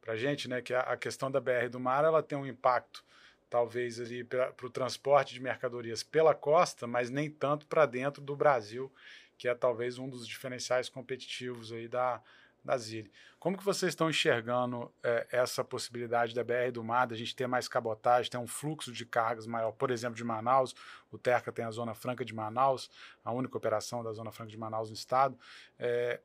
para 0.01 0.13
a 0.13 0.17
gente 0.17 0.49
né, 0.49 0.63
que 0.63 0.73
a, 0.73 0.81
a, 0.81 0.97
questão 0.97 1.31
da 1.31 1.41
BR 1.41 1.69
do 1.71 1.81
mar 1.81 2.05
ela 2.05 2.23
tem 2.23 2.39
um 2.39 2.47
impacto 2.47 3.05
talvez 3.51 4.01
ali 4.01 4.23
para 4.23 4.53
o 4.63 4.71
transporte 4.71 5.35
de 5.35 5.41
mercadorias 5.41 6.03
pela 6.03 6.35
costa, 6.35 6.87
mas 6.87 7.11
nem 7.11 7.31
tanto 7.31 7.67
para 7.67 7.87
dentro 7.87 8.23
do 8.23 8.37
Brasil, 8.37 8.93
que 9.39 9.49
é 9.49 9.55
talvez 9.55 9.99
um 9.99 10.09
dos 10.09 10.27
diferenciais 10.27 10.89
competitivos 10.89 11.73
aí 11.73 11.89
da, 11.89 12.21
da 12.65 12.79
Zile. 12.79 13.11
Como 13.39 13.59
que 13.59 13.65
vocês 13.65 13.91
estão 13.91 14.09
enxergando 14.09 14.91
é, 15.03 15.27
essa 15.31 15.63
possibilidade 15.63 16.35
da 16.35 16.43
BR 16.43 16.73
do 16.73 16.83
Mar, 16.83 17.07
da 17.07 17.15
gente 17.15 17.37
ter 17.37 17.47
mais 17.47 17.69
cabotagem, 17.69 18.31
ter 18.31 18.39
um 18.39 18.47
fluxo 18.47 18.91
de 18.91 19.05
cargas 19.05 19.47
maior, 19.47 19.73
por 19.73 19.91
exemplo, 19.91 20.17
de 20.17 20.25
Manaus, 20.25 20.75
o 21.13 21.19
Terca 21.19 21.53
tem 21.53 21.65
a 21.65 21.71
Zona 21.71 21.95
Franca 21.95 22.25
de 22.25 22.35
Manaus, 22.35 22.91
a 23.23 23.31
única 23.33 23.57
operação 23.57 24.03
da 24.03 24.13
Zona 24.13 24.33
Franca 24.33 24.51
de 24.51 24.57
Manaus 24.57 24.89
no 24.89 24.95
estado. 24.95 25.39
É, 25.79 26.21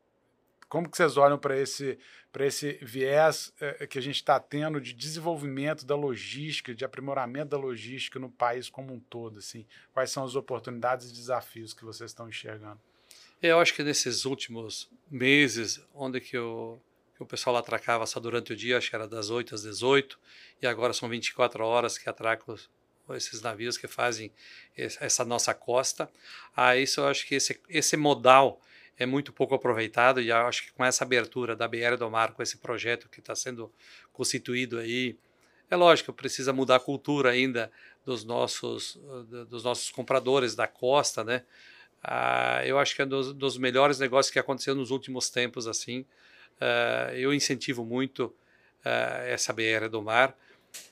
como 0.70 0.88
que 0.88 0.96
vocês 0.96 1.18
olham 1.18 1.38
para 1.38 1.58
esse, 1.58 1.98
esse 2.40 2.74
viés 2.82 3.52
é, 3.60 3.88
que 3.88 3.98
a 3.98 4.02
gente 4.02 4.18
está 4.18 4.40
tendo 4.40 4.80
de 4.80 4.94
desenvolvimento 4.94 5.84
da 5.84 5.96
logística, 5.96 6.76
de 6.76 6.86
aprimoramento 6.86 7.50
da 7.50 7.58
logística 7.58 8.20
no 8.20 8.30
país 8.30 8.70
como 8.70 8.94
um 8.94 9.00
todo? 9.00 9.40
Assim? 9.40 9.66
Quais 9.92 10.12
são 10.12 10.24
as 10.24 10.36
oportunidades 10.36 11.10
e 11.10 11.14
desafios 11.14 11.74
que 11.74 11.84
vocês 11.84 12.12
estão 12.12 12.30
enxergando? 12.30 12.80
Eu 13.42 13.60
acho 13.60 13.74
que 13.74 13.84
nesses 13.84 14.26
últimos 14.26 14.90
meses, 15.10 15.82
onde 15.94 16.20
que 16.20 16.38
o, 16.38 16.78
que 17.16 17.24
o 17.24 17.26
pessoal 17.26 17.56
atracava 17.56 18.06
só 18.06 18.20
durante 18.20 18.52
o 18.52 18.56
dia, 18.56 18.78
acho 18.78 18.90
que 18.90 18.96
era 18.96 19.08
das 19.08 19.30
8 19.30 19.56
às 19.56 19.64
18, 19.64 20.20
e 20.62 20.68
agora 20.68 20.92
são 20.92 21.08
24 21.08 21.64
horas 21.64 21.98
que 21.98 22.10
atracam 22.10 22.58
esses 23.12 23.42
navios 23.42 23.78
que 23.78 23.88
fazem 23.88 24.32
essa 24.76 25.24
nossa 25.24 25.54
costa. 25.54 26.10
Ah, 26.56 26.76
isso 26.76 27.00
eu 27.00 27.08
acho 27.08 27.26
que 27.26 27.36
esse, 27.36 27.60
esse 27.70 27.96
modal 27.96 28.62
é 28.98 29.06
muito 29.06 29.32
pouco 29.32 29.56
aproveitado 29.56 30.20
e 30.20 30.30
eu 30.30 30.36
acho 30.36 30.66
que 30.66 30.74
com 30.74 30.84
essa 30.84 31.06
abertura 31.06 31.56
da 31.56 31.68
BR 31.68 31.96
do 31.98 32.10
Mar, 32.12 32.34
com 32.34 32.44
esse 32.44 32.58
projeto 32.58 33.08
que 33.08 33.22
está 33.22 33.34
sendo 33.34 33.72
constituído 34.12 34.78
aí, 34.78 35.18
é 35.70 35.76
lógico, 35.78 36.12
precisa 36.12 36.52
mudar 36.52 36.76
a 36.76 36.80
cultura 36.80 37.30
ainda 37.30 37.72
dos 38.04 38.26
nossos, 38.26 39.00
dos 39.48 39.64
nossos 39.64 39.92
compradores 39.92 40.56
da 40.56 40.68
costa, 40.68 41.24
né? 41.24 41.46
Ah, 42.04 42.62
eu 42.66 42.80
acho 42.80 42.96
que 42.96 43.02
é 43.02 43.06
um 43.06 43.08
dos, 43.08 43.34
dos, 43.34 43.58
melhores 43.58 44.00
negócios 44.00 44.32
que 44.32 44.40
aconteceu 44.40 44.74
nos 44.76 44.92
últimos 44.92 45.30
tempos, 45.30 45.68
assim. 45.68 46.06
Ah, 46.60 47.12
eu 47.14 47.34
incentivo 47.34 47.86
muito 47.86 48.34
ah, 48.84 49.24
essa 49.26 49.54
BR 49.54 49.88
do 49.90 50.02
Mar. 50.02 50.36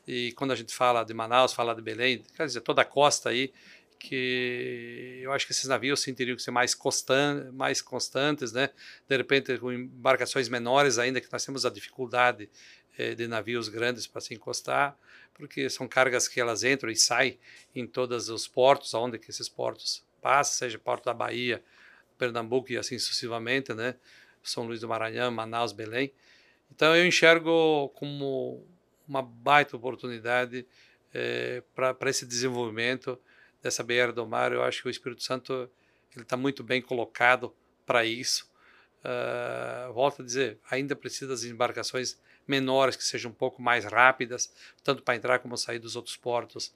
E 0.08 0.32
quando 0.34 0.52
a 0.52 0.56
gente 0.56 0.74
fala 0.74 1.04
de 1.04 1.14
Manaus, 1.14 1.54
fala 1.54 1.76
de 1.76 1.82
Belém, 1.82 2.24
quer 2.36 2.46
dizer, 2.48 2.62
toda 2.62 2.82
a 2.82 2.86
costa 2.86 3.30
aí, 3.30 3.54
que 4.00 5.20
eu 5.22 5.32
acho 5.32 5.46
que 5.46 5.52
esses 5.52 5.66
navios 5.66 6.02
sim, 6.02 6.14
teriam 6.14 6.36
que 6.36 6.42
ser 6.42 6.52
mais, 6.52 6.74
constan 6.76 7.52
mais 7.54 7.82
constantes, 7.82 8.52
né? 8.52 8.70
De 9.08 9.18
repente, 9.18 9.58
com 9.58 9.72
embarcações 9.72 10.50
menores 10.50 10.98
ainda, 10.98 11.22
que 11.22 11.32
nós 11.32 11.46
temos 11.46 11.66
a 11.66 11.70
dificuldade 11.70 12.50
eh, 12.98 13.16
de 13.16 13.28
navios 13.28 13.70
grandes 13.70 14.08
para 14.08 14.22
se 14.22 14.34
encostar, 14.34 14.98
porque 15.34 15.70
são 15.70 15.88
cargas 15.88 16.28
que 16.28 16.40
elas 16.40 16.64
entram 16.64 16.90
e 16.90 16.96
saem 16.96 17.40
em 17.76 17.86
todos 17.86 18.30
os 18.30 18.48
portos, 18.48 18.94
aonde 18.94 19.20
que 19.20 19.30
esses 19.30 19.50
portos 19.50 20.04
passam, 20.22 20.54
seja 20.54 20.80
Porto 20.80 21.06
da 21.06 21.14
Bahia, 21.14 21.64
Pernambuco 22.18 22.72
e 22.72 22.78
assim 22.78 22.98
sucessivamente, 22.98 23.74
né? 23.74 23.96
São 24.44 24.66
Luís 24.66 24.82
do 24.82 24.88
Maranhão, 24.88 25.32
Manaus, 25.32 25.72
Belém. 25.72 26.12
Então 26.72 26.96
eu 26.96 27.06
enxergo 27.06 27.90
como 27.96 28.66
uma 29.08 29.22
baita 29.22 29.76
oportunidade 29.76 30.66
eh, 31.14 31.64
para 31.74 32.10
esse 32.10 32.26
desenvolvimento 32.26 33.20
dessa 33.62 33.84
BR 33.84 34.12
do 34.14 34.26
Mar. 34.26 34.52
Eu 34.52 34.64
acho 34.64 34.82
que 34.82 34.88
o 34.88 34.92
Espírito 34.92 35.24
Santo 35.24 35.70
ele 36.14 36.24
está 36.24 36.36
muito 36.36 36.64
bem 36.64 36.82
colocado 36.82 37.54
para 37.86 38.06
isso. 38.06 38.50
Uh, 39.04 39.94
volto 39.94 40.22
a 40.22 40.26
dizer, 40.26 40.60
ainda 40.70 40.96
precisa 40.96 41.28
das 41.28 41.44
embarcações 41.44 42.20
menores 42.48 42.96
que 42.96 43.04
sejam 43.04 43.32
um 43.32 43.34
pouco 43.34 43.62
mais 43.62 43.86
rápidas, 43.86 44.52
tanto 44.84 45.04
para 45.04 45.16
entrar 45.16 45.40
como 45.40 45.56
sair 45.56 45.80
dos 45.80 45.96
outros 45.96 46.18
portos. 46.18 46.74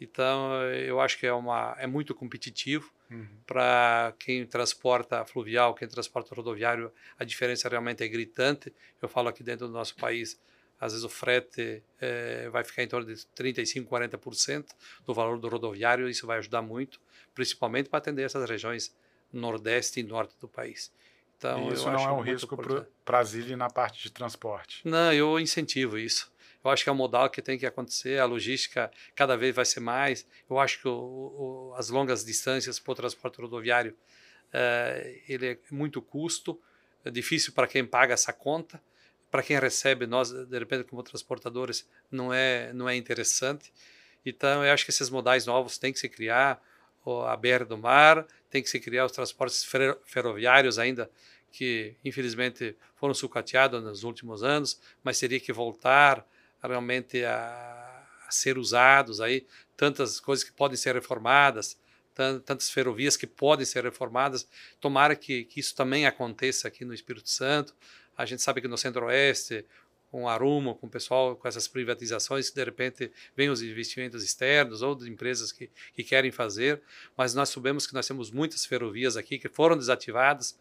Então, 0.00 0.62
eu 0.72 1.00
acho 1.00 1.18
que 1.18 1.26
é, 1.26 1.32
uma, 1.32 1.74
é 1.78 1.86
muito 1.86 2.14
competitivo 2.14 2.92
uhum. 3.10 3.26
para 3.46 4.14
quem 4.18 4.46
transporta 4.46 5.24
fluvial, 5.24 5.74
quem 5.74 5.88
transporta 5.88 6.34
rodoviário, 6.34 6.92
a 7.18 7.24
diferença 7.24 7.68
realmente 7.68 8.04
é 8.04 8.08
gritante. 8.08 8.72
Eu 9.00 9.08
falo 9.08 9.28
aqui 9.28 9.42
dentro 9.42 9.66
do 9.66 9.72
nosso 9.72 9.96
país, 9.96 10.38
às 10.78 10.92
vezes 10.92 11.04
o 11.04 11.08
frete 11.08 11.82
é, 11.98 12.48
vai 12.50 12.62
ficar 12.62 12.82
em 12.82 12.88
torno 12.88 13.06
de 13.06 13.14
35%, 13.14 13.86
40% 13.86 14.66
do 15.06 15.14
valor 15.14 15.38
do 15.38 15.48
rodoviário, 15.48 16.08
isso 16.08 16.26
vai 16.26 16.38
ajudar 16.38 16.60
muito, 16.60 17.00
principalmente 17.34 17.88
para 17.88 17.98
atender 17.98 18.22
essas 18.22 18.48
regiões 18.48 18.94
nordeste 19.32 20.00
e 20.00 20.02
norte 20.02 20.34
do 20.40 20.48
país. 20.48 20.92
Então, 21.38 21.70
isso 21.70 21.90
não 21.90 22.00
é 22.00 22.12
um 22.12 22.20
risco 22.20 22.56
para 22.56 22.86
Brasília 23.04 23.56
na 23.56 23.68
parte 23.68 24.02
de 24.02 24.10
transporte? 24.10 24.80
Não, 24.84 25.12
eu 25.12 25.38
incentivo 25.38 25.98
isso. 25.98 26.32
Eu 26.66 26.72
acho 26.72 26.84
que 26.84 26.90
é 26.90 26.92
um 26.92 26.96
modal 26.96 27.30
que 27.30 27.40
tem 27.40 27.58
que 27.58 27.66
acontecer, 27.66 28.20
a 28.20 28.24
logística 28.24 28.90
cada 29.14 29.36
vez 29.36 29.54
vai 29.54 29.64
ser 29.64 29.80
mais. 29.80 30.26
Eu 30.48 30.58
acho 30.58 30.80
que 30.80 30.88
o, 30.88 30.92
o, 30.92 31.74
as 31.76 31.88
longas 31.88 32.24
distâncias 32.24 32.78
para 32.78 32.92
o 32.92 32.94
transporte 32.94 33.40
rodoviário 33.40 33.96
é, 34.52 35.20
ele 35.28 35.46
é 35.52 35.58
muito 35.70 36.00
custo, 36.02 36.60
é 37.04 37.10
difícil 37.10 37.52
para 37.52 37.66
quem 37.66 37.84
paga 37.84 38.14
essa 38.14 38.32
conta 38.32 38.80
para 39.30 39.42
quem 39.42 39.58
recebe, 39.58 40.06
nós, 40.06 40.30
de 40.30 40.58
repente, 40.58 40.84
como 40.84 41.02
transportadores, 41.02 41.86
não 42.10 42.32
é, 42.32 42.72
não 42.72 42.88
é 42.88 42.96
interessante. 42.96 43.72
Então, 44.24 44.64
eu 44.64 44.72
acho 44.72 44.84
que 44.84 44.90
esses 44.90 45.10
modais 45.10 45.46
novos 45.46 45.78
têm 45.78 45.92
que 45.92 45.98
se 45.98 46.08
criar, 46.08 46.62
a 47.26 47.36
BR 47.36 47.64
do 47.68 47.78
mar, 47.78 48.26
tem 48.50 48.62
que 48.62 48.68
se 48.68 48.80
criar 48.80 49.04
os 49.04 49.12
transportes 49.12 49.64
ferroviários 50.06 50.78
ainda, 50.78 51.10
que 51.52 51.94
infelizmente 52.04 52.74
foram 52.96 53.14
sucateados 53.14 53.82
nos 53.82 54.02
últimos 54.02 54.42
anos, 54.42 54.80
mas 55.04 55.20
teria 55.20 55.38
que 55.38 55.52
voltar 55.52 56.26
realmente 56.66 57.24
a, 57.24 58.06
a 58.26 58.30
ser 58.30 58.58
usados 58.58 59.20
aí, 59.20 59.46
tantas 59.76 60.20
coisas 60.20 60.44
que 60.44 60.52
podem 60.52 60.76
ser 60.76 60.94
reformadas, 60.94 61.78
tantas 62.14 62.70
ferrovias 62.70 63.16
que 63.16 63.26
podem 63.26 63.66
ser 63.66 63.84
reformadas. 63.84 64.48
Tomara 64.80 65.14
que, 65.14 65.44
que 65.44 65.60
isso 65.60 65.74
também 65.74 66.06
aconteça 66.06 66.66
aqui 66.66 66.84
no 66.84 66.94
Espírito 66.94 67.28
Santo. 67.28 67.74
A 68.16 68.24
gente 68.24 68.42
sabe 68.42 68.62
que 68.62 68.68
no 68.68 68.78
Centro-Oeste, 68.78 69.66
com 70.10 70.28
Arumo, 70.28 70.74
com 70.74 70.86
o 70.86 70.90
pessoal, 70.90 71.36
com 71.36 71.46
essas 71.46 71.68
privatizações, 71.68 72.50
de 72.50 72.64
repente 72.64 73.12
vem 73.36 73.50
os 73.50 73.60
investimentos 73.60 74.24
externos 74.24 74.80
ou 74.80 74.94
de 74.94 75.10
empresas 75.10 75.52
que, 75.52 75.70
que 75.94 76.02
querem 76.02 76.30
fazer, 76.30 76.80
mas 77.16 77.34
nós 77.34 77.50
sabemos 77.50 77.86
que 77.86 77.92
nós 77.92 78.06
temos 78.06 78.30
muitas 78.30 78.64
ferrovias 78.64 79.16
aqui 79.16 79.38
que 79.38 79.48
foram 79.48 79.76
desativadas, 79.76 80.58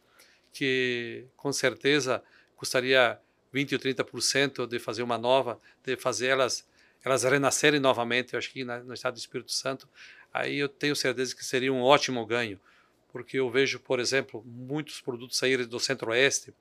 que 0.52 1.26
com 1.38 1.54
certeza 1.54 2.22
custaria 2.58 3.20
20 3.56 3.74
ou 3.76 3.80
30% 3.80 4.68
de 4.68 4.80
fazer 4.80 5.02
uma 5.02 5.18
nova, 5.18 5.58
de 5.82 5.96
fazer 5.96 6.28
elas, 6.28 6.68
elas 7.02 7.24
renascerem 7.24 7.80
novamente, 7.80 8.34
eu 8.34 8.38
acho 8.38 8.52
que 8.52 8.66
no 8.66 8.94
estado 8.94 9.14
do 9.14 9.18
Espírito 9.18 9.54
Santo, 9.54 9.88
aí 10.34 10.58
eu 10.58 10.68
tenho 10.68 10.94
certeza 10.94 11.34
que 11.34 11.46
seria 11.46 11.72
um 11.72 11.82
ótimo 11.82 12.26
ganho, 12.26 12.60
porque 13.14 13.40
eu 13.40 13.50
vejo, 13.50 13.80
por 13.80 14.02
exemplo, 14.02 14.44
muitos 14.46 15.00
produtos 15.00 15.38
saírem 15.38 15.66
do 15.66 15.80
Centro-Oeste, 15.80 16.54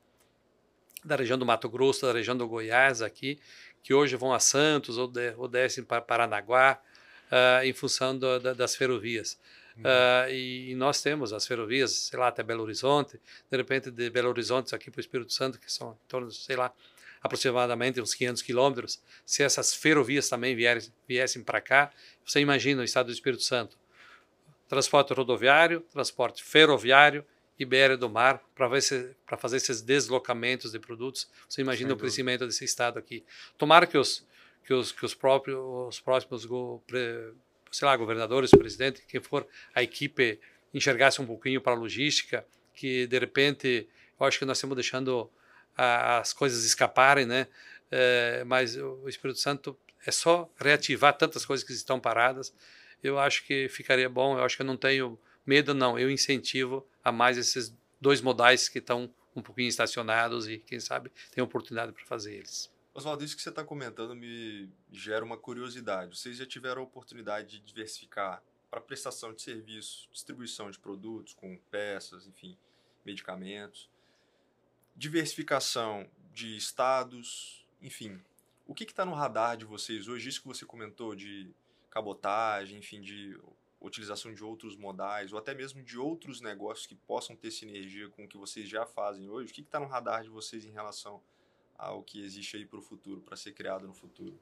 da 1.04 1.16
região 1.16 1.36
do 1.36 1.44
Mato 1.44 1.68
Grosso, 1.68 2.06
da 2.06 2.12
região 2.12 2.36
do 2.36 2.46
Goiás 2.46 3.02
aqui, 3.02 3.40
que 3.82 3.92
hoje 3.92 4.14
vão 4.14 4.32
a 4.32 4.38
Santos 4.38 4.96
ou, 4.96 5.08
de, 5.08 5.34
ou 5.36 5.48
descem 5.48 5.82
para 5.82 6.00
Paranaguá, 6.00 6.80
uh, 7.26 7.64
em 7.64 7.72
função 7.72 8.16
do, 8.16 8.38
da, 8.38 8.54
das 8.54 8.76
ferrovias. 8.76 9.36
Uh, 9.78 10.30
e, 10.30 10.70
e, 10.70 10.74
nós 10.76 11.02
temos 11.02 11.32
as 11.32 11.46
ferrovias, 11.46 11.90
sei 11.92 12.18
lá, 12.18 12.28
até 12.28 12.42
Belo 12.42 12.62
Horizonte, 12.62 13.20
de 13.50 13.56
repente 13.56 13.90
de 13.90 14.08
Belo 14.08 14.28
Horizonte 14.28 14.74
aqui 14.74 14.90
para 14.90 14.98
o 14.98 15.00
Espírito 15.00 15.32
Santo, 15.32 15.58
que 15.58 15.70
são 15.70 15.92
em 15.92 16.08
torno, 16.08 16.30
sei 16.30 16.54
lá, 16.54 16.72
aproximadamente 17.20 18.00
uns 18.00 18.14
500 18.14 18.42
quilômetros, 18.42 19.00
se 19.24 19.42
essas 19.42 19.74
ferrovias 19.74 20.28
também 20.28 20.54
vierem, 20.54 20.82
viessem 21.08 21.42
para 21.42 21.60
cá, 21.60 21.90
você 22.24 22.38
imagina 22.38 22.82
o 22.82 22.84
estado 22.84 23.06
do 23.06 23.12
Espírito 23.12 23.42
Santo. 23.42 23.76
Transporte 24.68 25.12
rodoviário, 25.12 25.80
transporte 25.90 26.44
ferroviário, 26.44 27.24
Ibéria 27.58 27.96
do 27.96 28.10
Mar 28.10 28.42
para 28.54 28.68
fazer 29.38 29.56
esses 29.56 29.80
deslocamentos 29.80 30.72
de 30.72 30.78
produtos. 30.78 31.28
Você 31.48 31.62
imagina 31.62 31.90
Sem 31.90 31.96
o 31.96 31.98
crescimento 31.98 32.40
dúvida. 32.40 32.52
desse 32.52 32.64
estado 32.64 32.98
aqui. 32.98 33.24
Tomara 33.56 33.86
que 33.86 33.96
os 33.96 34.26
que 34.64 34.72
os 34.72 34.92
que 34.92 35.04
os 35.04 35.14
próprios 35.14 35.58
os 35.88 36.00
próximos 36.00 36.44
sei 37.74 37.86
lá 37.86 37.96
governadores, 37.96 38.50
presidente, 38.50 39.02
quem 39.08 39.20
for 39.20 39.46
a 39.74 39.82
equipe 39.82 40.38
enxergasse 40.72 41.20
um 41.20 41.26
pouquinho 41.26 41.60
para 41.60 41.72
a 41.72 41.76
logística, 41.76 42.46
que 42.72 43.06
de 43.06 43.18
repente 43.18 43.88
eu 44.18 44.26
acho 44.26 44.38
que 44.38 44.44
nós 44.44 44.58
estamos 44.58 44.76
deixando 44.76 45.28
a, 45.76 46.18
as 46.18 46.32
coisas 46.32 46.64
escaparem, 46.64 47.26
né? 47.26 47.48
É, 47.90 48.44
mas 48.44 48.76
o 48.76 49.08
Espírito 49.08 49.40
Santo 49.40 49.76
é 50.06 50.12
só 50.12 50.48
reativar 50.56 51.16
tantas 51.16 51.44
coisas 51.44 51.66
que 51.66 51.72
estão 51.72 51.98
paradas. 51.98 52.54
Eu 53.02 53.18
acho 53.18 53.44
que 53.44 53.68
ficaria 53.68 54.08
bom. 54.08 54.38
Eu 54.38 54.44
acho 54.44 54.56
que 54.56 54.62
eu 54.62 54.66
não 54.66 54.76
tenho 54.76 55.18
medo, 55.44 55.74
não. 55.74 55.98
Eu 55.98 56.10
incentivo 56.10 56.86
a 57.02 57.10
mais 57.10 57.36
esses 57.36 57.76
dois 58.00 58.20
modais 58.20 58.68
que 58.68 58.78
estão 58.78 59.12
um 59.34 59.42
pouquinho 59.42 59.68
estacionados 59.68 60.48
e, 60.48 60.58
quem 60.58 60.78
sabe, 60.78 61.10
tem 61.32 61.42
oportunidade 61.42 61.92
para 61.92 62.04
fazer 62.04 62.34
eles. 62.34 62.70
Oswaldo, 62.96 63.24
isso 63.24 63.34
que 63.34 63.42
você 63.42 63.48
está 63.48 63.64
comentando 63.64 64.14
me 64.14 64.70
gera 64.92 65.24
uma 65.24 65.36
curiosidade. 65.36 66.16
Vocês 66.16 66.36
já 66.36 66.46
tiveram 66.46 66.80
a 66.80 66.84
oportunidade 66.84 67.58
de 67.58 67.58
diversificar 67.58 68.40
para 68.70 68.80
prestação 68.80 69.34
de 69.34 69.42
serviço, 69.42 70.08
distribuição 70.12 70.70
de 70.70 70.78
produtos 70.78 71.34
com 71.34 71.58
peças, 71.72 72.24
enfim, 72.24 72.56
medicamentos, 73.04 73.90
diversificação 74.94 76.08
de 76.32 76.56
estados, 76.56 77.66
enfim. 77.82 78.22
O 78.64 78.72
que 78.72 78.84
está 78.84 79.04
no 79.04 79.12
radar 79.12 79.56
de 79.56 79.64
vocês 79.64 80.06
hoje? 80.06 80.28
Isso 80.28 80.42
que 80.42 80.46
você 80.46 80.64
comentou 80.64 81.16
de 81.16 81.50
cabotagem, 81.90 82.78
enfim, 82.78 83.00
de 83.00 83.36
utilização 83.80 84.32
de 84.32 84.44
outros 84.44 84.76
modais 84.76 85.32
ou 85.32 85.38
até 85.38 85.52
mesmo 85.52 85.82
de 85.82 85.98
outros 85.98 86.40
negócios 86.40 86.86
que 86.86 86.94
possam 86.94 87.34
ter 87.34 87.50
sinergia 87.50 88.08
com 88.08 88.24
o 88.24 88.28
que 88.28 88.38
vocês 88.38 88.68
já 88.68 88.86
fazem 88.86 89.28
hoje? 89.28 89.50
O 89.50 89.54
que 89.54 89.62
está 89.62 89.80
no 89.80 89.86
radar 89.86 90.22
de 90.22 90.28
vocês 90.28 90.64
em 90.64 90.70
relação 90.70 91.20
ao 91.84 92.02
que 92.02 92.24
existe 92.24 92.56
aí 92.56 92.64
para 92.64 92.78
o 92.78 92.82
futuro, 92.82 93.20
para 93.20 93.36
ser 93.36 93.52
criado 93.52 93.86
no 93.86 93.94
futuro? 93.94 94.38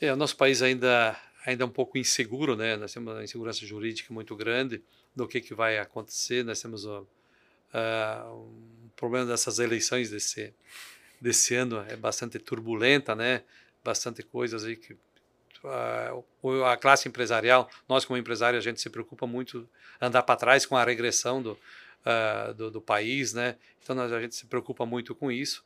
É, 0.00 0.12
o 0.12 0.16
nosso 0.16 0.36
país 0.36 0.62
ainda, 0.62 1.18
ainda 1.44 1.64
é 1.64 1.66
um 1.66 1.70
pouco 1.70 1.98
inseguro, 1.98 2.56
né? 2.56 2.76
Nós 2.76 2.92
temos 2.92 3.12
uma 3.12 3.24
insegurança 3.24 3.66
jurídica 3.66 4.12
muito 4.12 4.34
grande 4.36 4.82
do 5.14 5.26
que, 5.26 5.40
que 5.40 5.54
vai 5.54 5.78
acontecer. 5.78 6.44
Nós 6.44 6.60
temos 6.60 6.84
uh, 6.84 7.06
um 8.32 8.88
problema 8.94 9.26
dessas 9.26 9.58
eleições 9.58 10.10
desse 10.10 10.54
desse 11.20 11.54
ano 11.54 11.84
é 11.88 11.96
bastante 11.96 12.38
turbulenta, 12.38 13.14
né? 13.14 13.42
Bastante 13.82 14.22
coisas 14.22 14.64
aí 14.64 14.76
que 14.76 14.96
a, 15.64 16.12
a 16.72 16.76
classe 16.76 17.08
empresarial, 17.08 17.68
nós 17.88 18.04
como 18.04 18.16
empresário, 18.16 18.58
a 18.58 18.62
gente 18.62 18.80
se 18.80 18.90
preocupa 18.90 19.26
muito 19.26 19.68
andar 20.00 20.22
para 20.22 20.36
trás 20.36 20.66
com 20.66 20.76
a 20.76 20.84
regressão 20.84 21.42
do, 21.42 21.52
uh, 21.52 22.54
do, 22.54 22.70
do, 22.70 22.80
país, 22.80 23.32
né? 23.32 23.56
Então 23.82 23.96
nós, 23.96 24.12
a 24.12 24.20
gente 24.20 24.34
se 24.34 24.46
preocupa 24.46 24.84
muito 24.84 25.14
com 25.14 25.30
isso. 25.30 25.64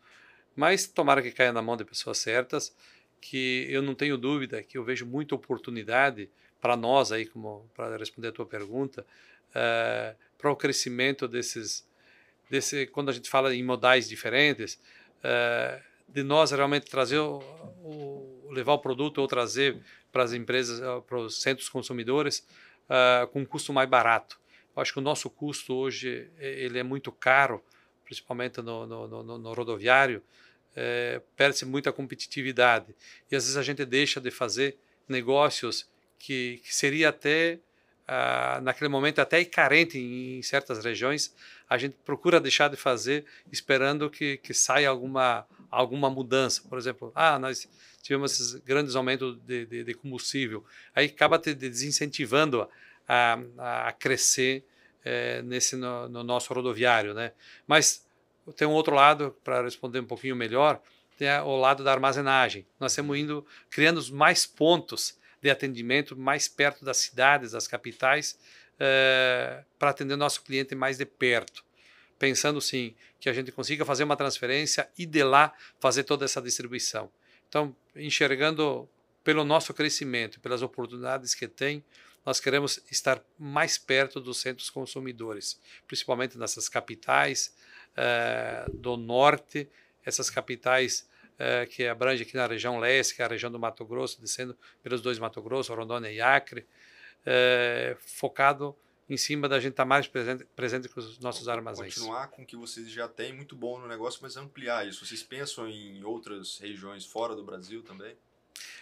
Mas 0.55 0.87
tomara 0.87 1.23
que 1.23 1.31
caia 1.31 1.53
na 1.53 1.63
mão 1.63 1.77
de 1.77 1.85
pessoas 1.85 2.19
certas, 2.19 2.75
que 3.21 3.67
eu 3.69 3.83
não 3.83 3.95
tenho 3.95 4.17
dúvida 4.17 4.63
que 4.63 4.79
eu 4.79 4.85
vejo 4.85 5.05
muita 5.07 5.35
oportunidade 5.35 6.29
para 6.61 6.77
nós 6.77 7.13
aí, 7.13 7.27
como 7.27 7.69
para 7.75 7.97
responder 7.97 8.29
a 8.29 8.33
tua 8.33 8.47
pergunta, 8.47 9.07
uh, 9.51 10.17
para 10.39 10.51
o 10.51 10.57
crescimento 10.57 11.29
desses, 11.29 11.87
desse, 12.49 12.87
quando 12.87 13.11
a 13.11 13.13
gente 13.13 13.29
fala 13.29 13.55
em 13.55 13.63
modais 13.63 14.09
diferentes, 14.09 14.75
uh, 15.19 15.83
de 16.09 16.23
nós 16.23 16.51
realmente 16.51 16.91
trazer 16.91 17.19
o, 17.19 17.39
o, 17.83 18.49
levar 18.51 18.73
o 18.73 18.79
produto 18.79 19.19
ou 19.19 19.29
trazer 19.29 19.81
para 20.11 20.25
as 20.25 20.33
empresas, 20.33 20.81
para 21.07 21.19
os 21.19 21.41
centros 21.41 21.69
consumidores 21.69 22.47
uh, 22.89 23.27
com 23.29 23.41
um 23.41 23.47
custo 23.47 23.73
mais 23.73 23.89
barato. 23.89 24.39
Eu 24.75 24.83
acho 24.83 24.93
que 24.93 24.99
o 24.99 25.03
nosso 25.03 25.31
custo 25.31 25.75
hoje 25.75 26.31
ele 26.39 26.79
é 26.79 26.83
muito 26.83 27.13
caro, 27.13 27.63
principalmente 28.11 28.61
no, 28.61 28.89
no, 28.89 29.07
no, 29.23 29.39
no 29.39 29.53
rodoviário, 29.53 30.21
é, 30.75 31.23
perde-se 31.37 31.65
muita 31.65 31.93
competitividade. 31.93 32.93
E 33.31 33.37
às 33.37 33.45
vezes 33.45 33.57
a 33.57 33.63
gente 33.63 33.85
deixa 33.85 34.21
de 34.21 34.33
fazer 34.33 34.77
negócios 35.09 35.89
que, 36.19 36.61
que 36.65 36.75
seria 36.75 37.11
até 37.11 37.61
ah, 38.09 38.59
naquele 38.65 38.89
momento 38.89 39.21
até 39.21 39.45
carente 39.45 39.97
em, 39.97 40.39
em, 40.39 40.43
certas 40.43 40.85
regiões. 40.85 41.33
A 41.69 41.79
gente 41.79 41.97
procura 42.05 42.41
deixar 42.41 42.69
de 42.69 42.77
fazer 42.77 43.25
esperando 43.53 44.11
que, 44.11 44.39
que 44.39 44.53
saia 44.53 44.89
alguma 44.89 45.47
alguma 45.71 46.11
mudança. 46.11 46.63
Por 46.69 46.79
exemplo 46.79 47.13
ah 47.15 47.39
nós 47.39 47.69
tivemos 48.03 48.33
esses 48.33 48.55
grandes 48.57 48.97
aumentos 48.97 49.39
de, 49.47 49.67
de, 49.67 49.85
de 49.85 49.95
combustível. 49.95 50.65
Aí 50.97 51.07
acaba 51.07 51.39
te 51.39 51.55
desincentivando 51.55 52.69
a, 53.07 53.39
a 53.87 53.93
crescer 53.93 54.65
é, 55.05 55.43
nesse 55.43 55.77
no, 55.77 56.09
no 56.09 56.23
nosso 56.23 56.53
rodoviário 56.53 57.15
né 57.15 57.33
mas 57.67 58.05
tem 58.57 58.67
um 58.67 58.73
outro 58.73 58.95
lado, 58.95 59.37
para 59.45 59.63
responder 59.63 60.01
um 60.01 60.07
pouquinho 60.07 60.35
melhor, 60.37 60.81
tem 61.17 61.29
o 61.41 61.57
lado 61.57 61.85
da 61.85 61.93
armazenagem. 61.93 62.67
Nós 62.79 62.93
estamos 62.93 63.17
indo 63.17 63.47
criando 63.69 64.03
mais 64.13 64.47
pontos 64.47 65.19
de 65.43 65.51
atendimento 65.51 66.17
mais 66.17 66.49
perto 66.49 66.85
das 66.85 66.99
cidades, 66.99 67.53
das 67.53 67.67
capitais, 67.67 68.39
é, 68.79 69.63
para 69.79 69.91
atender 69.91 70.17
nosso 70.17 70.43
cliente 70.43 70.75
mais 70.75 70.99
de 70.99 71.07
perto. 71.07 71.65
Pensando 72.19 72.61
sim 72.61 72.95
que 73.19 73.29
a 73.29 73.33
gente 73.33 73.53
consiga 73.53 73.85
fazer 73.85 74.05
uma 74.05 74.17
transferência 74.17 74.89
e 74.99 75.07
de 75.07 75.23
lá 75.23 75.53
fazer 75.79 76.05
toda 76.05 76.25
essa 76.25 76.41
distribuição. 76.41 77.11
Então, 77.49 77.75
enxergando 77.95 78.89
pelo 79.25 79.45
nosso 79.45 79.75
crescimento, 79.75 80.41
pelas 80.41 80.63
oportunidades 80.63 81.35
que 81.35 81.47
tem, 81.47 81.85
nós 82.25 82.41
queremos 82.41 82.81
estar 82.91 83.23
mais 83.39 83.79
perto 83.79 84.21
dos 84.21 84.41
centros 84.41 84.71
consumidores, 84.71 85.61
principalmente 85.87 86.37
nessas 86.37 86.69
capitais, 86.69 87.55
eh, 87.97 88.67
do 88.73 88.97
norte, 88.97 89.69
essas 90.05 90.31
capitais 90.31 91.09
uh, 91.35 91.67
que 91.69 91.87
abrangem 91.87 92.27
aqui 92.27 92.37
na 92.37 92.47
região 92.47 92.79
leste, 92.79 93.15
que 93.15 93.23
é 93.23 93.25
a 93.25 93.29
região 93.29 93.51
do 93.51 93.59
Mato 93.59 93.85
Grosso, 93.85 94.21
descendo 94.21 94.57
pelos 94.83 95.01
dois 95.01 95.19
Mato 95.19 95.43
Grosso, 95.43 95.75
Rondônia 95.75 96.11
e 96.11 96.21
Acre, 96.21 96.61
uh, 96.61 97.97
focado 97.99 98.77
em 99.09 99.17
cima 99.17 99.49
da 99.49 99.59
gente 99.59 99.73
estar 99.73 99.83
tá 99.83 99.89
mais 99.89 100.07
presente, 100.07 100.45
presente 100.55 100.89
com 100.89 101.01
os 101.01 101.19
nossos 101.19 101.49
armazéns. 101.49 101.95
Continuar 101.95 102.29
com 102.29 102.43
o 102.43 102.47
que 102.47 102.57
vocês 102.57 102.89
já 102.91 103.09
têm 103.09 103.33
muito 103.33 103.57
bom 103.57 103.79
no 103.79 103.89
negócio, 103.89 104.21
mas 104.23 104.37
ampliar 104.37 104.87
isso. 104.87 105.05
Vocês 105.05 105.23
pensam 105.23 105.69
em 105.69 106.05
outras 106.05 106.59
regiões 106.59 107.05
fora 107.05 107.35
do 107.35 107.43
Brasil 107.43 107.83
também? 107.83 108.17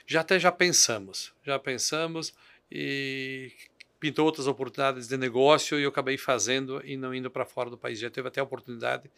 Já 0.06 0.20
até 0.20 0.38
já 0.38 0.52
pensamos, 0.52 1.32
já 1.42 1.58
pensamos 1.58 2.34
e 2.70 3.52
pintou 3.98 4.24
outras 4.24 4.46
oportunidades 4.46 5.08
de 5.08 5.16
negócio 5.16 5.78
e 5.78 5.82
eu 5.82 5.88
acabei 5.88 6.16
fazendo 6.16 6.80
e 6.84 6.96
não 6.96 7.14
indo 7.14 7.30
para 7.30 7.44
fora 7.44 7.68
do 7.68 7.76
país. 7.76 7.98
Já 7.98 8.10
teve 8.10 8.28
até 8.28 8.40
a 8.40 8.44
oportunidade 8.44 9.10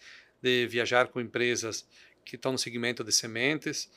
de 0.43 0.67
viajar 0.67 1.09
com 1.09 1.21
empresas 1.21 1.87
que 2.25 2.37
estão 2.37 2.53
no 2.53 2.59
segmento 2.59 3.05
de 3.05 3.13
sementes 3.13 3.91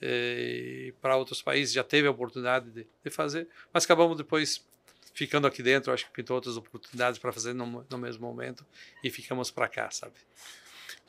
eh, 0.00 0.92
para 1.00 1.16
outros 1.16 1.42
países. 1.42 1.74
Já 1.74 1.82
teve 1.82 2.06
a 2.06 2.10
oportunidade 2.10 2.70
de, 2.70 2.86
de, 3.04 3.10
fazer, 3.10 3.48
mas 3.72 3.84
acabamos 3.84 4.16
depois 4.16 4.64
ficando 5.12 5.46
aqui 5.46 5.62
dentro. 5.62 5.92
Acho 5.92 6.06
que 6.06 6.12
pintou 6.12 6.36
outras 6.36 6.56
oportunidades 6.56 7.18
para 7.18 7.32
fazer 7.32 7.52
no, 7.52 7.84
no 7.88 7.98
mesmo 7.98 8.26
momento 8.26 8.64
e 9.02 9.10
ficamos 9.10 9.50
para 9.50 9.68
cá, 9.68 9.90
sabe? 9.90 10.14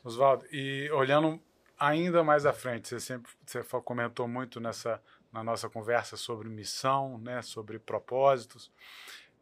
Oswaldo, 0.03 0.45
e 0.51 0.89
olhando 0.91 1.39
ainda 1.77 2.23
mais 2.23 2.45
à 2.45 2.53
frente, 2.53 2.87
você 2.87 2.99
sempre 2.99 3.31
você 3.45 3.63
comentou 3.83 4.27
muito 4.27 4.59
nessa 4.59 5.01
na 5.31 5.43
nossa 5.43 5.69
conversa 5.69 6.17
sobre 6.17 6.49
missão, 6.49 7.17
né, 7.19 7.41
sobre 7.41 7.79
propósitos. 7.79 8.71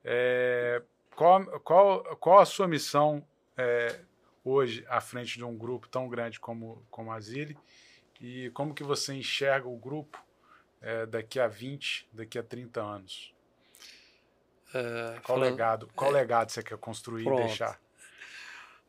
É, 0.03 0.81
qual, 1.15 1.45
qual, 1.61 2.03
qual 2.17 2.39
a 2.39 2.45
sua 2.45 2.67
missão 2.67 3.25
é, 3.57 3.99
hoje 4.43 4.85
à 4.87 5.01
frente 5.01 5.37
de 5.37 5.43
um 5.43 5.57
grupo 5.57 5.87
tão 5.87 6.07
grande 6.07 6.39
como, 6.39 6.85
como 6.89 7.11
a 7.11 7.19
Zile? 7.19 7.57
E 8.19 8.49
como 8.51 8.73
que 8.73 8.83
você 8.83 9.13
enxerga 9.13 9.67
o 9.67 9.77
grupo 9.77 10.21
é, 10.81 11.05
daqui 11.05 11.39
a 11.39 11.47
20, 11.47 12.07
daqui 12.11 12.37
a 12.37 12.43
30 12.43 12.81
anos? 12.81 13.33
Uh, 14.69 15.21
qual, 15.21 15.37
falando, 15.37 15.51
legado, 15.51 15.89
qual 15.95 16.11
é, 16.11 16.13
legado 16.13 16.51
você 16.51 16.61
quer 16.61 16.77
construir 16.77 17.23
pronto. 17.23 17.41
e 17.41 17.45
deixar? 17.45 17.79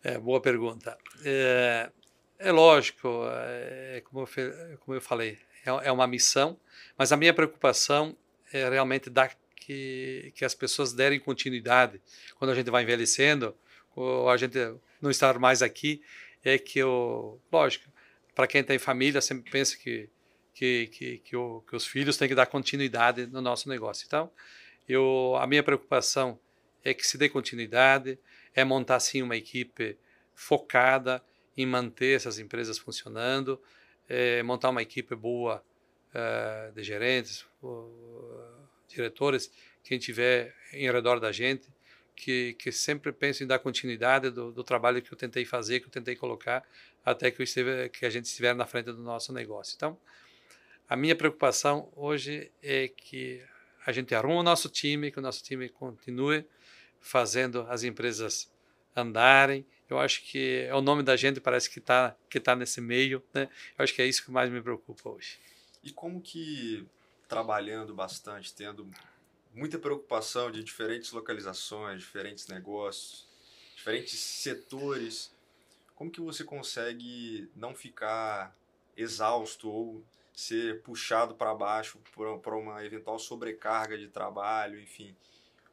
É, 0.03 0.19
boa 0.19 0.41
pergunta. 0.41 0.99
É, 1.25 1.91
é 2.39 2.53
lógico, 2.53 3.23
é, 3.31 4.03
como, 4.05 4.29
eu, 4.37 4.79
como 4.79 4.97
eu 4.97 5.01
falei, 5.01 5.39
é, 5.69 5.89
é 5.89 5.93
uma 5.93 6.07
missão, 6.07 6.59
mas 6.97 7.13
a 7.13 7.17
minha 7.17 7.33
preocupação 7.33 8.17
é 8.53 8.69
realmente 8.69 9.11
dar 9.11 9.37
que, 9.55 10.33
que 10.35 10.45
as 10.45 10.55
pessoas 10.55 10.93
derem 10.93 11.21
continuidade 11.21 12.01
quando 12.37 12.51
a 12.51 12.55
gente 12.55 12.71
vai 12.71 12.83
envelhecendo, 12.83 13.55
ou 13.95 14.31
a 14.31 14.37
gente 14.37 14.57
não 15.01 15.11
estar 15.11 15.39
mais 15.39 15.63
aqui, 15.63 16.01
é 16.43 16.59
que, 16.59 16.83
o, 16.83 17.39
lógico, 17.53 17.85
para 18.35 18.47
quem 18.47 18.65
tem 18.65 18.79
família, 18.79 19.21
sempre 19.21 19.51
pensa 19.51 19.77
que, 19.77 20.09
que, 20.55 20.87
que, 20.87 21.19
que, 21.19 21.37
o, 21.37 21.63
que 21.69 21.77
os 21.77 21.87
filhos 21.87 22.17
têm 22.17 22.29
que 22.29 22.35
dar 22.35 22.47
continuidade 22.47 23.27
no 23.27 23.41
nosso 23.41 23.69
negócio. 23.69 24.05
Então, 24.07 24.31
eu, 24.89 25.37
a 25.39 25.47
minha 25.47 25.63
preocupação 25.63 26.39
é 26.85 26.95
que 26.95 27.07
se 27.07 27.19
dê 27.19 27.29
continuidade, 27.29 28.19
é 28.55 28.65
montar 28.65 29.01
sim 29.01 29.23
uma 29.23 29.37
equipe 29.37 29.99
focada 30.35 31.23
em 31.57 31.67
manter 31.67 32.17
essas 32.17 32.39
empresas 32.39 32.79
funcionando, 32.79 33.61
é 34.09 34.43
montar 34.43 34.71
uma 34.71 34.83
equipe 34.83 35.15
boa 35.15 35.63
uh, 36.15 36.73
de 36.73 36.83
gerentes, 36.83 37.47
diretores, 38.89 39.53
quem 39.85 39.99
tiver 39.99 40.55
em 40.73 40.91
redor 40.91 41.21
da 41.21 41.31
gente, 41.31 41.69
que, 42.17 42.55
que 42.55 42.73
sempre 42.73 43.13
penso 43.13 43.45
em 43.45 43.47
dar 43.47 43.59
continuidade 43.59 44.31
do, 44.31 44.51
do, 44.51 44.65
trabalho 44.65 45.01
que 45.01 45.13
eu 45.13 45.17
tentei 45.17 45.45
fazer, 45.45 45.81
que 45.81 45.87
eu 45.87 45.91
tentei 45.91 46.17
colocar, 46.17 46.67
até 47.05 47.31
que, 47.31 47.43
esteve, 47.43 47.89
que 47.91 48.05
a 48.05 48.11
gente 48.11 48.25
estiver 48.25 48.55
na 48.55 48.67
frente 48.67 48.87
do 48.87 48.99
nosso 48.99 49.33
negócio. 49.33 49.75
Então, 49.77 49.97
a 50.89 50.97
minha 50.97 51.15
preocupação 51.15 51.93
hoje 51.95 52.51
é 52.63 52.89
que 52.89 53.41
a 53.87 53.93
gente 53.93 54.15
arruma 54.15 54.41
o 54.41 54.43
nosso 54.43 54.69
time, 54.69 55.13
que 55.13 55.19
o 55.19 55.23
nosso 55.23 55.43
time 55.45 55.69
continue 55.69 56.45
fazendo 57.01 57.67
as 57.69 57.85
empresas 57.85 58.51
andarem. 58.97 59.65
Eu 59.89 59.99
acho 59.99 60.23
que 60.23 60.67
é 60.69 60.75
o 60.75 60.83
nome 60.83 61.03
da 61.03 61.17
gente 61.17 61.41
parece 61.41 61.71
que 61.71 61.79
está 61.79 62.15
que 62.29 62.39
tá 62.39 62.55
nesse 62.55 62.81
meio, 62.81 63.23
né? 63.33 63.49
Eu 63.79 63.83
acho 63.83 63.95
que 63.95 64.03
é 64.03 64.07
isso 64.07 64.25
que 64.25 64.31
mais 64.31 64.51
me 64.51 64.61
preocupa 64.61 65.09
hoje. 65.09 65.39
E 65.83 65.91
como 65.91 66.21
que 66.21 66.87
trabalhando 67.29 67.95
bastante, 67.95 68.55
tendo 68.55 68.91
muita 69.55 69.79
preocupação 69.79 70.51
de 70.51 70.65
diferentes 70.65 71.13
localizações, 71.13 72.01
diferentes 72.01 72.47
negócios, 72.49 73.27
diferentes 73.77 74.19
setores. 74.19 75.33
Como 75.95 76.11
que 76.11 76.21
você 76.21 76.45
consegue 76.45 77.51
não 77.55 77.75
ficar 77.75 78.57
exausto 78.97 79.69
ou 79.69 80.05
ser 80.33 80.81
puxado 80.83 81.35
para 81.35 81.55
baixo 81.55 81.99
por, 82.13 82.55
uma 82.55 82.85
eventual 82.85 83.19
sobrecarga 83.19 83.99
de 83.99 84.09
trabalho, 84.09 84.81
enfim? 84.81 85.15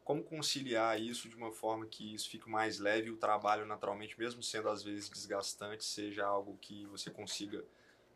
Como 0.05 0.23
conciliar 0.23 1.01
isso 1.01 1.27
de 1.27 1.35
uma 1.35 1.51
forma 1.51 1.87
que 1.87 2.13
isso 2.13 2.29
fique 2.29 2.47
mais 2.47 2.77
leve 2.77 3.07
e 3.07 3.11
o 3.11 3.17
trabalho, 3.17 3.65
naturalmente, 3.65 4.17
mesmo 4.19 4.43
sendo 4.43 4.69
às 4.69 4.83
vezes 4.83 5.09
desgastante, 5.09 5.83
seja 5.83 6.23
algo 6.23 6.55
que 6.61 6.85
você 6.85 7.09
consiga 7.09 7.65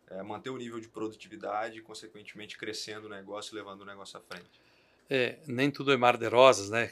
é, 0.07 0.21
manter 0.21 0.51
o 0.51 0.57
nível 0.57 0.79
de 0.79 0.87
produtividade 0.87 1.79
e, 1.79 1.81
consequentemente, 1.81 2.59
crescendo 2.59 3.07
o 3.07 3.09
negócio 3.09 3.53
e 3.53 3.57
levando 3.57 3.81
o 3.81 3.85
negócio 3.85 4.19
à 4.19 4.21
frente. 4.21 4.61
É, 5.09 5.39
nem 5.47 5.71
tudo 5.71 5.91
é 5.91 5.97
mar 5.97 6.15
de 6.15 6.27
rosas, 6.27 6.69
né? 6.69 6.91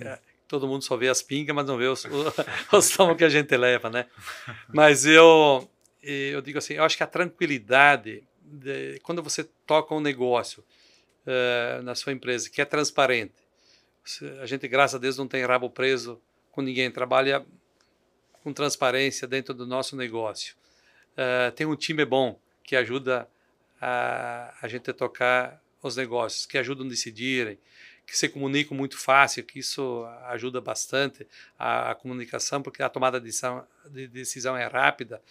É, 0.00 0.18
todo 0.48 0.66
mundo 0.66 0.82
só 0.82 0.96
vê 0.96 1.10
as 1.10 1.20
pingas, 1.20 1.54
mas 1.54 1.66
não 1.66 1.76
vê 1.76 1.86
os, 1.86 2.06
os 2.72 2.88
tomos 2.96 3.18
que 3.18 3.24
a 3.24 3.28
gente 3.28 3.54
leva, 3.54 3.90
né? 3.90 4.06
Mas 4.72 5.04
eu, 5.04 5.70
eu 6.02 6.40
digo 6.40 6.56
assim, 6.56 6.72
eu 6.72 6.84
acho 6.84 6.96
que 6.96 7.02
a 7.02 7.06
tranquilidade, 7.06 8.24
de, 8.40 8.98
quando 9.00 9.22
você 9.22 9.44
toca 9.66 9.94
um 9.94 10.00
negócio 10.00 10.64
uh, 11.26 11.82
na 11.82 11.94
sua 11.94 12.14
empresa 12.14 12.48
que 12.48 12.62
é 12.62 12.64
transparente, 12.64 13.34
a 14.40 14.46
gente, 14.46 14.66
graças 14.66 14.94
a 14.94 14.98
Deus, 14.98 15.16
não 15.18 15.28
tem 15.28 15.44
rabo 15.44 15.68
preso 15.68 16.20
com 16.50 16.62
ninguém, 16.62 16.90
trabalha 16.90 17.44
com 18.42 18.52
transparência 18.52 19.28
dentro 19.28 19.52
do 19.52 19.66
nosso 19.66 19.96
negócio. 19.96 20.54
Uh, 21.12 21.52
tem 21.52 21.66
um 21.66 21.76
time 21.76 22.04
bom 22.04 22.40
que 22.62 22.76
ajuda 22.76 23.28
a, 23.80 24.54
a 24.62 24.68
gente 24.68 24.90
a 24.90 24.94
tocar 24.94 25.60
os 25.82 25.96
negócios, 25.96 26.46
que 26.46 26.58
ajudam 26.58 26.86
a 26.86 26.88
decidirem, 26.88 27.58
que 28.06 28.16
se 28.16 28.28
comunicam 28.28 28.76
muito 28.76 28.96
fácil, 28.98 29.44
que 29.44 29.58
isso 29.58 30.04
ajuda 30.26 30.60
bastante 30.60 31.26
a, 31.58 31.90
a 31.90 31.94
comunicação, 31.94 32.62
porque 32.62 32.82
a 32.82 32.88
tomada 32.88 33.20
de 33.20 33.26
decisão, 33.26 33.66
de 33.86 34.08
decisão 34.08 34.56
é 34.56 34.66
rápida. 34.66 35.22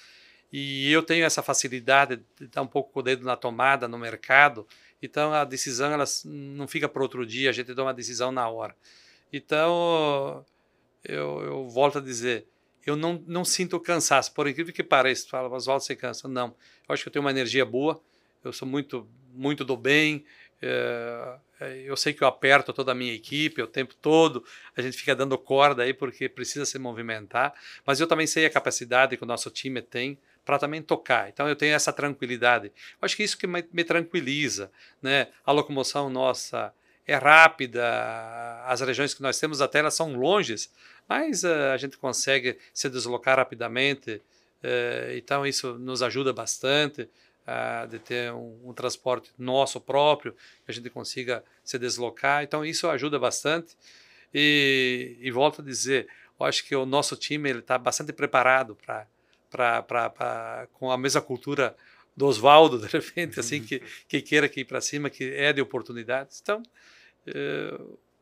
E 0.52 0.92
eu 0.92 1.04
tenho 1.04 1.26
essa 1.26 1.42
facilidade 1.42 2.22
de 2.38 2.46
estar 2.46 2.62
um 2.62 2.68
pouco 2.68 3.00
o 3.00 3.04
dedo 3.04 3.26
na 3.26 3.36
tomada, 3.36 3.88
no 3.88 3.98
mercado, 3.98 4.68
então 5.02 5.34
a 5.34 5.44
decisão 5.44 5.92
ela 5.92 6.06
não 6.26 6.68
fica 6.68 6.90
para 6.90 7.02
outro 7.02 7.26
dia, 7.26 7.50
a 7.50 7.54
gente 7.54 7.74
toma 7.74 7.88
uma 7.88 7.94
decisão 7.94 8.32
na 8.32 8.48
hora. 8.48 8.76
Então, 9.32 10.46
eu, 11.04 11.42
eu 11.42 11.70
volto 11.70 11.98
a 11.98 12.02
dizer, 12.02 12.48
eu 12.86 12.96
não, 12.96 13.24
não 13.28 13.44
sinto 13.44 13.80
cansaço, 13.80 14.34
por 14.34 14.48
incrível 14.48 14.74
que 14.74 14.84
pareça, 14.84 15.28
fala, 15.28 15.54
Oswaldo, 15.54 15.84
você 15.84 15.96
cansa. 15.96 16.28
Não, 16.28 16.56
eu 16.88 16.94
acho 16.94 17.04
que 17.04 17.10
eu 17.10 17.14
tenho 17.14 17.24
uma 17.24 17.32
energia 17.32 17.66
boa, 17.66 18.02
eu 18.44 18.54
sou 18.54 18.68
muito, 18.68 19.08
muito 19.34 19.66
do 19.66 19.76
bem, 19.76 20.24
é, 20.62 21.38
eu 21.86 21.96
sei 21.98 22.14
que 22.14 22.24
eu 22.24 22.28
aperto 22.28 22.72
toda 22.74 22.92
a 22.92 22.96
minha 22.96 23.14
equipe 23.14 23.62
o 23.62 23.68
tempo 23.68 23.94
todo, 23.96 24.44
a 24.76 24.82
gente 24.82 24.98
fica 24.98 25.16
dando 25.16 25.38
corda 25.38 25.84
aí 25.84 25.94
porque 25.94 26.30
precisa 26.30 26.66
se 26.66 26.80
movimentar, 26.80 27.54
mas 27.86 28.00
eu 28.00 28.08
também 28.08 28.26
sei 28.26 28.46
a 28.46 28.50
capacidade 28.50 29.18
que 29.18 29.24
o 29.24 29.28
nosso 29.28 29.50
time 29.50 29.82
tem 29.82 30.18
para 30.48 30.58
também 30.58 30.82
tocar. 30.82 31.28
Então 31.28 31.50
eu 31.50 31.58
tenho 31.58 31.76
essa 31.76 31.92
tranquilidade. 31.92 32.68
Eu 32.68 33.06
acho 33.06 33.18
que 33.18 33.24
isso 33.24 33.38
que 33.38 33.46
me, 33.46 33.66
me 33.74 33.84
tranquiliza, 33.84 34.72
né? 35.02 35.28
A 35.46 35.52
locomoção 35.52 36.10
nossa 36.10 36.74
é 37.06 37.16
rápida, 37.16 37.84
as 38.66 38.80
regiões 38.80 39.14
que 39.14 39.22
nós 39.22 39.38
temos 39.38 39.62
até 39.62 39.80
elas 39.80 39.94
são 39.94 40.16
longes, 40.16 40.72
mas 41.08 41.44
uh, 41.44 41.74
a 41.74 41.78
gente 41.78 41.98
consegue 41.98 42.58
se 42.74 42.90
deslocar 42.90 43.38
rapidamente. 43.38 44.22
Uh, 44.64 45.18
então 45.18 45.46
isso 45.46 45.78
nos 45.78 46.02
ajuda 46.02 46.32
bastante 46.32 47.02
uh, 47.02 47.86
de 47.90 48.00
ter 48.00 48.32
um, 48.32 48.70
um, 48.70 48.74
transporte 48.74 49.30
nosso 49.38 49.82
próprio, 49.82 50.32
que 50.32 50.72
a 50.72 50.74
gente 50.74 50.90
consiga 50.90 51.44
se 51.62 51.78
deslocar. 51.78 52.42
Então 52.42 52.64
isso 52.64 52.90
ajuda 52.90 53.20
bastante. 53.20 53.76
E, 54.34 55.18
e 55.20 55.30
volto 55.30 55.62
a 55.62 55.66
dizer, 55.66 56.08
eu 56.40 56.46
acho 56.46 56.64
que 56.64 56.74
o 56.74 56.86
nosso 56.86 57.18
time 57.18 57.52
está 57.52 57.78
bastante 57.78 58.14
preparado 58.14 58.76
para 58.76 59.06
com 60.74 60.92
a 60.92 60.98
mesma 60.98 61.22
cultura 61.22 61.76
do 62.16 62.26
Oswaldo, 62.26 62.80
de 62.80 62.88
repente, 62.88 63.40
assim, 63.40 63.62
que, 63.62 63.82
que 64.08 64.22
queira 64.22 64.50
que 64.50 64.62
ir 64.62 64.66
para 64.66 64.82
cima, 64.82 65.10
que 65.10 65.24
é 65.36 65.54
de 65.54 65.62
oportunidades. 65.62 66.40
Então, 66.42 66.64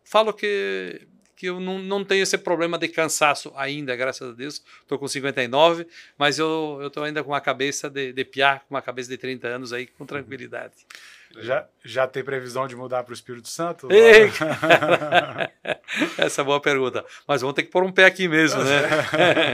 falo 0.03 0.33
que 0.33 1.07
que 1.35 1.47
eu 1.47 1.59
não, 1.59 1.79
não 1.79 2.03
tenho 2.03 2.23
esse 2.23 2.37
problema 2.37 2.77
de 2.77 2.87
cansaço 2.87 3.51
ainda, 3.55 3.95
graças 3.95 4.29
a 4.29 4.33
Deus. 4.33 4.63
Estou 4.81 4.97
com 4.97 5.07
59, 5.07 5.85
mas 6.17 6.39
eu 6.39 6.79
estou 6.87 7.03
ainda 7.03 7.23
com 7.23 7.31
uma 7.31 7.41
cabeça 7.41 7.89
de, 7.89 8.13
de 8.13 8.23
piar, 8.23 8.61
com 8.61 8.73
uma 8.73 8.81
cabeça 8.81 9.09
de 9.09 9.17
30 9.17 9.47
anos 9.47 9.73
aí, 9.73 9.85
com 9.85 10.05
tranquilidade. 10.05 10.73
Já, 11.37 11.67
já 11.83 12.07
tem 12.07 12.23
previsão 12.23 12.67
de 12.67 12.75
mudar 12.75 13.03
para 13.03 13.11
o 13.11 13.13
Espírito 13.13 13.47
Santo? 13.47 13.91
Ei, 13.91 14.31
Essa 16.17 16.41
é 16.41 16.43
boa 16.43 16.61
pergunta. 16.61 17.05
Mas 17.27 17.41
vamos 17.41 17.55
ter 17.55 17.63
que 17.63 17.71
pôr 17.71 17.83
um 17.83 17.91
pé 17.91 18.05
aqui 18.05 18.27
mesmo, 18.27 18.63
né? 18.63 18.81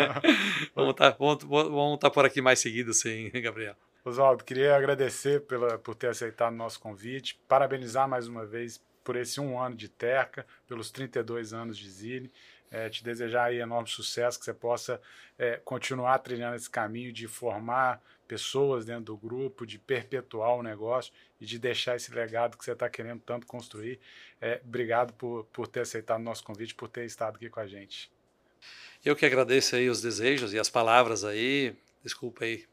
vamos 0.75 0.91
estar 0.91 1.11
tá, 1.11 1.17
vamos, 1.17 1.43
vamos 1.43 1.99
tá 1.99 2.09
por 2.09 2.25
aqui 2.25 2.41
mais 2.41 2.59
seguido, 2.59 2.93
sim, 2.93 3.29
Gabriel. 3.35 3.75
Oswaldo, 4.03 4.43
queria 4.43 4.75
agradecer 4.75 5.41
pela, 5.41 5.77
por 5.77 5.95
ter 5.95 6.07
aceitado 6.07 6.53
o 6.53 6.57
nosso 6.57 6.79
convite, 6.79 7.39
parabenizar 7.47 8.07
mais 8.07 8.27
uma 8.27 8.45
vez 8.45 8.81
por 9.03 9.15
esse 9.15 9.39
um 9.39 9.59
ano 9.59 9.75
de 9.75 9.87
Terca, 9.89 10.45
pelos 10.67 10.91
32 10.91 11.53
anos 11.53 11.77
de 11.77 11.89
Zile. 11.89 12.31
É, 12.71 12.89
te 12.89 13.03
desejar 13.03 13.45
aí 13.45 13.59
enorme 13.59 13.89
sucesso, 13.89 14.39
que 14.39 14.45
você 14.45 14.53
possa 14.53 15.01
é, 15.37 15.57
continuar 15.57 16.17
trilhando 16.19 16.55
esse 16.55 16.69
caminho 16.69 17.11
de 17.11 17.27
formar 17.27 18.01
pessoas 18.27 18.85
dentro 18.85 19.03
do 19.03 19.17
grupo, 19.17 19.65
de 19.65 19.77
perpetuar 19.77 20.55
o 20.55 20.63
negócio 20.63 21.11
e 21.39 21.45
de 21.45 21.59
deixar 21.59 21.97
esse 21.97 22.13
legado 22.13 22.57
que 22.57 22.63
você 22.63 22.71
está 22.71 22.89
querendo 22.89 23.19
tanto 23.19 23.45
construir. 23.45 23.99
É, 24.39 24.61
obrigado 24.63 25.11
por, 25.13 25.43
por 25.51 25.67
ter 25.67 25.81
aceitado 25.81 26.21
o 26.21 26.23
nosso 26.23 26.43
convite, 26.43 26.73
por 26.73 26.87
ter 26.87 27.05
estado 27.05 27.35
aqui 27.35 27.49
com 27.49 27.59
a 27.59 27.67
gente. 27.67 28.09
Eu 29.03 29.15
que 29.15 29.25
agradeço 29.25 29.75
aí 29.75 29.89
os 29.89 30.01
desejos 30.01 30.53
e 30.53 30.59
as 30.59 30.69
palavras 30.69 31.25
aí. 31.25 31.75
Desculpa 32.03 32.45
aí 32.45 32.65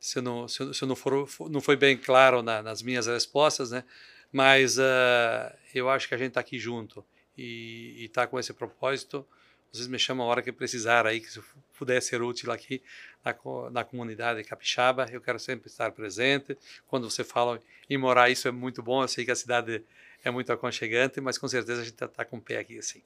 se 0.00 0.20
não, 0.20 0.48
se 0.48 0.72
se 0.74 0.86
não, 0.86 0.96
for, 0.96 1.28
não 1.50 1.60
foi 1.60 1.76
bem 1.76 1.96
claro 1.96 2.42
na, 2.42 2.62
nas 2.62 2.82
minhas 2.82 3.06
respostas, 3.06 3.70
né? 3.70 3.84
Mas 4.32 4.78
uh, 4.78 5.54
eu 5.74 5.90
acho 5.90 6.08
que 6.08 6.14
a 6.14 6.18
gente 6.18 6.28
está 6.28 6.40
aqui 6.40 6.58
junto 6.58 7.04
e 7.36 8.04
está 8.04 8.26
com 8.26 8.38
esse 8.38 8.52
propósito. 8.52 9.26
Vocês 9.72 9.88
me 9.88 9.98
chamam 9.98 10.26
a 10.26 10.28
hora 10.28 10.42
que 10.42 10.52
precisar 10.52 11.06
aí, 11.06 11.18
que 11.18 11.30
se 11.30 11.42
puder 11.78 12.02
ser 12.02 12.20
útil 12.20 12.52
aqui 12.52 12.82
na, 13.24 13.34
na 13.70 13.84
comunidade 13.84 14.44
capixaba, 14.44 15.06
eu 15.10 15.18
quero 15.18 15.38
sempre 15.38 15.68
estar 15.68 15.90
presente. 15.92 16.58
Quando 16.86 17.08
você 17.08 17.24
fala 17.24 17.58
em 17.88 17.96
morar, 17.96 18.28
isso 18.28 18.46
é 18.46 18.50
muito 18.50 18.82
bom. 18.82 19.02
Eu 19.02 19.08
sei 19.08 19.24
que 19.24 19.30
a 19.30 19.36
cidade 19.36 19.82
é 20.22 20.30
muito 20.30 20.52
aconchegante, 20.52 21.22
mas 21.22 21.38
com 21.38 21.48
certeza 21.48 21.80
a 21.80 21.84
gente 21.84 21.94
está 21.94 22.06
tá 22.06 22.22
com 22.22 22.36
o 22.36 22.40
pé 22.40 22.58
aqui 22.58 22.78
assim. 22.78 23.00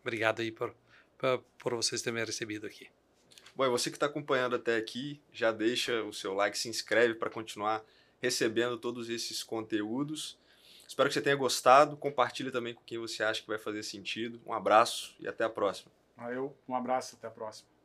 Obrigado 0.00 0.42
aí 0.42 0.52
por, 0.52 0.72
por, 1.18 1.42
por 1.58 1.74
vocês 1.74 2.00
terem 2.00 2.20
me 2.20 2.24
recebido 2.24 2.68
aqui. 2.68 2.86
Bom, 3.56 3.68
você 3.68 3.90
que 3.90 3.96
está 3.96 4.06
acompanhando 4.06 4.54
até 4.54 4.76
aqui, 4.76 5.20
já 5.32 5.50
deixa 5.50 6.04
o 6.04 6.12
seu 6.12 6.34
like, 6.34 6.56
se 6.56 6.68
inscreve 6.68 7.14
para 7.14 7.30
continuar 7.30 7.82
recebendo 8.22 8.78
todos 8.78 9.10
esses 9.10 9.42
conteúdos. 9.42 10.38
Espero 10.86 11.08
que 11.08 11.14
você 11.14 11.22
tenha 11.22 11.36
gostado. 11.36 11.96
Compartilhe 11.96 12.50
também 12.50 12.74
com 12.74 12.82
quem 12.84 12.98
você 12.98 13.22
acha 13.22 13.42
que 13.42 13.48
vai 13.48 13.58
fazer 13.58 13.82
sentido. 13.82 14.40
Um 14.46 14.52
abraço 14.52 15.14
e 15.20 15.28
até 15.28 15.44
a 15.44 15.50
próxima. 15.50 15.90
Valeu, 16.16 16.56
um 16.68 16.74
abraço, 16.74 17.16
até 17.16 17.26
a 17.26 17.30
próxima. 17.30 17.75